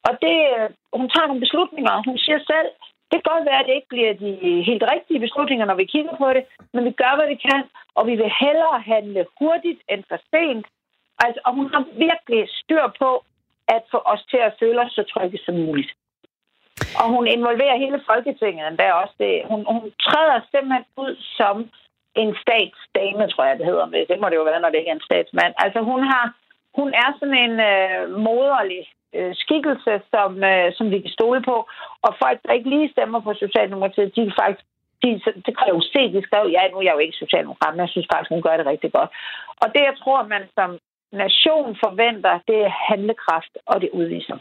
Og 0.07 0.13
det, 0.25 0.37
øh, 0.57 0.69
hun 0.99 1.09
tager 1.09 1.27
nogle 1.27 1.45
beslutninger. 1.45 2.03
Hun 2.09 2.17
siger 2.17 2.39
selv, 2.51 2.69
det 3.09 3.17
kan 3.17 3.31
godt 3.33 3.45
være, 3.49 3.59
at 3.59 3.67
det 3.67 3.75
ikke 3.75 3.93
bliver 3.93 4.13
de 4.13 4.31
helt 4.69 4.83
rigtige 4.93 5.19
beslutninger, 5.25 5.65
når 5.65 5.77
vi 5.81 5.85
kigger 5.93 6.15
på 6.17 6.27
det, 6.35 6.43
men 6.73 6.85
vi 6.85 6.91
gør, 6.91 7.13
hvad 7.15 7.27
vi 7.33 7.37
kan, 7.49 7.63
og 7.97 8.07
vi 8.09 8.15
vil 8.21 8.31
hellere 8.43 8.79
handle 8.93 9.25
hurtigt 9.39 9.81
end 9.89 10.03
for 10.09 10.19
sent. 10.31 10.65
Altså, 11.23 11.39
og 11.45 11.51
hun 11.57 11.67
har 11.73 11.83
virkelig 12.07 12.43
styr 12.61 12.85
på 13.01 13.09
at 13.67 13.83
få 13.91 13.99
os 14.13 14.23
til 14.31 14.37
at 14.37 14.55
føle 14.59 14.81
os 14.81 14.91
så 14.91 15.03
trygge 15.03 15.39
som 15.45 15.55
muligt. 15.55 15.91
Og 16.99 17.05
hun 17.15 17.25
involverer 17.27 17.83
hele 17.83 17.99
Folketinget 18.11 18.67
endda 18.67 18.87
også. 19.01 19.15
Det. 19.23 19.33
Hun, 19.51 19.59
hun 19.75 19.85
træder 20.05 20.37
simpelthen 20.51 20.85
ud 21.03 21.13
som 21.37 21.55
en 22.21 22.31
statsdame, 22.43 23.23
tror 23.27 23.45
jeg, 23.45 23.57
det 23.57 23.65
hedder. 23.65 23.85
Det 24.09 24.19
må 24.21 24.29
det 24.29 24.35
jo 24.35 24.49
være, 24.49 24.61
når 24.61 24.69
det 24.69 24.79
ikke 24.79 24.91
er 24.91 24.99
en 24.99 25.09
statsmand. 25.09 25.53
Altså, 25.57 25.79
hun, 25.81 26.01
har, 26.11 26.25
hun 26.79 26.89
er 27.03 27.09
sådan 27.19 27.39
en 27.45 27.55
øh, 27.71 27.99
moderlig 28.27 28.83
øh, 29.17 29.33
skikkelse, 29.43 29.93
som, 30.13 30.43
øh, 30.43 30.67
som 30.77 30.91
vi 30.91 30.99
kan 30.99 31.13
stole 31.19 31.41
på. 31.49 31.55
Og 32.05 32.11
folk, 32.23 32.39
der 32.45 32.53
ikke 32.53 32.69
lige 32.69 32.93
stemmer 32.95 33.19
på 33.19 33.33
Socialdemokratiet, 33.33 34.15
de 34.15 34.21
kan 34.25 34.39
faktisk 34.41 34.65
de, 35.03 35.09
det 35.45 35.51
kan 35.57 35.67
jeg 35.67 35.75
jo 35.77 35.83
se, 35.93 36.01
de 36.15 36.21
skrev, 36.27 36.43
ja, 36.55 36.61
nu 36.71 36.77
er 36.77 36.87
jeg 36.87 36.97
jo 36.97 37.05
ikke 37.05 37.23
socialdemokrat, 37.23 37.73
men 37.73 37.83
jeg 37.85 37.89
synes 37.93 38.07
faktisk, 38.13 38.29
hun 38.35 38.45
gør 38.45 38.57
det 38.57 38.65
rigtig 38.65 38.91
godt. 38.97 39.09
Og 39.61 39.67
det, 39.73 39.81
jeg 39.89 39.95
tror, 40.01 40.27
man 40.33 40.43
som 40.57 40.69
nation 41.23 41.69
forventer, 41.83 42.39
det 42.47 42.59
er 42.67 42.77
handlekraft, 42.89 43.53
og 43.65 43.81
det 43.81 43.89
udviser. 43.99 44.37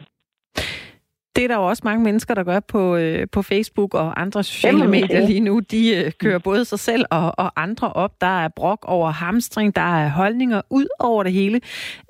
Det 1.36 1.44
er 1.44 1.48
der 1.48 1.56
jo 1.56 1.66
også 1.66 1.82
mange 1.84 2.04
mennesker, 2.04 2.34
der 2.34 2.44
gør 2.44 2.60
på, 2.60 2.96
øh, 2.96 3.26
på 3.32 3.42
Facebook 3.42 3.94
og 3.94 4.20
andre 4.20 4.44
sociale 4.44 4.88
medier 4.88 5.26
lige 5.26 5.40
nu. 5.40 5.60
De 5.60 5.96
øh, 5.96 6.12
kører 6.18 6.38
både 6.38 6.64
sig 6.64 6.78
selv 6.78 7.04
og, 7.10 7.34
og 7.38 7.62
andre 7.62 7.92
op. 7.92 8.20
Der 8.20 8.44
er 8.44 8.48
brok 8.48 8.84
over 8.88 9.10
hamstring, 9.10 9.76
der 9.76 9.96
er 9.96 10.08
holdninger 10.08 10.62
ud 10.70 10.86
over 10.98 11.22
det 11.22 11.32
hele. 11.32 11.60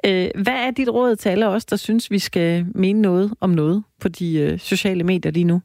Øh, 0.07 0.29
hvad 0.35 0.55
er 0.55 0.70
dit 0.70 0.89
råd 0.89 1.16
til 1.16 1.29
alle 1.29 1.49
os, 1.49 1.64
der 1.64 1.77
synes, 1.77 2.11
vi 2.11 2.18
skal 2.18 2.66
mene 2.75 3.01
noget 3.01 3.35
om 3.41 3.51
noget 3.51 3.85
på 4.01 4.09
de 4.09 4.39
øh, 4.39 4.59
sociale 4.59 5.05
medier 5.05 5.33
lige 5.33 5.45
nu? 5.45 5.61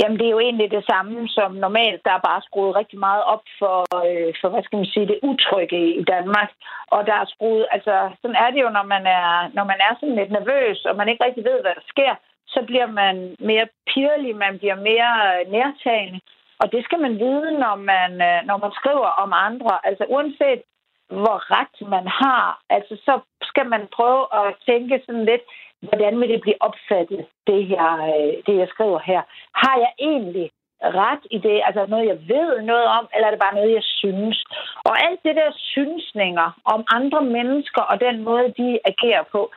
Jamen, 0.00 0.18
det 0.18 0.26
er 0.26 0.36
jo 0.36 0.40
egentlig 0.46 0.70
det 0.70 0.84
samme 0.92 1.28
som 1.28 1.50
normalt. 1.52 2.00
Der 2.04 2.12
er 2.14 2.26
bare 2.28 2.42
skruet 2.48 2.76
rigtig 2.76 2.98
meget 2.98 3.24
op 3.24 3.44
for, 3.58 3.76
øh, 4.06 4.34
for 4.40 4.48
hvad 4.48 4.62
skal 4.62 4.76
man 4.76 4.92
sige, 4.94 5.06
det 5.06 5.18
utrygge 5.30 5.80
i 6.00 6.04
Danmark. 6.14 6.50
Og 6.94 7.06
der 7.06 7.14
er 7.14 7.26
skruet, 7.34 7.66
altså, 7.70 7.94
sådan 8.20 8.36
er 8.44 8.50
det 8.50 8.60
jo, 8.64 8.70
når 8.78 8.86
man 8.94 9.06
er, 9.06 9.28
når 9.56 9.64
man 9.64 9.80
er 9.86 9.92
sådan 9.94 10.18
lidt 10.20 10.32
nervøs, 10.38 10.84
og 10.84 10.96
man 10.96 11.08
ikke 11.08 11.24
rigtig 11.24 11.44
ved, 11.44 11.58
hvad 11.62 11.74
der 11.74 11.86
sker, 11.92 12.14
så 12.54 12.60
bliver 12.66 12.86
man 12.86 13.36
mere 13.38 13.66
pirlig, 13.90 14.36
man 14.36 14.58
bliver 14.58 14.78
mere 14.90 15.12
øh, 15.28 15.52
nærtagende. 15.52 16.20
Og 16.60 16.72
det 16.72 16.84
skal 16.84 17.00
man 17.00 17.18
vide, 17.18 17.58
når 17.64 17.76
man, 17.92 18.10
øh, 18.28 18.40
når 18.48 18.56
man 18.64 18.72
skriver 18.80 19.10
om 19.22 19.32
andre. 19.48 19.74
Altså, 19.88 20.04
uanset 20.08 20.62
hvor 21.08 21.38
ret 21.54 21.88
man 21.88 22.06
har, 22.22 22.60
altså, 22.70 22.94
så 23.06 23.20
skal 23.42 23.66
man 23.66 23.88
prøve 23.96 24.24
at 24.40 24.54
tænke 24.66 25.02
sådan 25.06 25.24
lidt, 25.24 25.44
hvordan 25.88 26.20
vil 26.20 26.28
det 26.28 26.40
blive 26.40 26.62
opfattet, 26.68 27.26
det, 27.46 27.66
her, 27.66 27.86
øh, 28.12 28.32
det 28.46 28.54
jeg 28.62 28.68
skriver 28.68 28.98
her? 28.98 29.20
Har 29.62 29.76
jeg 29.84 29.92
egentlig 29.98 30.50
ret 30.80 31.24
i 31.30 31.38
det? 31.38 31.62
Altså 31.66 31.86
noget, 31.86 32.06
jeg 32.06 32.18
ved 32.28 32.62
noget 32.62 32.86
om, 32.98 33.08
eller 33.14 33.26
er 33.26 33.30
det 33.30 33.44
bare 33.44 33.54
noget, 33.54 33.72
jeg 33.72 33.86
synes? 34.00 34.44
Og 34.88 34.94
alt 35.06 35.20
det 35.24 35.36
der 35.36 35.50
synsninger 35.56 36.48
om 36.64 36.84
andre 36.98 37.20
mennesker 37.36 37.82
og 37.82 38.00
den 38.00 38.16
måde, 38.28 38.54
de 38.60 38.78
agerer 38.84 39.24
på, 39.32 39.50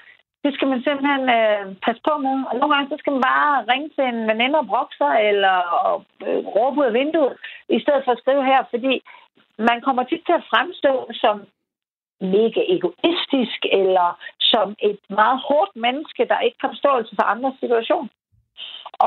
det 0.43 0.55
skal 0.55 0.67
man 0.67 0.81
simpelthen 0.83 1.23
øh, 1.39 1.63
passe 1.85 2.01
på 2.07 2.13
med. 2.25 2.37
Og 2.49 2.53
nogle 2.55 2.73
gange 2.73 2.89
så 2.89 2.95
skal 2.99 3.13
man 3.13 3.23
bare 3.31 3.65
ringe 3.71 3.89
til 3.95 4.05
en 4.13 4.21
veninde 4.29 4.59
og 4.59 4.67
brokke 4.71 4.95
sig, 5.01 5.13
eller 5.29 5.57
øh, 6.27 6.41
råbe 6.55 6.79
ud 6.79 6.85
af 6.85 6.93
vinduet, 6.93 7.33
i 7.77 7.79
stedet 7.83 8.01
for 8.05 8.11
at 8.11 8.21
skrive 8.23 8.43
her, 8.51 8.61
fordi 8.73 8.93
man 9.69 9.81
kommer 9.81 10.03
tit 10.03 10.23
til 10.25 10.35
at 10.39 10.47
fremstå 10.51 10.93
som 11.23 11.35
mega 12.21 12.61
egoistisk, 12.75 13.59
eller 13.81 14.07
som 14.53 14.67
et 14.89 14.99
meget 15.09 15.39
hårdt 15.47 15.73
menneske, 15.85 16.23
der 16.31 16.39
ikke 16.39 16.57
har 16.61 16.69
forståelse 16.75 17.15
for 17.15 17.25
andres 17.33 17.57
situation. 17.59 18.09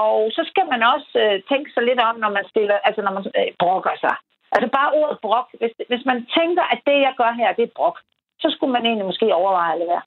Og 0.07 0.19
så 0.37 0.43
skal 0.51 0.67
man 0.73 0.83
også 0.95 1.13
øh, 1.25 1.37
tænke 1.51 1.71
sig 1.73 1.83
lidt 1.83 2.01
om, 2.09 2.17
når 2.17 2.31
man 2.39 2.45
stiller, 2.53 2.77
altså 2.87 3.01
når 3.03 3.13
man 3.17 3.25
øh, 3.39 3.51
brokker 3.63 3.97
sig. 4.05 4.17
Altså 4.53 4.69
bare 4.79 4.95
ordet 5.01 5.19
brok. 5.27 5.49
Hvis, 5.61 5.73
hvis 5.91 6.05
man 6.11 6.19
tænker, 6.39 6.65
at 6.73 6.81
det, 6.89 6.99
jeg 7.07 7.15
gør 7.21 7.33
her, 7.41 7.53
det 7.53 7.65
er 7.65 7.77
brok, 7.79 7.99
så 8.43 8.49
skulle 8.51 8.73
man 8.73 8.87
egentlig 8.87 9.07
måske 9.07 9.35
overveje 9.35 9.75
at 9.75 9.89
være. 9.93 10.03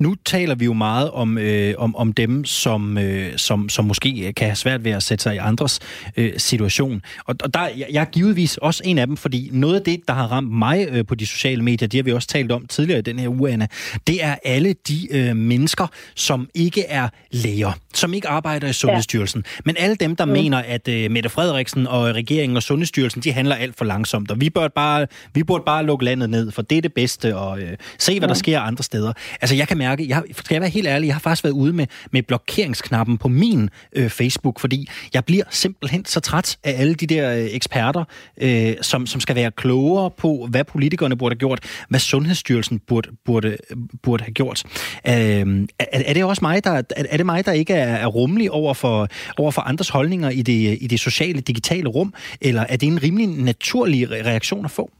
Nu 0.00 0.14
taler 0.24 0.54
vi 0.54 0.64
jo 0.64 0.72
meget 0.72 1.10
om, 1.10 1.38
øh, 1.38 1.74
om, 1.78 1.96
om 1.96 2.12
dem, 2.12 2.44
som, 2.44 2.98
øh, 2.98 3.32
som, 3.36 3.68
som 3.68 3.84
måske 3.84 4.32
kan 4.36 4.46
have 4.46 4.56
svært 4.56 4.84
ved 4.84 4.92
at 4.92 5.02
sætte 5.02 5.22
sig 5.22 5.34
i 5.34 5.38
andres 5.38 5.80
øh, 6.16 6.32
situation. 6.36 7.02
Og, 7.24 7.34
og 7.42 7.54
der, 7.54 7.60
jeg, 7.60 7.86
jeg 7.92 8.00
er 8.00 8.04
givetvis 8.04 8.56
også 8.56 8.82
en 8.84 8.98
af 8.98 9.06
dem, 9.06 9.16
fordi 9.16 9.48
noget 9.52 9.74
af 9.74 9.82
det, 9.82 10.00
der 10.08 10.14
har 10.14 10.26
ramt 10.26 10.52
mig 10.52 10.86
øh, 10.90 11.06
på 11.06 11.14
de 11.14 11.26
sociale 11.26 11.62
medier, 11.62 11.88
det 11.88 11.98
har 11.98 12.02
vi 12.02 12.12
også 12.12 12.28
talt 12.28 12.52
om 12.52 12.66
tidligere 12.66 12.98
i 12.98 13.02
den 13.02 13.18
her 13.18 13.28
uge, 13.28 13.50
Anna, 13.50 13.66
det 14.06 14.24
er 14.24 14.36
alle 14.44 14.74
de 14.88 15.08
øh, 15.10 15.36
mennesker, 15.36 15.86
som 16.14 16.48
ikke 16.54 16.84
er 16.84 17.08
læger, 17.30 17.72
som 17.94 18.14
ikke 18.14 18.28
arbejder 18.28 18.68
i 18.68 18.72
Sundhedsstyrelsen, 18.72 19.44
ja. 19.46 19.60
men 19.64 19.76
alle 19.78 19.96
dem, 19.96 20.16
der 20.16 20.24
mm. 20.24 20.32
mener, 20.32 20.58
at 20.58 20.88
øh, 20.88 21.10
Mette 21.10 21.28
Frederiksen 21.28 21.86
og 21.86 22.04
regeringen 22.04 22.56
og 22.56 22.62
Sundhedsstyrelsen, 22.62 23.22
de 23.22 23.32
handler 23.32 23.54
alt 23.54 23.78
for 23.78 23.84
langsomt, 23.84 24.30
og 24.30 24.40
vi 24.40 24.50
burde 24.50 24.72
bare, 24.74 25.06
vi 25.34 25.42
burde 25.42 25.64
bare 25.66 25.84
lukke 25.84 26.04
landet 26.04 26.30
ned, 26.30 26.50
for 26.50 26.62
det 26.62 26.78
er 26.78 26.82
det 26.82 26.92
bedste, 26.92 27.36
og 27.36 27.60
øh, 27.60 27.76
se, 27.98 28.18
hvad 28.18 28.28
ja. 28.28 28.32
der 28.32 28.38
sker 28.38 28.60
andre 28.60 28.84
steder. 28.84 29.12
Altså, 29.40 29.56
jeg 29.56 29.68
kan 29.68 29.78
mærke, 29.84 30.08
jeg, 30.08 30.22
skal 30.32 30.54
jeg 30.54 30.60
være 30.60 30.70
helt 30.70 30.86
ærlig, 30.86 31.06
jeg 31.06 31.14
har 31.14 31.20
faktisk 31.20 31.44
været 31.44 31.52
ude 31.52 31.72
med, 31.72 31.86
med 32.10 32.22
blokeringsknappen 32.22 33.18
på 33.18 33.28
min 33.28 33.70
øh, 33.92 34.08
Facebook, 34.08 34.60
fordi 34.60 34.88
jeg 35.14 35.24
bliver 35.24 35.44
simpelthen 35.50 36.04
så 36.04 36.20
træt 36.20 36.56
af 36.64 36.80
alle 36.80 36.94
de 36.94 37.06
der 37.06 37.36
øh, 37.36 37.44
eksperter, 37.50 38.04
øh, 38.40 38.74
som, 38.82 39.06
som 39.06 39.20
skal 39.20 39.36
være 39.36 39.50
klogere 39.50 40.10
på, 40.10 40.46
hvad 40.50 40.64
politikerne 40.64 41.16
burde 41.16 41.34
have 41.34 41.38
gjort, 41.38 41.60
hvad 41.88 42.00
Sundhedsstyrelsen 42.00 42.78
burde, 42.78 43.08
burde, 43.24 43.56
burde 44.02 44.24
have 44.24 44.32
gjort. 44.32 44.62
Øh, 45.08 45.12
er, 45.12 45.86
er 45.90 46.14
det 46.14 46.24
også 46.24 46.42
mig, 46.42 46.64
der, 46.64 46.70
er, 46.70 46.82
er 46.96 47.16
det 47.16 47.26
mig, 47.26 47.46
der 47.46 47.52
ikke 47.52 47.74
er, 47.74 47.96
er 47.96 48.06
rummelig 48.06 48.50
over 48.50 48.74
for, 48.74 49.08
over 49.38 49.50
for 49.50 49.62
andres 49.62 49.88
holdninger 49.88 50.30
i 50.30 50.42
det, 50.42 50.78
i 50.80 50.86
det 50.86 51.00
sociale, 51.00 51.40
digitale 51.40 51.88
rum, 51.88 52.14
eller 52.40 52.66
er 52.68 52.76
det 52.76 52.86
en 52.86 53.02
rimelig 53.02 53.28
naturlig 53.28 54.10
reaktion 54.10 54.64
at 54.64 54.70
få? 54.70 54.90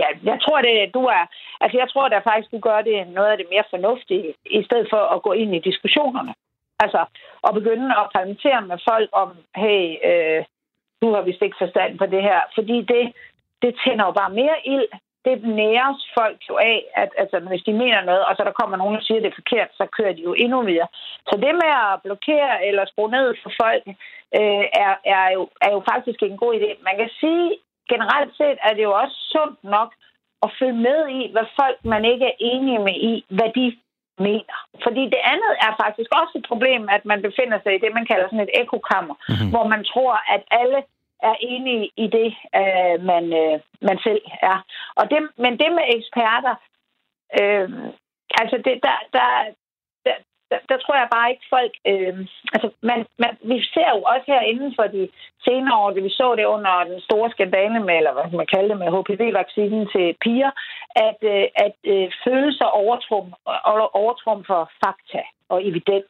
Ja, 0.00 0.08
jeg 0.30 0.38
tror, 0.44 0.60
det, 0.60 0.94
du 0.94 1.02
er... 1.04 1.24
Altså, 1.60 1.78
jeg 1.78 1.88
tror, 1.90 2.08
der 2.08 2.20
faktisk, 2.20 2.50
du 2.52 2.58
gør 2.58 2.80
det 2.82 3.08
noget 3.08 3.30
af 3.30 3.38
det 3.38 3.46
mere 3.50 3.64
fornuftige, 3.70 4.34
i 4.46 4.64
stedet 4.64 4.86
for 4.90 5.02
at 5.14 5.22
gå 5.22 5.32
ind 5.32 5.54
i 5.54 5.66
diskussionerne. 5.68 6.34
Altså, 6.84 7.04
at 7.46 7.54
begynde 7.54 7.88
at 8.00 8.10
parlamentere 8.14 8.62
med 8.62 8.78
folk 8.90 9.08
om, 9.12 9.30
hey, 9.56 9.80
øh, 10.08 10.44
du 11.02 11.14
har 11.14 11.22
vist 11.22 11.42
ikke 11.42 11.62
forstand 11.64 11.98
på 11.98 12.06
det 12.06 12.22
her. 12.22 12.40
Fordi 12.54 12.76
det, 12.92 13.12
det 13.62 13.72
tænder 13.84 14.04
jo 14.06 14.12
bare 14.12 14.36
mere 14.40 14.56
ild. 14.64 14.88
Det 15.24 15.42
næres 15.42 16.00
folk 16.18 16.38
jo 16.48 16.54
af, 16.56 16.78
at 17.02 17.10
altså, 17.18 17.36
hvis 17.40 17.62
de 17.62 17.72
mener 17.72 18.00
noget, 18.02 18.24
og 18.24 18.36
så 18.36 18.42
der 18.44 18.58
kommer 18.60 18.76
nogen 18.76 18.96
og 18.96 19.02
siger, 19.02 19.18
at 19.18 19.24
det 19.24 19.30
er 19.30 19.40
forkert, 19.42 19.70
så 19.78 19.84
kører 19.96 20.12
de 20.12 20.22
jo 20.22 20.32
endnu 20.44 20.62
mere. 20.62 20.86
Så 21.28 21.34
det 21.42 21.54
med 21.62 21.72
at 21.86 22.02
blokere 22.04 22.66
eller 22.66 22.84
skrue 22.84 23.10
ned 23.10 23.34
for 23.42 23.52
folk, 23.62 23.84
øh, 24.38 24.64
er, 24.84 24.94
er, 25.04 25.26
jo, 25.36 25.42
er 25.60 25.70
jo 25.76 25.82
faktisk 25.92 26.22
en 26.22 26.36
god 26.36 26.54
idé. 26.54 26.68
Man 26.88 26.96
kan 26.96 27.10
sige, 27.20 27.56
generelt 27.92 28.32
set 28.36 28.58
er 28.66 28.72
det 28.74 28.82
jo 28.82 28.92
også 29.02 29.16
sundt 29.34 29.64
nok 29.64 29.90
at 30.42 30.50
følge 30.58 30.80
med 30.88 31.00
i, 31.18 31.32
hvad 31.32 31.46
folk, 31.60 31.78
man 31.84 32.04
ikke 32.04 32.26
er 32.26 32.36
enige 32.38 32.78
med 32.78 32.96
i, 33.12 33.24
hvad 33.28 33.50
de 33.58 33.66
mener. 34.18 34.56
Fordi 34.84 35.02
det 35.14 35.22
andet 35.32 35.52
er 35.66 35.72
faktisk 35.82 36.10
også 36.20 36.34
et 36.38 36.46
problem, 36.50 36.82
at 36.96 37.04
man 37.04 37.22
befinder 37.22 37.58
sig 37.60 37.74
i 37.74 37.82
det, 37.82 37.94
man 37.94 38.06
kalder 38.06 38.26
sådan 38.26 38.46
et 38.48 38.56
ekokammer, 38.62 39.14
mm-hmm. 39.28 39.50
hvor 39.50 39.66
man 39.72 39.84
tror, 39.84 40.14
at 40.34 40.42
alle 40.50 40.80
er 41.22 41.36
enige 41.40 41.90
i 41.96 42.06
det, 42.16 42.28
øh, 42.60 42.96
man, 43.10 43.24
øh, 43.42 43.56
man 43.88 43.98
selv 44.06 44.22
er. 44.42 44.58
Og 44.98 45.04
det, 45.10 45.18
men 45.36 45.52
det 45.60 45.70
med 45.78 45.86
eksperter, 45.96 46.54
øh, 47.40 47.68
altså 48.40 48.56
det, 48.66 48.76
der, 48.86 48.96
der, 49.16 49.28
der, 50.50 50.58
der 50.68 50.76
tror 50.78 50.96
jeg 50.96 51.08
bare 51.16 51.30
ikke 51.30 51.46
folk... 51.56 51.74
Øh, 51.92 52.14
altså, 52.54 52.68
man, 52.90 53.06
man, 53.22 53.32
vi 53.42 53.56
ser 53.74 53.88
jo 53.96 54.02
også 54.12 54.26
her 54.26 54.40
inden 54.40 54.72
for 54.78 54.86
de 54.96 55.08
senere 55.46 55.76
år, 55.82 55.90
det 55.90 56.04
vi 56.04 56.10
så 56.20 56.34
det 56.38 56.44
under 56.44 56.84
den 56.90 57.00
store 57.00 57.30
skandale 57.30 57.80
med, 57.80 57.96
eller 57.96 58.12
hvad 58.12 58.38
man 58.40 58.46
kalder 58.54 58.68
det, 58.68 58.78
med 58.78 58.92
HPV-vaccinen 58.94 59.88
til 59.94 60.16
piger, 60.24 60.50
at, 61.08 61.20
øh, 61.34 61.46
at 61.66 61.76
øh, 61.92 62.06
følelser 62.24 62.64
overtrum, 62.64 63.34
overtrum 64.02 64.44
for 64.44 64.70
fakta 64.84 65.22
og 65.48 65.58
evidens. 65.68 66.06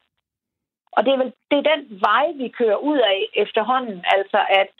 Og 0.96 1.04
det 1.04 1.12
er 1.12 1.16
vel 1.22 1.32
det 1.50 1.58
er 1.58 1.70
den 1.72 1.82
vej, 2.08 2.26
vi 2.42 2.48
kører 2.48 2.76
ud 2.76 2.98
af 2.98 3.18
efterhånden, 3.34 4.04
altså 4.16 4.40
at, 4.62 4.70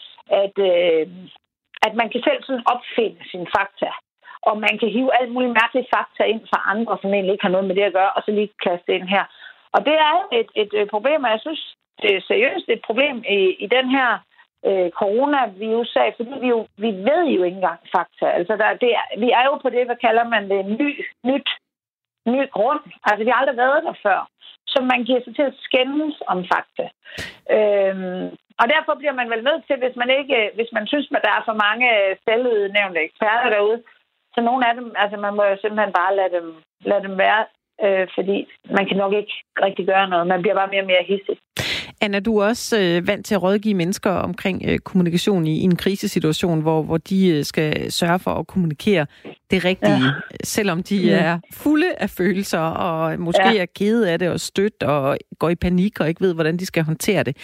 at, 0.43 0.57
øh, 0.71 1.07
at 1.87 1.95
man 2.01 2.09
kan 2.11 2.23
selv 2.25 2.43
sådan 2.43 2.69
opfinde 2.75 3.21
sine 3.31 3.47
fakta 3.57 3.91
og 4.49 4.55
man 4.67 4.75
kan 4.81 4.89
hive 4.89 5.11
alt 5.21 5.33
muligt 5.33 5.59
mærkeligt 5.63 5.91
fakta 5.95 6.23
ind 6.33 6.43
fra 6.51 6.61
andre, 6.73 6.99
som 7.01 7.15
egentlig 7.15 7.33
ikke 7.33 7.47
har 7.47 7.55
noget 7.57 7.67
med 7.67 7.77
det 7.77 7.83
at 7.89 7.97
gøre, 7.99 8.13
og 8.17 8.23
så 8.23 8.31
lige 8.31 8.51
kaste 8.65 8.87
det 8.87 8.95
ind 8.99 9.09
her. 9.17 9.25
Og 9.75 9.81
det 9.87 9.97
er 10.09 10.17
et, 10.41 10.51
et, 10.81 10.91
problem, 10.91 11.25
og 11.25 11.31
jeg 11.31 11.41
synes, 11.41 11.77
det 12.03 12.11
er 12.17 12.21
seriøst 12.31 12.69
et 12.69 12.83
problem 12.89 13.17
i, 13.39 13.41
i 13.65 13.67
den 13.67 13.87
her 13.97 14.11
øh, 14.69 14.91
coronavirus-sag, 14.91 16.15
fordi 16.17 16.33
vi, 16.41 16.49
jo, 16.49 16.67
vi 16.77 16.91
ved 17.09 17.23
jo 17.37 17.43
ikke 17.43 17.57
engang 17.57 17.81
fakta. 17.97 18.27
Altså, 18.39 18.57
der, 18.57 18.69
det 18.85 18.91
er, 19.01 19.07
vi 19.19 19.31
er 19.31 19.45
jo 19.45 19.55
på 19.63 19.69
det, 19.71 19.87
hvad 19.87 19.97
kalder 20.07 20.25
man 20.25 20.51
det, 20.51 20.67
ny, 20.81 21.05
nyt 21.25 21.49
ny 22.27 22.51
grund. 22.57 22.83
Altså, 23.07 23.25
vi 23.25 23.31
har 23.31 23.41
aldrig 23.41 23.57
været 23.57 23.85
der 23.85 23.97
før. 24.07 24.21
Så 24.67 24.79
man 24.93 25.05
giver 25.05 25.21
sig 25.25 25.35
til 25.35 25.47
at 25.51 25.59
skændes 25.67 26.17
om 26.33 26.39
fakta. 26.53 26.87
Øhm, 27.57 28.27
og 28.61 28.67
derfor 28.75 28.95
bliver 29.01 29.17
man 29.21 29.31
vel 29.31 29.43
nødt 29.49 29.63
til, 29.67 29.77
hvis 29.83 29.97
man 30.03 30.11
ikke, 30.19 30.37
øh, 30.43 30.51
hvis 30.55 30.71
man 30.77 30.87
synes, 30.87 31.07
at 31.17 31.25
der 31.27 31.33
er 31.39 31.43
for 31.49 31.57
mange 31.67 31.87
øh, 32.01 32.17
selvudnævnte 32.25 33.01
eksperter 33.09 33.51
derude, 33.51 33.83
så 34.35 34.41
nogle 34.41 34.69
af 34.69 34.75
dem, 34.75 34.87
altså 35.03 35.17
man 35.17 35.35
må 35.37 35.43
jo 35.45 35.57
simpelthen 35.61 35.93
bare 36.01 36.17
lade 36.17 36.33
dem, 36.37 36.47
lade 36.91 37.03
dem 37.07 37.19
være, 37.19 37.43
øh, 37.85 38.09
fordi 38.15 38.37
man 38.77 38.87
kan 38.89 38.97
nok 38.97 39.13
ikke 39.13 39.35
rigtig 39.67 39.87
gøre 39.87 40.09
noget. 40.09 40.27
Man 40.27 40.43
bliver 40.43 40.55
bare 40.55 40.73
mere 40.73 40.83
og 40.83 40.87
mere 40.93 41.09
hissig. 41.11 41.37
Anna, 42.05 42.21
du 42.21 42.39
er 42.39 42.47
også 42.47 42.79
øh, 42.81 43.07
vant 43.07 43.27
til 43.27 43.35
at 43.35 43.43
rådgive 43.43 43.75
mennesker 43.75 44.11
omkring 44.11 44.63
øh, 44.67 44.79
kommunikation 44.79 45.47
i, 45.47 45.59
i 45.59 45.63
en 45.63 45.77
krisesituation, 45.77 46.61
hvor, 46.61 46.83
hvor 46.83 46.97
de 46.99 47.29
øh, 47.29 47.45
skal 47.45 47.93
sørge 47.93 48.19
for 48.19 48.31
at 48.31 48.47
kommunikere 48.47 49.07
det 49.51 49.65
rigtige, 49.65 50.05
ja. 50.05 50.11
selvom 50.45 50.83
de 50.83 50.97
ja. 50.97 51.17
er 51.17 51.39
fulde 51.53 51.95
af 51.95 52.11
følelser 52.11 52.59
og 52.59 53.21
måske 53.21 53.49
ja. 53.49 53.63
er 53.63 53.67
kede 53.75 54.11
af 54.11 54.19
det 54.19 54.29
og 54.29 54.41
stødt 54.41 54.83
og 54.83 55.19
går 55.39 55.49
i 55.49 55.55
panik 55.55 56.01
og 56.01 56.09
ikke 56.09 56.21
ved, 56.21 56.35
hvordan 56.35 56.57
de 56.57 56.67
skal 56.67 56.83
håndtere 56.83 57.23
det. 57.23 57.37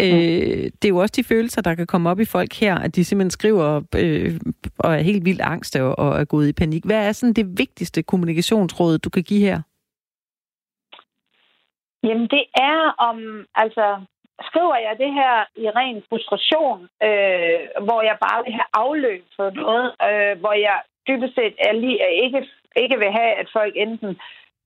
Øh, 0.00 0.08
det 0.08 0.84
er 0.84 0.88
jo 0.88 0.96
også 0.96 1.12
de 1.16 1.24
følelser, 1.24 1.60
der 1.60 1.74
kan 1.74 1.86
komme 1.86 2.10
op 2.10 2.20
i 2.20 2.24
folk 2.24 2.54
her, 2.54 2.74
at 2.74 2.96
de 2.96 3.04
simpelthen 3.04 3.30
skriver 3.30 3.80
øh, 3.96 4.40
og 4.78 4.94
er 4.94 5.00
helt 5.00 5.24
vildt 5.24 5.40
angst 5.40 5.76
og, 5.76 5.98
og 5.98 6.20
er 6.20 6.24
gået 6.24 6.48
i 6.48 6.52
panik. 6.52 6.84
Hvad 6.84 7.08
er 7.08 7.12
sådan 7.12 7.32
det 7.32 7.58
vigtigste 7.58 8.02
kommunikationsråd, 8.02 8.98
du 8.98 9.10
kan 9.10 9.22
give 9.22 9.40
her? 9.40 9.62
Jamen, 12.08 12.28
det 12.36 12.44
er 12.70 12.78
om, 13.08 13.46
altså, 13.54 13.86
skriver 14.48 14.76
jeg 14.86 14.94
det 15.02 15.12
her 15.20 15.34
i 15.56 15.66
ren 15.78 16.02
frustration, 16.08 16.80
øh, 17.06 17.60
hvor 17.86 18.00
jeg 18.08 18.16
bare 18.26 18.40
vil 18.44 18.52
have 18.58 18.70
afløb 18.84 19.24
for 19.36 19.50
noget, 19.50 19.86
øh, 20.08 20.34
hvor 20.42 20.54
jeg 20.66 20.76
dybest 21.08 21.34
set 21.34 21.54
er 21.68 21.72
lige, 21.72 21.98
ikke, 22.24 22.40
ikke 22.76 22.98
vil 22.98 23.12
have, 23.18 23.32
at 23.40 23.48
folk 23.52 23.74
enten... 23.76 24.20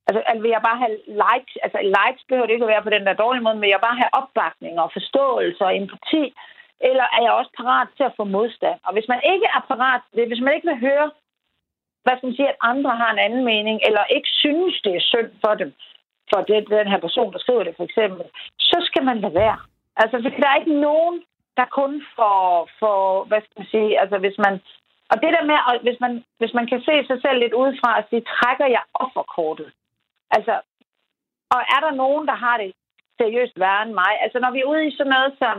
Altså, 0.07 0.21
altså, 0.29 0.43
vil 0.43 0.55
jeg 0.57 0.67
bare 0.69 0.83
have 0.85 0.97
likes, 1.25 1.55
altså 1.65 1.79
likes 1.99 2.25
behøver 2.29 2.47
det 2.47 2.55
ikke 2.55 2.69
at 2.69 2.75
være 2.75 2.87
på 2.87 2.95
den 2.97 3.07
der 3.07 3.23
dårlige 3.23 3.45
måde, 3.45 3.59
men 3.59 3.71
jeg 3.71 3.87
bare 3.89 4.01
have 4.03 4.15
opbakning 4.21 4.75
og 4.81 4.89
forståelse 4.93 5.65
og 5.65 5.77
empati, 5.77 6.25
eller 6.89 7.07
er 7.17 7.23
jeg 7.27 7.33
også 7.33 7.53
parat 7.61 7.89
til 7.97 8.05
at 8.09 8.17
få 8.19 8.25
modstand? 8.25 8.79
Og 8.87 8.93
hvis 8.93 9.09
man 9.13 9.21
ikke 9.33 9.49
er 9.57 9.63
parat 9.71 10.01
til 10.05 10.19
det, 10.19 10.29
hvis 10.29 10.43
man 10.45 10.55
ikke 10.55 10.69
vil 10.71 10.85
høre, 10.89 11.11
hvad 12.05 12.15
skal 12.17 12.27
man 12.27 12.37
sige, 12.37 12.49
at 12.49 12.63
andre 12.73 12.93
har 13.01 13.11
en 13.13 13.25
anden 13.27 13.45
mening, 13.53 13.77
eller 13.87 14.05
ikke 14.17 14.31
synes, 14.43 14.75
det 14.85 14.93
er 14.97 15.09
synd 15.13 15.31
for 15.45 15.55
dem, 15.55 15.71
for 16.33 16.41
det, 16.51 16.69
den 16.79 16.89
her 16.93 17.01
person, 17.07 17.33
der 17.33 17.39
skriver 17.39 17.63
det 17.65 17.75
for 17.77 17.85
eksempel, 17.85 18.25
så 18.59 18.79
skal 18.89 19.05
man 19.05 19.19
lade 19.21 19.35
være. 19.35 19.59
Altså, 19.97 20.17
fordi 20.23 20.37
der 20.43 20.49
er 20.49 20.61
ikke 20.61 20.81
nogen, 20.89 21.17
der 21.57 21.75
kun 21.79 21.93
får, 22.17 22.69
for 22.81 23.25
hvad 23.29 23.41
skal 23.41 23.59
man 23.59 23.69
sige, 23.75 24.01
altså 24.03 24.19
hvis 24.19 24.39
man, 24.45 24.55
og 25.11 25.17
det 25.23 25.31
der 25.37 25.45
med, 25.51 25.59
at 25.71 25.81
hvis 25.87 26.01
man, 26.05 26.25
hvis 26.39 26.55
man 26.59 26.67
kan 26.67 26.81
se 26.89 26.95
sig 27.07 27.19
selv 27.23 27.39
lidt 27.39 27.59
udefra 27.63 27.91
og 27.99 28.05
sige, 28.11 28.29
trækker 28.35 28.67
jeg 28.77 28.83
offerkortet? 28.95 29.69
Altså, 30.37 30.55
og 31.55 31.61
er 31.75 31.81
der 31.85 32.01
nogen, 32.03 32.27
der 32.31 32.37
har 32.45 32.57
det 32.63 32.73
seriøst 33.21 33.61
værre 33.61 33.83
end 33.83 33.95
mig? 34.03 34.13
Altså, 34.25 34.39
når 34.39 34.51
vi 34.51 34.61
er 34.61 34.71
ude 34.73 34.87
i 34.87 34.97
sådan 34.97 35.15
noget 35.17 35.33
som, 35.43 35.57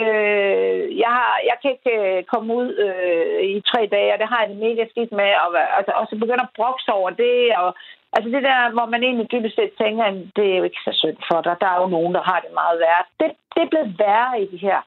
øh, 0.00 0.98
jeg, 1.02 1.12
har, 1.18 1.32
jeg 1.50 1.56
kan 1.62 1.70
ikke 1.74 1.94
øh, 2.00 2.24
komme 2.32 2.54
ud 2.60 2.68
øh, 2.86 3.40
i 3.56 3.60
tre 3.70 3.80
dage, 3.96 4.12
og 4.12 4.18
det 4.18 4.28
har 4.28 4.40
jeg 4.40 4.48
det 4.50 4.58
mega 4.66 4.82
skidt 4.90 5.12
med, 5.12 5.30
og, 5.44 5.48
altså, 5.78 5.92
og 6.00 6.04
så 6.10 6.14
begynder 6.22 6.46
at 6.46 6.56
brokse 6.58 6.90
over 6.92 7.10
det, 7.10 7.56
og 7.62 7.74
Altså 8.16 8.28
det 8.30 8.42
der, 8.42 8.70
hvor 8.76 8.86
man 8.86 9.02
egentlig 9.02 9.32
dybest 9.32 9.56
set 9.56 9.72
tænker, 9.82 10.04
at 10.04 10.14
det 10.36 10.46
er 10.52 10.56
jo 10.58 10.64
ikke 10.64 10.84
så 10.86 10.92
synd 11.02 11.18
for 11.30 11.40
dig. 11.40 11.56
Der 11.60 11.68
er 11.70 11.80
jo 11.82 11.86
nogen, 11.96 12.14
der 12.14 12.22
har 12.30 12.40
det 12.40 12.52
meget 12.60 12.78
værre. 12.78 13.04
Det, 13.20 13.28
det 13.54 13.60
er 13.62 13.72
blevet 13.72 13.98
værre 13.98 14.42
i 14.42 14.46
de 14.52 14.56
her 14.56 14.80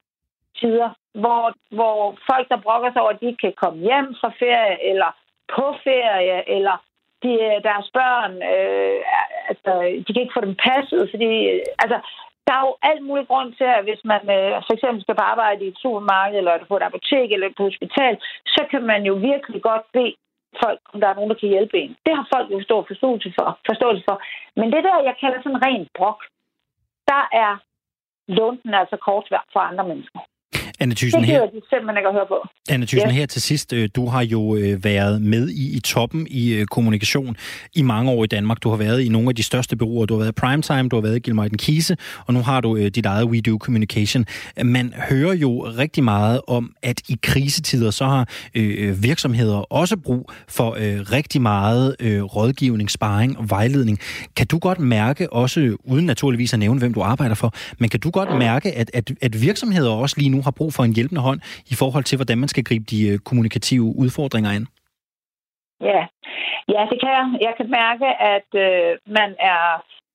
tider, 0.60 0.90
hvor, 1.22 1.44
hvor 1.78 1.98
folk, 2.30 2.48
der 2.48 2.64
brokker 2.66 2.90
sig 2.92 3.02
over, 3.02 3.10
at 3.10 3.20
de 3.20 3.26
ikke 3.26 3.44
kan 3.46 3.60
komme 3.62 3.78
hjem 3.88 4.08
fra 4.20 4.30
ferie, 4.42 4.76
eller 4.90 5.10
på 5.54 5.64
ferie, 5.84 6.38
eller 6.56 6.76
de, 7.22 7.32
øh, 7.48 7.58
deres 7.68 7.88
børn, 7.98 8.32
øh, 8.52 9.00
altså, 9.50 9.70
de 10.04 10.10
kan 10.12 10.22
ikke 10.22 10.36
få 10.38 10.44
dem 10.46 10.56
passet, 10.68 11.02
fordi 11.12 11.32
øh, 11.52 11.60
altså, 11.82 11.98
der 12.46 12.54
er 12.58 12.64
jo 12.68 12.74
alt 12.90 13.02
muligt 13.08 13.28
grund 13.28 13.50
til, 13.58 13.68
at 13.76 13.84
hvis 13.86 14.02
man 14.12 14.22
øh, 14.36 14.52
for 14.66 14.72
eksempel 14.76 15.00
skal 15.02 15.18
på 15.18 15.24
arbejde 15.32 15.64
i 15.64 15.68
et 15.68 15.78
supermarked, 15.82 16.38
eller 16.38 16.64
på 16.70 16.76
et 16.76 16.88
apotek, 16.88 17.28
eller 17.32 17.48
på 17.56 17.62
et 17.62 17.72
hospital, 17.72 18.14
så 18.54 18.62
kan 18.70 18.82
man 18.90 19.00
jo 19.10 19.14
virkelig 19.30 19.62
godt 19.62 19.84
bede 19.92 20.14
folk, 20.62 20.80
om 20.92 21.00
der 21.00 21.08
er 21.08 21.14
nogen, 21.14 21.30
der 21.30 21.40
kan 21.40 21.48
hjælpe 21.48 21.76
en. 21.78 21.96
Det 22.06 22.12
har 22.16 22.26
folk 22.34 22.48
jo 22.50 22.62
stor 22.62 22.84
forståelse 22.90 23.32
for. 23.38 23.58
Forståelse 23.70 24.02
for. 24.08 24.16
Men 24.60 24.72
det 24.72 24.84
der, 24.84 25.06
jeg 25.08 25.16
kalder 25.20 25.38
sådan 25.42 25.64
rent 25.66 25.88
brok, 25.98 26.20
der 27.10 27.22
er 27.44 27.52
lunden 28.28 28.74
altså 28.74 28.96
kort 28.96 29.26
for 29.52 29.60
andre 29.60 29.84
mennesker. 29.88 30.20
Anne 30.80 30.94
Thyssen, 30.94 31.20
det 31.20 31.28
her, 31.28 31.40
de 31.40 31.60
simpelthen 31.70 31.96
ikke 31.96 32.08
at 32.08 32.14
høre 32.14 32.26
på. 32.28 32.48
Anne 32.70 32.86
Thyssen, 32.86 33.10
ja. 33.10 33.14
her 33.14 33.26
til 33.26 33.42
sidst, 33.42 33.72
øh, 33.72 33.88
du 33.96 34.06
har 34.06 34.22
jo 34.22 34.56
øh, 34.56 34.84
været 34.84 35.22
med 35.22 35.48
i, 35.48 35.76
i 35.76 35.80
toppen 35.80 36.26
i 36.30 36.54
øh, 36.54 36.66
kommunikation 36.66 37.36
i 37.74 37.82
mange 37.82 38.10
år 38.10 38.24
i 38.24 38.26
Danmark. 38.26 38.62
Du 38.62 38.70
har 38.70 38.76
været 38.76 39.00
i 39.00 39.08
nogle 39.08 39.28
af 39.28 39.34
de 39.34 39.42
største 39.42 39.76
bureauer. 39.76 40.06
Du 40.06 40.14
har 40.14 40.18
været 40.18 40.28
i 40.28 40.40
Primetime, 40.40 40.88
du 40.88 40.96
har 40.96 41.00
været 41.00 41.16
i 41.16 41.18
Gilmartin 41.18 41.58
Kise, 41.58 41.96
og 42.26 42.34
nu 42.34 42.40
har 42.40 42.60
du 42.60 42.88
dit 42.88 43.06
eget 43.06 43.24
We 43.24 43.40
Do 43.40 43.58
Communication. 43.58 44.26
Man 44.64 44.94
hører 45.10 45.34
jo 45.34 45.66
rigtig 45.78 46.04
meget 46.04 46.40
om, 46.46 46.72
at 46.82 47.00
i 47.08 47.18
krisetider, 47.22 47.90
så 47.90 48.04
har 48.04 48.28
øh, 48.54 49.02
virksomheder 49.02 49.56
også 49.56 49.96
brug 49.96 50.30
for 50.48 50.70
øh, 50.70 51.00
rigtig 51.12 51.42
meget 51.42 51.96
øh, 52.00 52.22
rådgivning, 52.22 52.90
sparring 52.90 53.38
og 53.38 53.50
vejledning. 53.50 53.98
Kan 54.36 54.46
du 54.46 54.58
godt 54.58 54.80
mærke, 54.80 55.32
også 55.32 55.76
uden 55.84 56.06
naturligvis 56.06 56.52
at 56.52 56.58
nævne, 56.58 56.78
hvem 56.78 56.94
du 56.94 57.02
arbejder 57.02 57.34
for, 57.34 57.54
men 57.78 57.88
kan 57.88 58.00
du 58.00 58.10
godt 58.10 58.38
mærke, 58.38 58.72
at, 58.72 58.90
at, 58.94 59.12
at 59.22 59.42
virksomheder 59.42 59.90
også 59.90 60.14
lige 60.18 60.30
nu 60.30 60.42
har 60.42 60.50
brug 60.50 60.65
for 60.76 60.82
en 60.84 60.94
hjælpende 60.96 61.22
hånd 61.28 61.40
i 61.72 61.74
forhold 61.80 62.04
til, 62.04 62.18
hvordan 62.18 62.38
man 62.38 62.48
skal 62.48 62.64
gribe 62.64 62.84
de 62.92 63.08
øh, 63.10 63.18
kommunikative 63.18 63.88
udfordringer 64.02 64.50
ind? 64.58 64.66
Ja, 65.80 66.00
ja 66.74 66.80
det 66.90 66.98
kan 67.02 67.12
jeg. 67.18 67.26
Jeg 67.46 67.54
kan 67.58 67.68
mærke, 67.70 68.08
at 68.34 68.50
øh, 68.66 68.90
man 69.18 69.30
er 69.54 69.62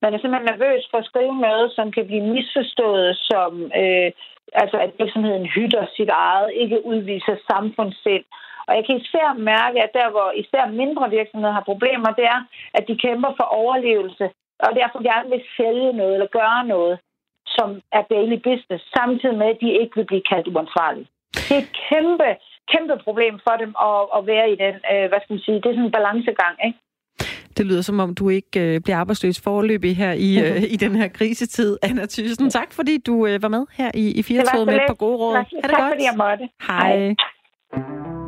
man 0.04 0.14
er 0.14 0.20
simpelthen 0.20 0.49
nervøs 0.52 0.84
for 0.91 0.97
at 0.97 1.10
skrive 1.12 1.36
noget, 1.47 1.72
som 1.78 1.91
kan 1.91 2.06
blive 2.10 2.26
misforstået 2.36 3.12
som, 3.30 3.52
øh, 3.82 4.10
altså 4.62 4.78
at 4.86 4.91
virksomheden 4.99 5.45
hytter 5.56 5.86
sit 5.97 6.10
eget, 6.10 6.49
ikke 6.62 6.86
udviser 6.86 7.36
samfundssind. 7.52 8.26
Og 8.68 8.72
jeg 8.78 8.84
kan 8.86 8.97
især 8.97 9.30
mærke, 9.54 9.78
at 9.86 9.91
der, 9.99 10.08
hvor 10.16 10.30
især 10.43 10.66
mindre 10.82 11.10
virksomheder 11.10 11.54
har 11.54 11.70
problemer, 11.72 12.10
det 12.20 12.26
er, 12.36 12.41
at 12.78 12.84
de 12.89 12.95
kæmper 13.06 13.32
for 13.39 13.47
overlevelse, 13.62 14.26
og 14.66 14.70
derfor 14.80 14.99
gerne 15.10 15.30
vil 15.30 15.43
sælge 15.58 15.93
noget 15.99 16.14
eller 16.14 16.36
gøre 16.39 16.62
noget 16.74 16.99
som 17.46 17.70
er 17.98 18.04
daily 18.14 18.38
business, 18.50 18.82
samtidig 18.98 19.38
med, 19.42 19.48
at 19.54 19.62
de 19.64 19.70
ikke 19.82 19.96
vil 19.96 20.10
blive 20.12 20.26
kaldt 20.32 20.48
uansvarlige. 20.48 21.08
Det 21.48 21.54
er 21.58 21.62
et 21.66 21.74
kæmpe, 21.89 22.30
kæmpe 22.74 22.96
problem 23.08 23.36
for 23.46 23.56
dem 23.64 23.72
at, 23.89 24.00
at 24.18 24.22
være 24.32 24.48
i 24.54 24.56
den, 24.64 24.76
øh, 24.92 25.06
hvad 25.10 25.20
skal 25.22 25.34
man 25.36 25.44
sige, 25.46 25.58
det 25.62 25.70
er 25.70 25.76
sådan 25.78 25.89
en 25.89 25.98
balancegang, 25.98 26.56
ikke? 26.68 26.80
Det 27.58 27.66
lyder 27.66 27.82
som 27.82 28.00
om, 28.00 28.16
du 28.16 28.30
ikke 28.30 28.60
øh, 28.60 28.82
bliver 28.82 28.98
arbejdsløs 28.98 29.42
forløbig 29.44 29.98
her 29.98 30.12
i, 30.12 30.30
øh, 30.46 30.64
i 30.64 30.76
den 30.76 30.96
her 30.96 31.08
krisetid, 31.08 31.78
Anna 31.82 32.06
Thyssen. 32.06 32.50
Tak 32.50 32.74
fordi 32.74 32.98
du 32.98 33.28
øh, 33.28 33.44
var 33.44 33.48
med 33.48 33.66
her 33.74 33.92
i, 33.94 34.20
i 34.20 34.24
Firtoget 34.24 34.68
med 34.68 34.76
et 34.76 34.82
par 34.88 34.94
gode 34.94 35.18
råd. 35.18 35.36
Tak, 35.36 35.50
det 35.50 35.64
tak 35.64 35.80
godt. 35.80 35.92
fordi 35.94 36.04
jeg 36.04 36.18
måtte. 36.18 36.50
Hej. 36.68 36.98
Hej. 36.98 38.20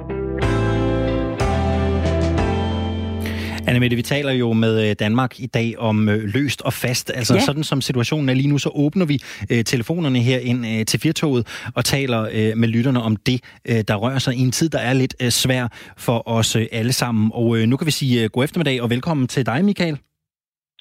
Anna 3.73 3.79
Mette, 3.79 3.95
vi 3.95 4.01
taler 4.01 4.31
jo 4.31 4.53
med 4.53 4.89
øh, 4.89 4.95
Danmark 4.99 5.39
i 5.39 5.47
dag 5.47 5.69
om 5.77 6.09
øh, 6.09 6.19
løst 6.35 6.61
og 6.61 6.73
fast. 6.73 7.11
Altså 7.15 7.33
ja. 7.33 7.39
sådan 7.39 7.63
som 7.63 7.81
situationen 7.81 8.29
er 8.29 8.33
lige 8.33 8.49
nu, 8.49 8.57
så 8.57 8.69
åbner 8.75 9.05
vi 9.05 9.17
øh, 9.51 9.63
telefonerne 9.63 10.19
her 10.19 10.39
ind 10.39 10.65
øh, 10.65 10.85
til 10.85 10.99
Firtoget 10.99 11.43
og 11.75 11.85
taler 11.85 12.21
øh, 12.37 12.57
med 12.61 12.67
lytterne 12.67 13.01
om 13.01 13.15
det, 13.15 13.37
øh, 13.69 13.81
der 13.87 13.95
rører 13.95 14.19
sig 14.19 14.33
i 14.35 14.41
en 14.41 14.51
tid, 14.51 14.69
der 14.69 14.79
er 14.79 14.93
lidt 14.93 15.15
øh, 15.21 15.29
svær 15.29 15.67
for 15.97 16.17
os 16.37 16.55
øh, 16.55 16.65
alle 16.71 16.93
sammen. 16.93 17.31
Og 17.33 17.57
øh, 17.57 17.63
nu 17.67 17.77
kan 17.77 17.85
vi 17.85 17.91
sige 17.91 18.23
øh, 18.23 18.29
god 18.29 18.43
eftermiddag 18.43 18.81
og 18.81 18.89
velkommen 18.89 19.27
til 19.27 19.45
dig, 19.45 19.65
Michael. 19.65 19.97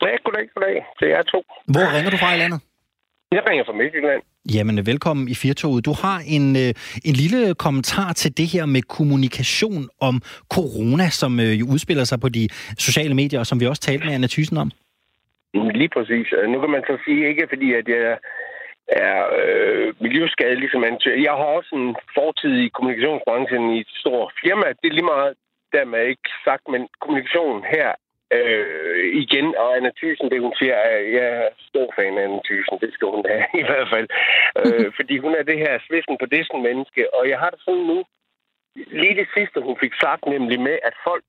Ja, 0.02 0.12
goddag, 0.24 0.46
goddag. 0.54 0.76
Det 1.00 1.08
er 1.18 1.22
to. 1.22 1.38
Hvor 1.74 1.96
ringer 1.96 2.10
du 2.10 2.16
fra 2.16 2.34
i 2.34 2.38
landet? 2.38 2.60
Jeg 3.36 3.42
ringer 3.48 3.64
fra 3.64 3.72
Midtjylland. 3.80 4.22
Jamen, 4.56 4.76
velkommen 4.92 5.28
i 5.34 5.36
Firtoget. 5.42 5.86
Du 5.88 5.94
har 6.04 6.18
en, 6.36 6.46
øh, 6.62 6.70
en 7.08 7.16
lille 7.22 7.42
kommentar 7.64 8.10
til 8.12 8.30
det 8.38 8.48
her 8.54 8.64
med 8.66 8.82
kommunikation 8.96 9.82
om 10.08 10.14
corona, 10.56 11.06
som 11.20 11.32
øh, 11.44 11.52
jo 11.60 11.64
udspiller 11.72 12.04
sig 12.10 12.18
på 12.24 12.28
de 12.38 12.44
sociale 12.86 13.14
medier, 13.20 13.40
og 13.40 13.46
som 13.46 13.60
vi 13.60 13.66
også 13.66 13.82
talte 13.88 14.04
med 14.06 14.14
Anna 14.14 14.28
Thyssen 14.34 14.58
om. 14.64 14.70
Lige 15.80 15.92
præcis. 15.96 16.28
Nu 16.52 16.56
kan 16.60 16.70
man 16.74 16.84
så 16.90 16.94
sige, 17.04 17.28
ikke 17.30 17.46
fordi 17.52 17.68
at 17.80 17.86
jeg 17.96 18.18
er 19.06 19.18
øh, 19.40 19.86
miljøskadelig, 20.06 20.68
som 20.70 20.80
man 20.86 20.94
Jeg 21.28 21.34
har 21.40 21.48
også 21.58 21.72
en 21.82 21.90
fortid 22.18 22.54
i 22.64 22.68
kommunikationsbranchen 22.76 23.64
i 23.74 23.78
et 23.84 23.92
stort 24.02 24.32
firma. 24.42 24.66
Det 24.80 24.86
er 24.88 24.96
lige 24.98 25.12
meget 25.16 25.34
dermed 25.76 26.02
ikke 26.12 26.30
sagt, 26.46 26.64
men 26.72 26.82
kommunikation 27.00 27.58
her 27.74 27.88
Øh, 28.36 29.04
igen, 29.22 29.48
og 29.56 29.76
Anna 29.76 29.90
Thyssen, 29.98 30.30
det 30.30 30.40
hun 30.40 30.54
siger, 30.58 30.74
er, 30.74 30.98
jeg 31.16 31.26
er 31.38 31.48
stor 31.68 31.88
fan 31.96 32.18
af 32.18 32.24
Anna 32.24 32.40
Thyssen, 32.46 32.78
det 32.82 32.90
skal 32.94 33.08
hun 33.08 33.24
have 33.32 33.46
i 33.62 33.64
hvert 33.68 33.88
fald. 33.92 34.08
Øh, 34.60 34.88
fordi 34.98 35.14
hun 35.18 35.34
er 35.34 35.42
det 35.42 35.58
her 35.58 35.78
svissen 35.86 36.16
på 36.18 36.26
dissen 36.26 36.62
menneske, 36.62 37.14
og 37.14 37.28
jeg 37.28 37.38
har 37.38 37.50
det 37.50 37.60
sådan 37.64 37.86
nu, 37.92 37.98
lige 39.00 39.18
det 39.20 39.28
sidste, 39.36 39.58
hun 39.60 39.76
fik 39.80 39.94
sagt, 40.04 40.24
nemlig 40.26 40.60
med, 40.60 40.78
at 40.88 40.94
folk 41.08 41.24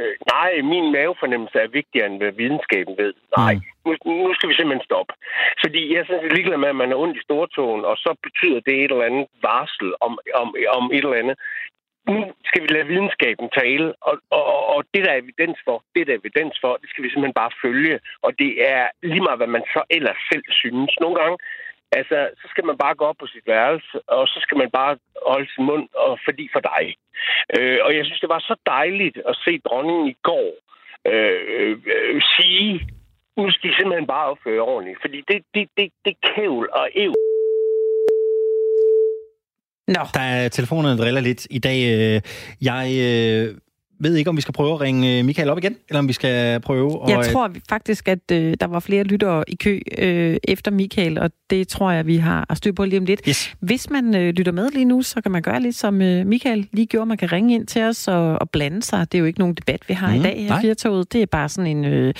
øh, 0.00 0.14
nej, 0.34 0.50
min 0.74 0.92
mavefornemmelse 0.92 1.58
er 1.58 1.76
vigtigere 1.78 2.06
end 2.06 2.18
hvad 2.18 2.32
videnskaben 2.32 2.94
ved. 3.02 3.14
Nej, 3.36 3.54
mm. 3.54 3.60
nu, 3.84 3.90
nu 4.24 4.34
skal 4.34 4.48
vi 4.48 4.54
simpelthen 4.54 4.88
stoppe. 4.90 5.12
Fordi 5.64 5.82
jeg 5.94 6.04
synes, 6.04 6.20
det 6.20 6.30
er 6.30 6.36
ligeglad 6.36 6.58
med, 6.58 6.68
at 6.68 6.82
man 6.82 6.92
er 6.92 7.00
ondt 7.02 7.16
i 7.16 7.26
stortåen, 7.26 7.84
og 7.90 7.96
så 7.96 8.10
betyder 8.26 8.60
det 8.66 8.74
et 8.74 8.90
eller 8.90 9.10
andet 9.10 9.26
varsel 9.42 9.88
om, 10.06 10.12
om, 10.34 10.48
om 10.78 10.84
et 10.96 11.04
eller 11.04 11.22
andet 11.22 11.38
nu 12.12 12.18
skal 12.48 12.62
vi 12.62 12.68
lade 12.68 12.90
videnskaben 12.92 13.48
tale, 13.60 13.88
og, 14.08 14.14
og, 14.30 14.44
og 14.74 14.84
det, 14.94 15.04
der 15.04 15.12
er 15.12 15.22
evidens 15.24 15.58
for, 15.66 15.76
det, 15.94 16.06
der 16.06 16.12
er 16.12 16.22
evidens 16.24 16.56
for, 16.62 16.72
det 16.82 16.88
skal 16.90 17.04
vi 17.04 17.10
simpelthen 17.10 17.40
bare 17.42 17.58
følge. 17.64 18.00
Og 18.22 18.30
det 18.38 18.52
er 18.74 18.84
lige 19.02 19.24
meget, 19.26 19.40
hvad 19.40 19.52
man 19.56 19.64
så 19.74 19.82
ellers 19.90 20.20
selv 20.32 20.46
synes. 20.60 20.92
Nogle 21.00 21.16
gange, 21.20 21.36
altså, 21.98 22.18
så 22.40 22.46
skal 22.52 22.64
man 22.64 22.78
bare 22.84 22.94
gå 22.94 23.04
op 23.04 23.18
på 23.20 23.26
sit 23.26 23.46
værelse, 23.46 23.96
og 24.06 24.28
så 24.28 24.38
skal 24.44 24.56
man 24.62 24.70
bare 24.70 24.92
holde 25.26 25.48
sin 25.54 25.64
mund, 25.64 25.88
og 25.94 26.18
fordi 26.26 26.48
for 26.52 26.62
dig. 26.72 26.84
Øh, 27.56 27.78
og 27.86 27.96
jeg 27.96 28.04
synes, 28.04 28.20
det 28.20 28.34
var 28.36 28.38
så 28.38 28.54
dejligt 28.66 29.18
at 29.30 29.36
se 29.44 29.52
dronningen 29.66 30.08
i 30.08 30.16
går 30.22 30.50
øh, 31.12 31.78
øh, 31.94 32.22
sige, 32.36 32.72
nu 33.36 33.50
skal 33.50 33.70
I 33.70 33.74
simpelthen 33.74 34.06
bare 34.06 34.30
opføre 34.32 34.60
ordentligt. 34.60 34.98
Fordi 35.00 35.18
det, 35.28 35.38
det, 35.54 35.68
det, 35.76 35.92
det 36.04 36.14
kævl 36.22 36.68
og 36.72 36.90
ev 36.94 37.14
Nå. 39.88 40.00
Der 40.14 40.20
er 40.20 40.48
telefonerne 40.48 40.98
driller 40.98 41.20
lidt 41.20 41.46
i 41.50 41.58
dag. 41.58 41.98
Øh, 41.98 42.20
jeg 42.60 42.92
øh, 43.00 43.54
ved 44.00 44.14
ikke, 44.14 44.30
om 44.30 44.36
vi 44.36 44.40
skal 44.40 44.54
prøve 44.54 44.74
at 44.74 44.80
ringe 44.80 45.18
øh, 45.18 45.24
Michael 45.24 45.50
op 45.50 45.58
igen, 45.58 45.76
eller 45.88 45.98
om 45.98 46.08
vi 46.08 46.12
skal 46.12 46.60
prøve 46.60 47.02
at... 47.04 47.10
Jeg 47.10 47.32
tror 47.32 47.50
faktisk, 47.68 48.08
at 48.08 48.30
øh, 48.32 48.54
der 48.60 48.66
var 48.66 48.80
flere 48.80 49.04
lyttere 49.04 49.44
i 49.48 49.54
kø 49.54 49.80
øh, 49.98 50.36
efter 50.44 50.70
Michael, 50.70 51.18
og 51.18 51.30
det 51.50 51.68
tror 51.68 51.90
jeg, 51.90 52.06
vi 52.06 52.16
har 52.16 52.54
styr 52.54 52.72
på 52.72 52.84
lige 52.84 52.98
om 52.98 53.04
lidt. 53.04 53.20
Yes. 53.28 53.54
Hvis 53.60 53.90
man 53.90 54.14
øh, 54.14 54.34
lytter 54.34 54.52
med 54.52 54.70
lige 54.70 54.84
nu, 54.84 55.02
så 55.02 55.20
kan 55.20 55.32
man 55.32 55.42
gøre 55.42 55.60
lidt 55.60 55.76
som 55.76 56.02
øh, 56.02 56.26
Michael 56.26 56.68
lige 56.72 56.86
gjorde. 56.86 57.06
Man 57.06 57.16
kan 57.16 57.32
ringe 57.32 57.54
ind 57.54 57.66
til 57.66 57.82
os 57.82 58.08
og, 58.08 58.38
og 58.40 58.50
blande 58.50 58.82
sig. 58.82 59.12
Det 59.12 59.18
er 59.18 59.20
jo 59.20 59.24
ikke 59.24 59.38
nogen 59.38 59.54
debat, 59.54 59.88
vi 59.88 59.94
har 59.94 60.08
mm, 60.10 60.20
i 60.20 60.22
dag 60.22 60.46
her 60.48 60.58
i 60.58 60.60
Firtoget. 60.60 61.12
Det 61.12 61.22
er 61.22 61.26
bare 61.26 61.48
sådan 61.48 61.76
en... 61.76 61.84
Øh, 61.84 62.14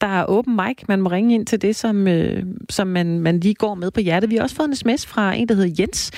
der 0.00 0.06
er 0.06 0.24
åben 0.28 0.56
mic. 0.56 0.78
Man 0.88 1.00
må 1.00 1.10
ringe 1.10 1.34
ind 1.34 1.46
til 1.46 1.62
det, 1.62 1.76
som, 1.76 2.08
øh, 2.08 2.42
som 2.70 2.86
man, 2.86 3.20
man 3.20 3.40
lige 3.40 3.54
går 3.54 3.74
med 3.74 3.90
på 3.90 4.00
hjertet. 4.00 4.30
Vi 4.30 4.36
har 4.36 4.42
også 4.42 4.56
fået 4.56 4.68
en 4.68 4.76
sms 4.76 5.06
fra 5.06 5.34
en, 5.34 5.48
der 5.48 5.54
hedder 5.54 5.74
Jens, 5.78 6.10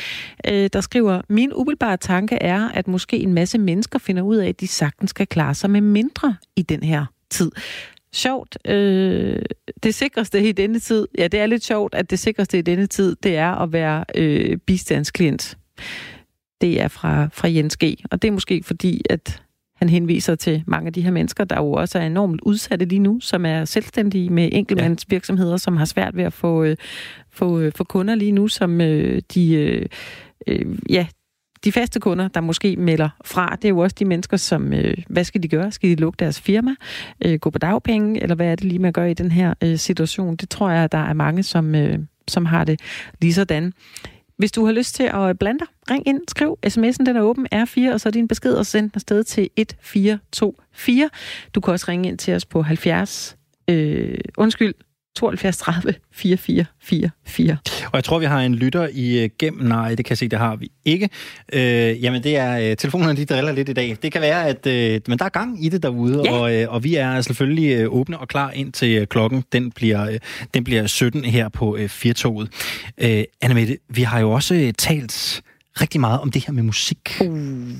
øh, 0.48 0.70
der 0.72 0.80
skriver, 0.80 1.20
Min 1.28 1.52
umiddelbare 1.54 1.96
tanke 1.96 2.36
er, 2.36 2.68
at 2.68 2.88
måske 2.88 3.18
en 3.18 3.34
masse 3.34 3.58
mennesker 3.58 3.98
finder 3.98 4.22
ud 4.22 4.36
af, 4.36 4.48
at 4.48 4.60
de 4.60 4.68
sagtens 5.04 5.10
skal 5.10 5.26
klare 5.26 5.54
sig 5.54 5.70
med 5.70 5.80
mindre 5.80 6.36
i 6.56 6.62
den 6.62 6.82
her 6.82 7.06
tid 7.30 7.50
sjovt. 8.12 8.58
Øh, 8.68 9.42
det 9.82 9.94
sikreste 9.94 10.48
i 10.48 10.52
denne 10.52 10.78
tid, 10.78 11.08
ja, 11.18 11.28
det 11.28 11.40
er 11.40 11.46
lidt 11.46 11.64
sjovt, 11.64 11.94
at 11.94 12.10
det 12.10 12.18
sikreste 12.18 12.58
i 12.58 12.62
denne 12.62 12.86
tid, 12.86 13.16
det 13.22 13.36
er 13.36 13.62
at 13.62 13.72
være 13.72 14.04
øh, 14.14 14.56
bistandsklient. 14.56 15.58
Det 16.60 16.80
er 16.80 16.88
fra, 16.88 17.28
fra 17.32 17.48
Jens 17.48 17.76
G. 17.76 17.84
Og 18.10 18.22
det 18.22 18.28
er 18.28 18.32
måske 18.32 18.62
fordi, 18.62 19.02
at 19.10 19.42
han 19.76 19.88
henviser 19.88 20.34
til 20.34 20.62
mange 20.66 20.86
af 20.86 20.92
de 20.92 21.02
her 21.02 21.10
mennesker, 21.10 21.44
der 21.44 21.56
jo 21.56 21.72
også 21.72 21.98
er 21.98 22.06
enormt 22.06 22.40
udsatte 22.42 22.84
lige 22.84 22.98
nu, 22.98 23.20
som 23.20 23.46
er 23.46 23.64
selvstændige 23.64 24.30
med 24.30 24.48
enkeltmandsvirksomheder, 24.52 25.56
som 25.56 25.76
har 25.76 25.84
svært 25.84 26.16
ved 26.16 26.24
at 26.24 26.32
få, 26.32 26.64
øh, 26.64 26.76
få, 27.30 27.60
øh, 27.60 27.72
få 27.72 27.84
kunder 27.84 28.14
lige 28.14 28.32
nu, 28.32 28.48
som 28.48 28.80
øh, 28.80 29.22
de, 29.34 29.54
øh, 29.54 29.86
øh, 30.46 30.78
ja, 30.90 31.06
de 31.64 31.72
faste 31.72 32.00
kunder, 32.00 32.28
der 32.28 32.40
måske 32.40 32.76
melder 32.76 33.08
fra, 33.24 33.56
det 33.56 33.64
er 33.64 33.68
jo 33.68 33.78
også 33.78 33.96
de 33.98 34.04
mennesker, 34.04 34.36
som, 34.36 34.72
øh, 34.72 34.96
hvad 35.08 35.24
skal 35.24 35.42
de 35.42 35.48
gøre? 35.48 35.72
Skal 35.72 35.90
de 35.90 35.94
lukke 35.94 36.16
deres 36.16 36.40
firma? 36.40 36.74
Øh, 37.24 37.38
gå 37.38 37.50
på 37.50 37.58
dagpenge? 37.58 38.22
Eller 38.22 38.36
hvad 38.36 38.46
er 38.46 38.54
det 38.54 38.64
lige, 38.64 38.78
man 38.78 38.92
gør 38.92 39.04
i 39.04 39.14
den 39.14 39.32
her 39.32 39.54
øh, 39.62 39.78
situation? 39.78 40.36
Det 40.36 40.50
tror 40.50 40.70
jeg, 40.70 40.84
at 40.84 40.92
der 40.92 40.98
er 40.98 41.12
mange, 41.12 41.42
som, 41.42 41.74
øh, 41.74 41.98
som 42.28 42.46
har 42.46 42.64
det 42.64 42.80
lige 43.20 43.34
sådan. 43.34 43.72
Hvis 44.36 44.52
du 44.52 44.64
har 44.64 44.72
lyst 44.72 44.94
til 44.94 45.10
at 45.14 45.38
blande 45.38 45.58
dig, 45.58 45.66
ring 45.90 46.08
ind, 46.08 46.20
skriv. 46.28 46.58
SMS'en 46.66 47.04
den 47.06 47.16
er 47.16 47.20
åben, 47.20 47.46
R4, 47.54 47.92
og 47.92 48.00
så 48.00 48.08
er 48.08 48.10
din 48.10 48.28
besked 48.28 48.52
og 48.52 48.66
send 48.66 48.90
den 48.90 48.92
afsted 48.94 49.24
til 49.24 49.50
1424. 49.56 51.10
Du 51.54 51.60
kan 51.60 51.72
også 51.72 51.86
ringe 51.88 52.08
ind 52.08 52.18
til 52.18 52.34
os 52.34 52.44
på 52.44 52.62
70, 52.62 53.36
øh, 53.68 54.18
undskyld, 54.36 54.74
72 55.16 55.56
30 55.56 55.94
44 56.12 56.66
44. 56.82 57.56
Og 57.84 57.90
jeg 57.94 58.04
tror, 58.04 58.18
vi 58.18 58.24
har 58.24 58.40
en 58.40 58.54
lytter 58.54 58.88
i 58.92 59.28
gennem. 59.38 59.66
Nej, 59.66 59.88
det 59.94 60.04
kan 60.04 60.10
jeg 60.10 60.18
se, 60.18 60.28
det 60.28 60.38
har 60.38 60.56
vi 60.56 60.70
ikke. 60.84 61.08
Øh, 61.52 61.60
jamen, 62.04 62.22
det 62.22 62.36
er 62.36 62.70
øh, 62.70 62.76
telefonerne, 62.76 63.16
de 63.16 63.24
driller 63.24 63.52
lidt 63.52 63.68
i 63.68 63.72
dag. 63.72 63.96
Det 64.02 64.12
kan 64.12 64.20
være, 64.20 64.46
at 64.48 64.66
øh, 64.66 65.00
men 65.08 65.18
der 65.18 65.24
er 65.24 65.28
gang 65.28 65.64
i 65.64 65.68
det 65.68 65.82
derude, 65.82 66.22
Ja. 66.24 66.32
og, 66.32 66.54
øh, 66.54 66.72
og 66.72 66.84
vi 66.84 66.94
er 66.94 67.20
selvfølgelig 67.20 67.76
øh, 67.80 67.88
åbne 67.94 68.18
og 68.18 68.28
klar 68.28 68.50
ind 68.50 68.72
til 68.72 68.96
øh, 68.96 69.06
klokken. 69.06 69.44
Den 69.52 69.70
bliver, 69.70 70.10
øh, 70.10 70.18
den 70.54 70.64
bliver 70.64 70.86
17 70.86 71.24
her 71.24 71.48
på 71.48 71.76
øh, 71.76 71.88
Firtoget. 71.88 72.48
Øh, 72.98 73.24
Annemette, 73.42 73.78
vi 73.88 74.02
har 74.02 74.20
jo 74.20 74.30
også 74.30 74.54
øh, 74.54 74.72
talt 74.78 75.42
rigtig 75.80 76.00
meget 76.00 76.20
om 76.20 76.30
det 76.30 76.46
her 76.46 76.52
med 76.52 76.62
musik. 76.62 77.16
Uh. 77.20 77.70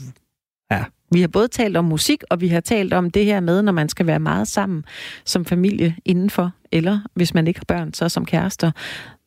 Ja. 0.71 0.85
Vi 1.15 1.21
har 1.21 1.29
både 1.29 1.49
talt 1.49 1.77
om 1.77 1.85
musik, 1.85 2.23
og 2.31 2.41
vi 2.41 2.49
har 2.49 2.61
talt 2.61 2.93
om 2.93 3.11
det 3.11 3.25
her 3.25 3.41
med, 3.41 3.63
når 3.63 3.73
man 3.73 3.89
skal 3.89 4.07
være 4.07 4.19
meget 4.21 4.49
sammen 4.49 4.85
som 5.25 5.45
familie 5.45 5.97
indenfor, 6.05 6.53
eller 6.73 6.99
hvis 7.15 7.35
man 7.35 7.47
ikke 7.47 7.61
har 7.61 7.65
børn, 7.79 7.93
så 7.95 8.09
som 8.09 8.27
kærester, 8.27 8.73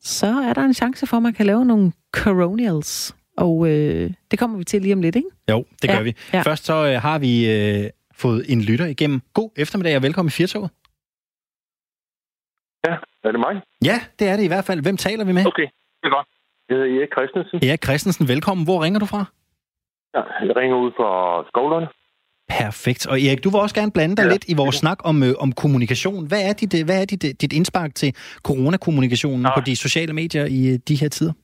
så 0.00 0.26
er 0.26 0.52
der 0.52 0.62
en 0.62 0.74
chance 0.74 1.06
for, 1.06 1.16
at 1.16 1.22
man 1.22 1.32
kan 1.32 1.46
lave 1.46 1.64
nogle 1.64 1.92
coronials. 2.12 3.16
Og 3.36 3.68
øh, 3.68 4.10
det 4.30 4.38
kommer 4.38 4.58
vi 4.58 4.64
til 4.64 4.82
lige 4.82 4.94
om 4.94 5.02
lidt, 5.02 5.16
ikke? 5.16 5.28
Jo, 5.50 5.64
det 5.82 5.90
gør 5.90 5.96
Ja, 5.96 6.02
vi. 6.02 6.14
ja. 6.32 6.42
Først 6.42 6.64
så 6.64 6.74
øh, 6.86 7.02
har 7.02 7.18
vi 7.18 7.50
øh, 7.50 7.90
fået 8.14 8.44
en 8.52 8.62
lytter 8.62 8.86
igennem. 8.86 9.20
God 9.34 9.50
eftermiddag 9.56 9.96
og 9.96 10.02
velkommen 10.02 10.28
i 10.28 10.30
Firtoget. 10.30 10.70
Ja, 12.88 12.94
er 13.24 13.32
det 13.32 13.40
mig? 13.40 13.62
Ja, 13.84 14.00
det 14.18 14.28
er 14.28 14.36
det 14.36 14.44
i 14.44 14.46
hvert 14.46 14.64
fald. 14.64 14.80
Hvem 14.82 14.96
taler 14.96 15.24
vi 15.24 15.32
med? 15.32 15.46
Okay, 15.46 15.62
det 16.00 16.04
er 16.04 16.14
godt. 16.16 16.26
Jeg 16.68 16.76
hedder 16.76 16.98
Erik 16.98 17.08
Christensen. 17.16 17.68
Erik 17.68 17.84
Christensen, 17.84 18.28
velkommen. 18.28 18.64
Hvor 18.64 18.82
ringer 18.84 19.00
du 19.00 19.06
fra? 19.06 19.24
Ja, 20.14 20.22
jeg 20.46 20.56
ringer 20.56 20.76
ud 20.76 20.92
fra 20.98 21.10
skovlerne. 21.48 21.88
Perfekt. 22.48 23.06
Og 23.10 23.16
Erik, 23.24 23.44
du 23.44 23.48
vil 23.50 23.60
også 23.60 23.74
gerne 23.80 23.92
blande 23.96 24.16
dig 24.16 24.22
ja. 24.22 24.28
Ja. 24.28 24.34
lidt 24.34 24.48
i 24.52 24.54
vores 24.62 24.76
snak 24.82 24.98
om, 25.10 25.16
øh, 25.22 25.34
om 25.44 25.50
kommunikation. 25.62 26.28
Hvad 26.30 26.42
er, 26.48 26.54
dit, 26.60 26.72
øh, 26.78 26.84
hvad 26.88 26.98
er 27.02 27.06
dit, 27.12 27.24
øh, 27.28 27.32
dit 27.42 27.52
indspark 27.58 27.94
til 27.94 28.10
coronakommunikationen 28.48 29.42
Nej. 29.42 29.54
på 29.56 29.60
de 29.68 29.76
sociale 29.76 30.12
medier 30.20 30.44
i 30.58 30.60
øh, 30.72 30.78
de 30.88 30.94
her 31.00 31.08
tider? 31.16 31.34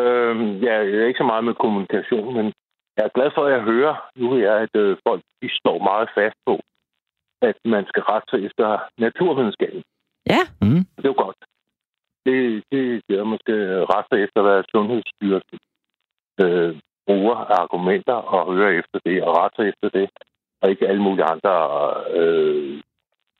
Øhm, 0.00 0.50
ja, 0.66 0.74
jeg 0.90 0.98
er 1.02 1.06
ikke 1.06 1.22
så 1.22 1.28
meget 1.32 1.44
med 1.44 1.54
kommunikation, 1.54 2.34
men 2.38 2.46
jeg 2.96 3.04
er 3.04 3.16
glad 3.16 3.30
for, 3.34 3.42
at 3.46 3.52
jeg 3.56 3.62
hører 3.72 3.94
nu, 4.16 4.26
er, 4.32 4.54
at 4.66 4.74
øh, 4.82 4.96
folk 5.06 5.22
de 5.42 5.48
står 5.60 5.78
meget 5.90 6.08
fast 6.18 6.38
på, 6.46 6.54
at 7.48 7.56
man 7.64 7.84
skal 7.90 8.02
rette 8.02 8.26
sig 8.30 8.40
efter 8.46 8.66
naturvidenskaben. 8.98 9.82
Ja. 10.34 10.42
Mm. 10.62 10.82
Det 10.96 11.04
er 11.04 11.12
jo 11.14 11.22
godt. 11.26 11.40
Det, 12.26 12.36
det, 12.72 13.02
det 13.08 13.14
er, 13.18 13.36
skal 13.44 13.60
rette 13.92 14.08
sig 14.12 14.18
efter, 14.24 14.40
hvad 14.42 14.58
Sundhedsstyrelsen 14.72 15.58
øh, 16.44 16.72
bruger 17.06 17.36
argumenter 17.60 18.14
og 18.14 18.54
høre 18.54 18.74
efter 18.74 18.98
det 19.04 19.22
og 19.22 19.36
rette 19.36 19.68
efter 19.68 19.88
det, 19.88 20.10
og 20.60 20.70
ikke 20.70 20.88
alle 20.88 21.02
mulige 21.02 21.24
andre 21.24 21.54
øh, 22.18 22.82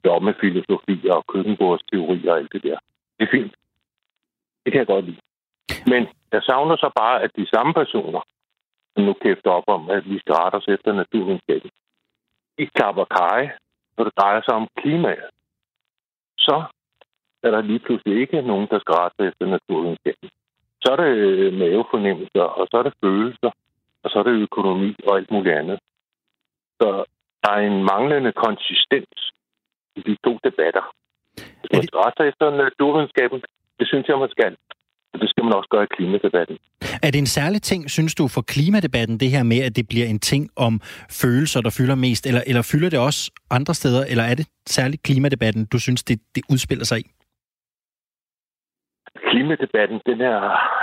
dommefilosofier 0.05 1.15
og 1.15 1.25
køkkenbordsteorier 1.27 2.33
og 2.33 2.39
alt 2.39 2.53
det 2.53 2.63
der. 2.63 2.79
Det 3.19 3.27
er 3.27 3.31
fint. 3.31 3.55
Det 4.65 4.73
kan 4.73 4.79
jeg 4.79 4.87
godt 4.87 5.05
lide. 5.05 5.21
Men 5.87 6.09
jeg 6.33 6.43
savner 6.43 6.77
så 6.77 6.91
bare, 6.97 7.23
at 7.23 7.37
de 7.37 7.47
samme 7.47 7.73
personer, 7.75 8.23
som 8.95 9.05
nu 9.05 9.13
kæfter 9.13 9.51
op 9.51 9.65
om, 9.67 9.91
at 9.91 10.11
vi 10.11 10.19
skal 10.19 10.35
rette 10.35 10.57
os 10.57 10.69
efter 10.69 10.93
naturvidenskaben, 10.93 11.71
de 12.59 12.67
klapper 12.67 13.05
kaj, 13.05 13.51
når 13.97 14.05
det 14.05 14.19
drejer 14.19 14.41
sig 14.43 14.55
om 14.55 14.69
klimaet. 14.77 15.31
Så 16.39 16.63
er 17.43 17.51
der 17.51 17.61
lige 17.61 17.79
pludselig 17.79 18.21
ikke 18.21 18.43
nogen, 18.43 18.69
der 18.71 18.79
skal 18.79 18.95
rette 18.95 19.17
sig 19.19 19.29
efter 19.29 19.47
naturvidenskaben. 19.47 20.31
Så 20.83 20.87
er 20.93 20.97
det 21.05 21.13
øh, 21.29 21.53
mavefornemmelser, 21.61 22.47
og 22.59 22.65
så 22.71 22.75
er 22.81 22.83
det 22.83 22.95
følelser, 23.05 23.51
og 24.03 24.11
så 24.11 24.19
er 24.19 24.23
det 24.23 24.43
økonomi 24.47 24.91
og 25.07 25.17
alt 25.19 25.31
muligt 25.31 25.57
andet. 25.61 25.79
Så 26.81 26.89
der 27.43 27.51
er 27.57 27.61
en 27.71 27.79
manglende 27.93 28.33
konsistens 28.47 29.19
i 29.97 30.01
de 30.09 30.17
to 30.27 30.33
debatter. 30.47 30.85
Hvis 31.61 31.71
man 31.73 31.83
skal 31.87 31.99
rette 32.05 32.23
efter 32.31 32.47
naturvidenskaben, 32.65 33.41
det 33.79 33.87
synes 33.89 34.07
jeg, 34.09 34.19
man 34.19 34.33
skal. 34.37 34.57
Og 35.13 35.21
det 35.21 35.31
skal 35.31 35.45
man 35.45 35.53
også 35.53 35.69
gøre 35.75 35.85
i 35.85 35.95
klimadebatten. 35.97 36.57
Er 37.03 37.11
det 37.11 37.19
en 37.19 37.27
særlig 37.27 37.63
ting, 37.63 37.91
synes 37.91 38.15
du, 38.15 38.29
for 38.29 38.43
klimadebatten, 38.43 39.21
det 39.21 39.31
her 39.31 39.43
med, 39.43 39.59
at 39.59 39.77
det 39.77 39.89
bliver 39.89 40.07
en 40.07 40.19
ting 40.19 40.51
om 40.57 40.81
følelser, 41.23 41.61
der 41.61 41.71
fylder 41.79 41.95
mest, 41.95 42.27
eller, 42.27 42.43
eller 42.47 42.63
fylder 42.73 42.91
det 42.91 42.99
også 42.99 43.31
andre 43.51 43.75
steder, 43.75 44.05
eller 44.11 44.25
er 44.25 44.35
det 44.35 44.47
særligt 44.67 45.03
klimadebatten, 45.03 45.67
du 45.73 45.79
synes, 45.79 46.03
det, 46.05 46.21
det 46.35 46.43
udspiller 46.51 46.85
sig 46.85 46.99
i? 46.99 47.05
Klimadebatten, 49.31 50.01
den 50.07 50.21
er, 50.21 50.41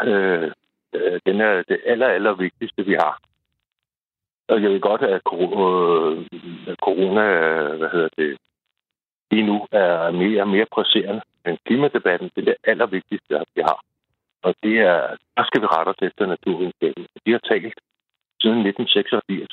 øh, 0.09 0.51
øh, 0.93 1.19
den 1.25 1.41
er 1.41 1.63
det 1.69 1.81
aller, 1.85 2.07
aller 2.07 2.33
vigtigste, 2.33 2.85
vi 2.85 2.93
har. 2.93 3.19
Og 4.47 4.63
jeg 4.63 4.69
ved 4.71 4.79
godt, 4.79 5.01
at 5.01 5.13
øh, 5.13 6.75
corona, 6.85 7.23
øh, 7.23 7.77
hvad 7.77 7.89
hedder 7.89 8.09
det, 8.17 8.37
lige 9.31 9.45
nu 9.45 9.67
er 9.71 10.11
mere 10.11 10.41
og 10.41 10.47
mere 10.47 10.65
presserende. 10.71 11.21
Men 11.45 11.57
klimadebatten, 11.65 12.29
det 12.35 12.41
er 12.41 12.45
det 12.45 12.55
allervigtigste, 12.63 13.43
vi 13.55 13.61
har. 13.61 13.79
Og 14.41 14.55
det 14.63 14.79
er, 14.79 15.15
der 15.37 15.43
skal 15.47 15.61
vi 15.61 15.65
rette 15.65 15.89
os 15.89 16.01
efter 16.01 16.25
naturvidenskaben. 16.25 17.07
De 17.25 17.31
har 17.31 17.43
talt 17.51 17.79
siden 18.41 18.59
1986. 18.67 19.51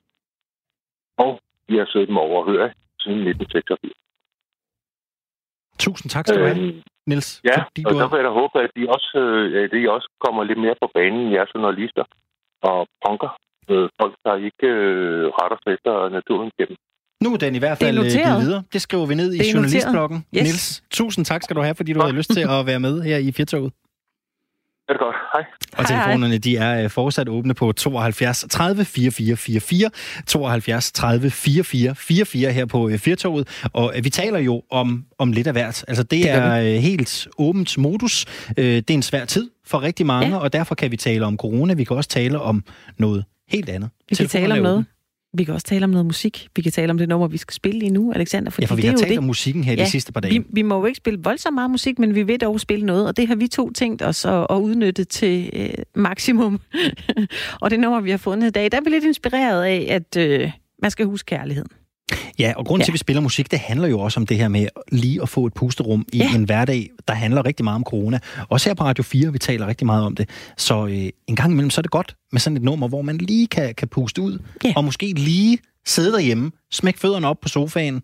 Og 1.17 1.41
vi 1.69 1.77
har 1.79 1.87
siddet 1.93 2.09
dem 2.09 2.17
overhøre 2.17 2.73
siden 2.99 3.21
1986. 3.29 3.93
Tusind 5.79 6.11
tak 6.11 6.27
skal 6.27 6.41
du 6.41 6.47
have, 6.47 6.59
Øhm, 6.59 6.83
Niels. 7.11 7.29
Ja, 7.51 7.57
fordi 7.67 7.83
og 7.87 7.91
du 7.91 7.97
har... 7.99 8.09
vil 8.11 8.19
jeg 8.21 8.27
da 8.29 8.33
håbe, 8.41 8.57
at 8.67 8.71
de 8.77 8.83
også, 8.97 9.19
øh, 9.25 9.65
at 9.65 9.71
de 9.75 9.91
også 9.97 10.09
kommer 10.25 10.41
lidt 10.51 10.61
mere 10.65 10.77
på 10.83 10.89
banen, 10.97 11.33
jeres 11.35 11.51
journalister 11.55 12.05
og 12.69 12.79
punker. 13.05 13.31
Øh, 13.71 13.89
folk, 14.01 14.15
der 14.25 14.35
ikke 14.49 14.67
øh, 14.67 15.25
retter 15.39 15.59
sig 15.63 15.71
efter 15.77 15.93
naturvidenskaben. 16.17 16.77
Nu 17.25 17.29
er 17.35 17.39
den 17.45 17.55
i 17.55 17.59
hvert 17.59 17.77
er 17.81 17.87
fald 17.87 17.99
øh, 17.99 18.05
givet 18.05 18.41
videre. 18.45 18.63
Det 18.73 18.81
skriver 18.87 19.07
vi 19.07 19.15
ned 19.15 19.29
i 19.35 19.39
journalistbloggen. 19.55 20.19
Yes. 20.37 20.43
Niels, 20.47 20.67
tusind 20.91 21.25
tak 21.25 21.43
skal 21.43 21.57
du 21.57 21.63
have, 21.63 21.75
fordi 21.75 21.93
du 21.93 22.01
havde 22.01 22.17
lyst 22.21 22.31
til 22.39 22.45
at 22.57 22.67
være 22.71 22.81
med 22.87 22.95
her 23.03 23.19
i 23.29 23.33
Firtoget. 23.33 23.73
Er 24.89 24.93
det 24.93 25.01
godt? 25.01 25.17
Hej. 25.33 25.45
Og 25.79 25.87
telefonerne, 25.87 26.39
de 26.39 26.57
er 26.57 26.85
øh, 26.85 26.91
fortsat 26.91 27.29
åbne 27.29 27.55
på 27.55 27.73
72 27.73 28.45
30 28.51 28.85
44 28.85 29.37
44, 29.37 29.91
72 30.27 30.93
30 30.93 31.31
44 31.31 31.95
44 31.95 32.53
her 32.53 32.67
på 32.67 32.89
øh, 32.89 32.99
Firtoget. 32.99 33.63
Og 33.73 33.93
øh, 33.97 34.05
vi 34.05 34.11
taler 34.11 34.39
jo 34.39 34.63
om, 34.71 35.05
om 35.19 35.33
lidt 35.33 35.47
af 35.47 35.53
hvert. 35.53 35.85
Altså, 35.89 36.03
det, 36.03 36.11
Det 36.11 36.31
er 36.31 36.79
helt 36.81 37.29
åbent 37.39 37.79
modus. 37.79 38.25
Det 38.57 38.91
er 38.91 38.95
en 38.95 39.03
svær 39.03 39.25
tid 39.25 39.51
for 39.67 39.83
rigtig 39.83 40.07
mange, 40.07 40.29
Ja. 40.37 40.37
og 40.37 40.53
derfor 40.53 40.75
kan 40.75 40.91
vi 40.91 40.97
tale 40.97 41.27
om 41.27 41.37
corona. 41.37 41.75
Vi 41.75 41.85
kan 41.85 41.97
også 41.97 42.11
tale 42.11 42.41
om 42.41 42.65
noget 42.99 43.25
helt 43.49 43.69
andet. 43.69 43.91
Vi 44.11 44.17
kan 44.17 44.29
tale 44.29 44.53
om 44.53 44.59
er 44.59 44.63
noget. 44.63 44.85
Vi 45.37 45.45
kan 45.45 45.55
også 45.55 45.67
tale 45.67 45.85
om 45.85 45.91
noget 45.91 46.07
musik. 46.07 46.49
Vi 46.57 46.63
kan 46.63 46.73
tale 46.73 46.91
om 46.91 46.99
det 46.99 47.09
nummer, 47.09 47.29
vi 47.29 47.37
skal 47.37 47.55
spille 47.55 47.79
lige 47.79 47.91
nu, 47.91 48.13
Alexander. 48.13 48.51
Fordi 48.51 48.65
Ja, 48.65 48.71
for 48.71 48.75
vi 48.77 48.83
det 48.83 48.91
har 48.91 48.97
talt 48.97 49.09
det. 49.11 49.19
om 49.19 49.25
musikken 49.25 49.65
her 49.65 49.77
de 49.77 49.91
sidste 49.91 50.13
par 50.13 50.21
dage. 50.21 50.35
Vi, 50.35 50.45
vi 50.53 50.63
må 50.63 50.79
jo 50.79 50.85
ikke 50.85 50.97
spille 50.97 51.21
voldsomt 51.23 51.55
meget 51.55 51.71
musik, 51.71 51.99
men 51.99 52.15
vi 52.15 52.23
vil 52.23 52.41
dog 52.41 52.61
spille 52.61 52.87
noget, 52.87 53.07
og 53.07 53.17
det 53.17 53.29
har 53.29 53.35
vi 53.35 53.49
to 53.49 53.73
tænkt 53.73 54.03
os 54.03 54.25
at, 54.25 54.47
at 54.51 54.57
udnytte 54.57 55.05
til 55.05 55.51
øh, 55.53 55.69
maksimum. 55.95 56.61
og 57.63 57.71
det 57.71 57.81
nummer, 57.81 58.01
vi 58.01 58.11
har 58.11 58.19
fundet 58.19 58.47
i 58.47 58.51
dag, 58.51 58.73
der 58.73 58.79
er 58.79 58.83
vi 58.85 58.91
lidt 58.91 59.05
inspireret 59.05 59.65
af, 59.65 59.87
at 59.91 60.17
øh, 60.17 60.51
man 60.83 60.91
skal 60.91 61.07
huske 61.07 61.27
kærligheden. 61.27 61.69
Ja, 62.39 62.53
og 62.57 62.67
grunden 62.67 62.81
Ja. 62.81 62.85
til, 62.85 62.91
at 62.91 62.93
vi 62.93 62.99
spiller 62.99 63.21
musik, 63.21 63.51
det 63.51 63.59
handler 63.59 63.89
jo 63.89 64.01
også 64.01 64.21
om 64.21 64.27
det 64.27 64.37
her 64.37 64.49
med 64.49 64.67
lige 64.93 65.23
at 65.23 65.29
få 65.29 65.47
et 65.47 65.55
pusterum 65.55 66.07
i 66.13 66.17
Ja. 66.19 66.35
en 66.35 66.45
hverdag, 66.45 66.91
der 67.09 67.15
handler 67.15 67.47
rigtig 67.47 67.65
meget 67.65 67.75
om 67.75 67.85
corona. 67.85 68.19
Også 68.49 68.69
her 68.69 68.75
på 68.75 68.85
Radio 68.85 69.05
4, 69.05 69.33
vi 69.33 69.39
taler 69.39 69.67
rigtig 69.67 69.87
meget 69.87 70.05
om 70.05 70.15
det. 70.17 70.29
Så 70.57 70.87
øh, 70.87 71.09
en 71.27 71.37
gang 71.37 71.53
imellem, 71.53 71.71
så 71.71 71.81
er 71.81 71.83
det 71.83 71.91
godt 71.91 72.17
med 72.33 72.41
sådan 72.41 72.57
et 72.57 72.63
nummer, 72.63 72.89
hvor 72.89 73.03
man 73.03 73.19
lige 73.19 73.47
kan, 73.47 73.75
kan 73.75 73.89
puste 73.89 74.23
ud, 74.23 74.39
Ja. 74.65 74.73
og 74.77 74.85
måske 74.85 75.07
lige 75.17 75.59
sidde 75.87 76.13
derhjemme, 76.13 76.51
smæk 76.73 76.97
fødderne 76.99 77.29
op 77.29 77.41
på 77.41 77.49
sofaen. 77.49 78.03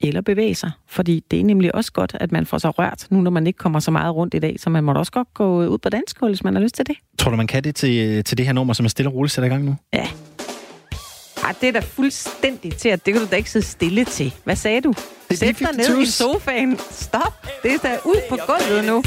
Eller 0.00 0.20
bevæge 0.20 0.54
sig, 0.54 0.70
fordi 0.88 1.22
det 1.30 1.40
er 1.40 1.44
nemlig 1.44 1.74
også 1.74 1.92
godt, 1.92 2.16
at 2.20 2.32
man 2.32 2.46
får 2.46 2.58
sig 2.58 2.78
rørt, 2.78 3.06
nu 3.10 3.20
når 3.20 3.30
man 3.30 3.46
ikke 3.46 3.56
kommer 3.56 3.80
så 3.80 3.90
meget 3.90 4.14
rundt 4.14 4.34
i 4.34 4.38
dag, 4.38 4.56
så 4.60 4.70
man 4.70 4.84
må 4.84 4.92
da 4.92 4.98
også 4.98 5.12
godt 5.12 5.34
gå 5.34 5.66
ud 5.66 5.78
på 5.78 5.88
danskål, 5.88 6.28
hvis 6.30 6.44
man 6.44 6.54
har 6.54 6.62
lyst 6.62 6.74
til 6.74 6.86
det. 6.86 6.96
Tror 7.18 7.30
du, 7.30 7.36
man 7.36 7.46
kan 7.46 7.64
det 7.64 7.74
til, 7.74 8.24
til 8.24 8.38
det 8.38 8.46
her 8.46 8.52
nummer, 8.52 8.74
som 8.74 8.84
er 8.84 8.88
stille 8.90 9.08
og 9.10 9.14
roligt 9.14 9.32
sætter 9.32 9.46
i 9.46 9.52
gang 9.52 9.64
nu? 9.64 9.76
Ja. 9.94 10.06
Ej, 11.48 11.54
det 11.60 11.68
er 11.68 11.72
da 11.72 11.80
fuldstændig 11.80 12.76
til, 12.76 12.88
at 12.88 13.06
det 13.06 13.14
kan 13.14 13.22
du 13.22 13.28
da 13.30 13.36
ikke 13.36 13.50
sidde 13.50 13.66
stille 13.66 14.04
til. 14.04 14.34
Hvad 14.44 14.56
sagde 14.56 14.80
du? 14.80 14.94
er 15.30 15.34
Sæt 15.34 15.58
dig 15.58 15.68
ned 15.76 15.98
i 15.98 16.02
B-52's. 16.02 16.06
sofaen. 16.10 16.80
Stop. 16.90 17.46
Det 17.62 17.72
er 17.72 17.78
da 17.78 17.98
ud 18.04 18.20
på 18.28 18.38
gulvet 18.46 18.84
nu. 18.84 19.02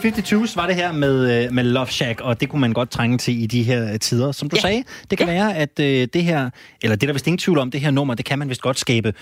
B-52's 0.00 0.56
var 0.56 0.66
det 0.66 0.76
her 0.76 0.92
med, 0.92 1.44
øh, 1.44 1.52
med 1.52 1.64
Love 1.64 1.86
Shack, 1.86 2.20
og 2.20 2.40
det 2.40 2.48
kunne 2.48 2.60
man 2.60 2.72
godt 2.72 2.90
trænge 2.90 3.18
til 3.18 3.42
i 3.42 3.46
de 3.46 3.62
her 3.62 3.96
tider. 3.98 4.32
Som 4.32 4.48
du 4.50 4.56
Ja. 4.56 4.60
sagde, 4.60 4.84
det 5.10 5.18
kan 5.18 5.26
Ja. 5.28 5.32
være, 5.32 5.56
at 5.56 5.80
øh, 5.80 6.08
det 6.12 6.24
her, 6.24 6.50
eller 6.82 6.96
det 6.96 7.02
er 7.02 7.06
der 7.06 7.12
vist 7.12 7.26
ingen 7.26 7.38
tvivl 7.38 7.58
om, 7.58 7.70
det 7.70 7.80
her 7.80 7.90
nummer, 7.90 8.14
det 8.14 8.24
kan 8.24 8.38
man 8.38 8.48
vist 8.48 8.60
godt 8.60 8.78
skabe 8.78 9.14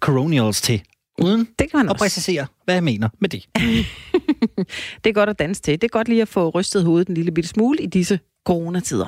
coronials 0.00 0.60
til, 0.60 0.82
uden 1.22 1.38
Det 1.58 1.70
kan 1.70 1.78
man 1.78 1.86
at 1.86 1.92
også. 1.92 2.02
præcisere, 2.04 2.46
hvad 2.64 2.74
jeg 2.74 2.84
mener 2.84 3.08
med 3.20 3.28
det. 3.28 3.44
Det 5.04 5.10
er 5.10 5.12
godt 5.12 5.28
at 5.28 5.38
danse 5.38 5.62
til. 5.62 5.72
Det 5.74 5.84
er 5.84 5.88
godt 5.88 6.08
lige 6.08 6.22
at 6.22 6.28
få 6.28 6.48
rystet 6.50 6.84
hovedet 6.84 7.08
en 7.08 7.14
lille 7.14 7.32
bitte 7.32 7.48
smule 7.50 7.78
i 7.82 7.86
disse 7.86 8.18
coronatider. 8.46 9.06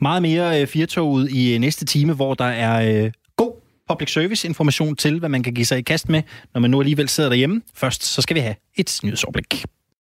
Meget 0.00 0.22
mere 0.22 0.60
øh, 0.60 0.66
firtoget 0.66 1.30
i 1.30 1.54
øh, 1.54 1.60
næste 1.60 1.84
time, 1.84 2.12
hvor 2.12 2.34
der 2.34 2.44
er 2.44 3.04
øh, 3.04 3.12
god 3.36 3.52
public 3.88 4.12
service 4.12 4.48
information 4.48 4.96
til, 4.96 5.18
hvad 5.18 5.28
man 5.28 5.42
kan 5.42 5.54
give 5.54 5.64
sig 5.66 5.78
i 5.78 5.82
kast 5.82 6.08
med, 6.08 6.22
når 6.54 6.60
man 6.60 6.70
nu 6.70 6.80
alligevel 6.80 7.08
sidder 7.08 7.30
derhjemme. 7.30 7.60
Først 7.74 8.04
så 8.04 8.22
skal 8.22 8.34
vi 8.34 8.40
have 8.40 8.54
et 8.76 9.00
nyhedsoverblik. 9.04 9.64